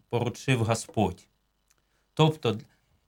поручив 0.10 0.64
Господь. 0.64 1.28
Тобто, 2.14 2.58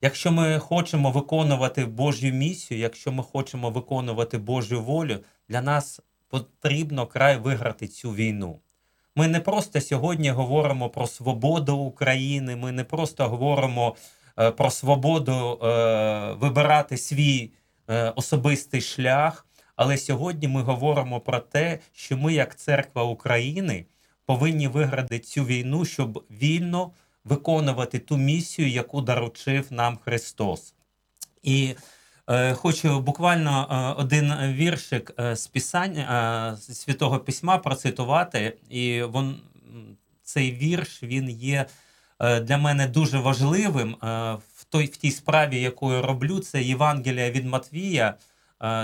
якщо 0.02 0.32
ми 0.32 0.60
хочемо 0.60 1.12
виконувати 1.12 1.86
Божю 1.86 2.28
місію, 2.28 2.80
якщо 2.80 3.12
ми 3.12 3.24
хочемо 3.24 3.70
виконувати 3.70 4.38
Божу 4.38 4.84
волю, 4.84 5.20
для 5.50 5.62
нас 5.62 6.00
потрібно 6.30 7.08
край 7.08 7.38
виграти 7.38 7.88
цю 7.88 8.12
війну. 8.12 8.60
Ми 9.16 9.28
не 9.28 9.40
просто 9.40 9.82
сьогодні 9.82 10.30
говоримо 10.30 10.90
про 10.90 11.08
свободу 11.08 11.78
України, 11.78 12.56
ми 12.56 12.72
не 12.72 12.84
просто 12.84 13.30
говоримо 13.30 13.96
е, 14.40 14.52
про 14.52 14.72
свободу 14.72 15.60
е, 15.64 16.34
вибирати 16.34 16.98
свій 16.98 17.52
е, 17.90 18.10
особистий 18.10 18.82
шлях, 18.82 19.48
але 19.76 19.98
сьогодні 19.98 20.48
ми 20.48 20.62
говоримо 20.62 21.20
про 21.20 21.40
те, 21.40 21.80
що 21.94 22.18
ми, 22.18 22.34
як 22.34 22.56
церква 22.56 23.04
України, 23.04 23.86
повинні 24.26 24.68
виграти 24.68 25.20
цю 25.20 25.46
війну, 25.46 25.86
щоб 25.86 26.26
вільно 26.32 26.92
виконувати 27.24 28.00
ту 28.00 28.18
місію, 28.18 28.70
яку 28.70 29.02
доручив 29.02 29.68
нам 29.70 29.98
Христос. 29.98 30.74
І 31.44 31.76
е, 32.30 32.54
хочу 32.54 33.00
буквально 33.00 33.68
е, 33.72 34.02
один 34.02 34.34
віршик 34.54 35.14
е, 35.20 35.36
з 35.36 35.48
писання 35.48 36.58
е, 36.70 36.74
Святого 36.74 37.20
Письма 37.20 37.58
процитувати. 37.58 38.58
І 38.70 39.02
вон, 39.02 39.42
цей 40.24 40.52
вірш 40.52 41.04
він 41.04 41.30
є 41.30 41.66
е, 42.20 42.40
для 42.40 42.58
мене 42.58 42.88
дуже 42.88 43.18
важливим 43.18 43.90
е, 43.90 43.98
в, 44.56 44.64
той, 44.70 44.86
в 44.86 44.98
тій 44.98 45.12
справі, 45.12 45.62
яку 45.62 45.94
я 45.94 46.02
роблю. 46.02 46.40
Це 46.40 46.64
Євангелія 46.64 47.32
від 47.32 47.46
Матвія, 47.46 48.14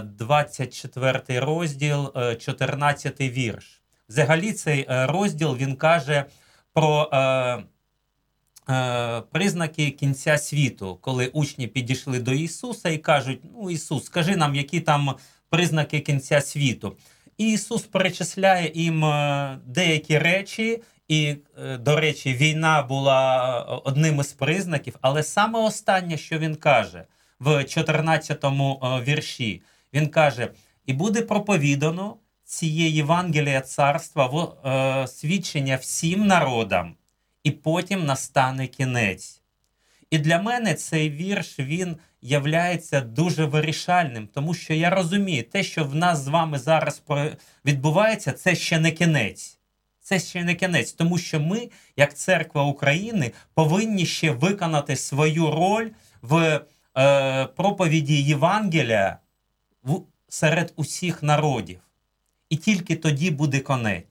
24 0.04 1.40
розділ, 1.40 2.12
е, 2.16 2.36
14 2.36 3.30
вірш. 3.30 3.82
Взагалі, 4.10 4.54
цей 4.54 4.86
е, 4.90 5.08
розділ 5.08 5.56
він 5.56 5.76
каже 5.76 6.26
про. 6.74 7.10
Е, 7.14 7.64
е, 8.74 9.22
признаки 9.32 9.92
кінця 9.92 10.38
світу, 10.38 10.98
коли 11.02 11.28
учні 11.28 11.68
підійшли 11.68 12.20
до 12.20 12.34
Ісуса 12.34 12.90
і 12.90 12.98
кажуть: 12.98 13.42
Ну, 13.54 13.72
Ісус, 13.72 14.06
скажи 14.06 14.36
нам, 14.36 14.56
які 14.56 14.80
там 14.80 15.16
признаки 15.50 16.00
кінця 16.00 16.42
світу. 16.42 16.98
І 17.40 17.54
Ісус 17.54 17.82
перечисляє 17.82 18.72
їм 18.76 19.06
е, 19.06 19.60
деякі 19.66 20.18
речі, 20.18 20.82
і, 21.08 21.36
е, 21.64 21.78
до 21.78 21.96
речі, 21.96 22.34
війна 22.34 22.82
була 22.82 23.60
е, 23.60 23.82
одним 23.86 24.20
із 24.20 24.34
признаків, 24.34 24.96
але 25.02 25.24
саме 25.24 25.60
останнє, 25.60 26.18
що 26.18 26.38
він 26.38 26.56
каже 26.56 27.06
в 27.40 27.64
14 27.64 28.44
му 28.44 28.80
вірші, 29.08 29.62
він 29.94 30.08
каже: 30.08 30.52
І 30.86 30.94
буде 30.94 31.22
проповідано 31.22 32.16
цієї 32.44 32.94
Євангелія 32.94 33.62
царства 33.62 34.26
в 34.26 34.68
е, 34.68 35.08
свідчення 35.08 35.76
всім 35.76 36.28
народам 36.28 36.96
і 37.44 37.52
потім 37.52 38.06
настане 38.06 38.68
кінець. 38.68 39.42
І 40.10 40.18
для 40.18 40.42
мене 40.42 40.74
цей 40.74 41.10
вірш 41.10 41.60
він 41.60 41.98
являється 42.22 43.02
дуже 43.02 43.46
вирішальним, 43.46 44.28
тому 44.28 44.54
що 44.54 44.74
я 44.74 44.90
розумію, 44.90 45.44
те, 45.44 45.64
що 45.64 45.84
в 45.84 45.96
нас 45.96 46.20
з 46.20 46.28
вами 46.28 46.60
зараз 46.60 47.04
відбувається, 47.66 48.32
це 48.32 48.56
ще 48.56 48.80
не 48.80 48.92
кінець. 48.92 49.60
Це 50.02 50.20
ще 50.20 50.44
не 50.44 50.56
кінець, 50.56 50.92
тому 50.92 51.18
що 51.18 51.40
ми, 51.40 51.70
як 51.98 52.18
церква 52.18 52.64
України, 52.64 53.32
повинні 53.54 54.06
ще 54.06 54.32
виконати 54.32 54.96
свою 54.96 55.52
роль 55.52 55.90
в 56.22 56.62
е, 57.00 57.46
проповіді 57.46 58.22
Євангелія 58.22 59.18
в, 59.84 60.02
серед 60.28 60.74
усіх 60.76 61.24
народів. 61.24 61.80
І 62.50 62.58
тільки 62.58 62.96
тоді 62.96 63.32
буде 63.32 63.60
конець. 63.60 64.06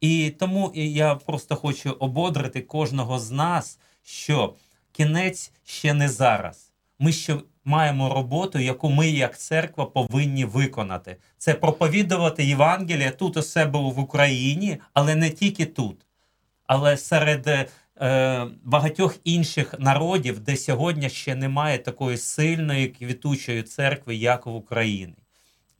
І 0.00 0.30
тому 0.30 0.72
я 0.74 1.14
просто 1.14 1.56
хочу 1.56 1.90
ободрити 1.90 2.60
кожного 2.60 3.18
з 3.18 3.30
нас, 3.30 3.78
що 4.02 4.54
кінець 4.92 5.52
ще 5.64 5.94
не 5.94 6.08
зараз. 6.08 6.72
Ми 6.98 7.12
ще 7.12 7.36
маємо 7.64 8.14
роботу, 8.14 8.58
яку 8.58 8.90
ми, 8.90 9.08
як 9.08 9.38
церква, 9.38 9.86
повинні 9.86 10.44
виконати. 10.44 11.16
Це 11.38 11.54
проповідувати 11.54 12.44
Євангелія 12.44 13.10
тут 13.10 13.36
у 13.36 13.42
себе 13.42 13.78
в 13.78 13.98
Україні, 13.98 14.78
але 14.92 15.14
не 15.14 15.30
тільки 15.30 15.66
тут, 15.66 16.06
але 16.66 16.96
серед 16.96 17.70
е, 18.00 18.46
багатьох 18.62 19.16
інших 19.24 19.74
народів, 19.78 20.40
де 20.40 20.56
сьогодні 20.56 21.10
ще 21.10 21.34
немає 21.34 21.78
такої 21.78 22.16
сильної 22.16 22.88
квітучої 22.88 23.62
церкви, 23.62 24.14
як 24.14 24.46
в 24.46 24.54
Україні. 24.54 25.14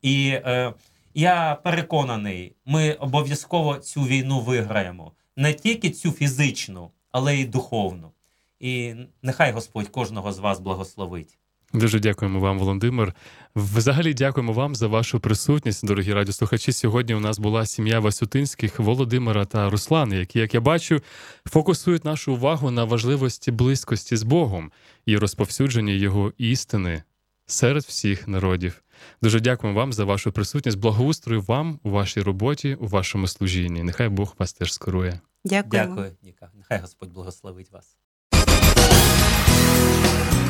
І 0.01 0.29
е, 0.29 0.73
я 1.13 1.55
переконаний, 1.63 2.55
ми 2.65 2.93
обов'язково 2.93 3.77
цю 3.77 4.01
війну 4.01 4.39
виграємо. 4.39 5.11
Не 5.35 5.53
тільки 5.53 5.89
цю 5.89 6.11
фізичну, 6.11 6.91
але 7.11 7.35
й 7.35 7.45
духовну. 7.45 8.11
І 8.59 8.95
нехай 9.21 9.51
Господь 9.51 9.87
кожного 9.87 10.31
з 10.31 10.39
вас 10.39 10.59
благословить. 10.59 11.37
Дуже 11.73 11.99
дякуємо 11.99 12.39
вам, 12.39 12.59
Володимир. 12.59 13.13
Взагалі 13.55 14.13
дякуємо 14.13 14.53
вам 14.53 14.75
за 14.75 14.87
вашу 14.87 15.19
присутність, 15.19 15.85
дорогі 15.85 16.13
радіослухачі. 16.13 16.71
Сьогодні 16.71 17.15
у 17.15 17.19
нас 17.19 17.39
була 17.39 17.65
сім'я 17.65 17.99
Васютинських, 17.99 18.79
Володимира 18.79 19.45
та 19.45 19.69
Руслани, 19.69 20.17
які, 20.17 20.39
як 20.39 20.53
я 20.53 20.61
бачу, 20.61 21.01
фокусують 21.45 22.05
нашу 22.05 22.33
увагу 22.33 22.71
на 22.71 22.83
важливості 22.83 23.51
близькості 23.51 24.17
з 24.17 24.23
Богом 24.23 24.71
і 25.05 25.17
розповсюдженні 25.17 25.97
його 25.97 26.33
істини 26.37 27.03
серед 27.45 27.83
всіх 27.83 28.27
народів. 28.27 28.83
Дуже 29.21 29.39
дякуємо 29.39 29.79
вам 29.79 29.93
за 29.93 30.05
вашу 30.05 30.31
присутність. 30.31 30.79
Благоустрою 30.79 31.41
вам 31.41 31.79
у 31.83 31.89
вашій 31.89 32.21
роботі, 32.21 32.75
у 32.75 32.87
вашому 32.87 33.27
служінні. 33.27 33.83
Нехай 33.83 34.09
Бог 34.09 34.35
вас 34.39 34.53
теж 34.53 34.73
скерує. 34.73 35.19
Дякую. 35.45 35.71
Дякую, 35.71 36.11
Ніка. 36.23 36.51
Нехай 36.55 36.79
Господь 36.79 37.13
благословить 37.13 37.71
вас. 37.71 37.97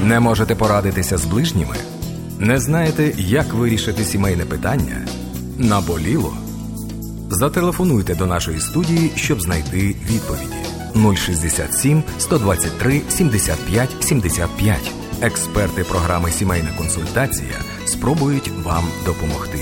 Не 0.03 0.19
можете 0.19 0.55
порадитися 0.55 1.17
з 1.17 1.25
ближніми? 1.25 1.75
Не 2.39 2.59
знаєте, 2.59 3.13
як 3.17 3.53
вирішити 3.53 4.03
сімейне 4.03 4.45
питання? 4.45 5.07
Наболіло? 5.57 6.37
Зателефонуйте 7.29 8.15
до 8.15 8.25
нашої 8.25 8.59
студії, 8.59 9.11
щоб 9.15 9.41
знайти 9.41 9.95
відповіді. 10.11 11.15
067 11.17 12.03
123 12.17 13.01
75 13.09 13.89
75. 13.99 14.91
Експерти 15.21 15.83
програми 15.83 16.31
Сімейна 16.31 16.69
консультація 16.77 17.55
спробують 17.85 18.51
вам 18.63 18.83
допомогти. 19.05 19.59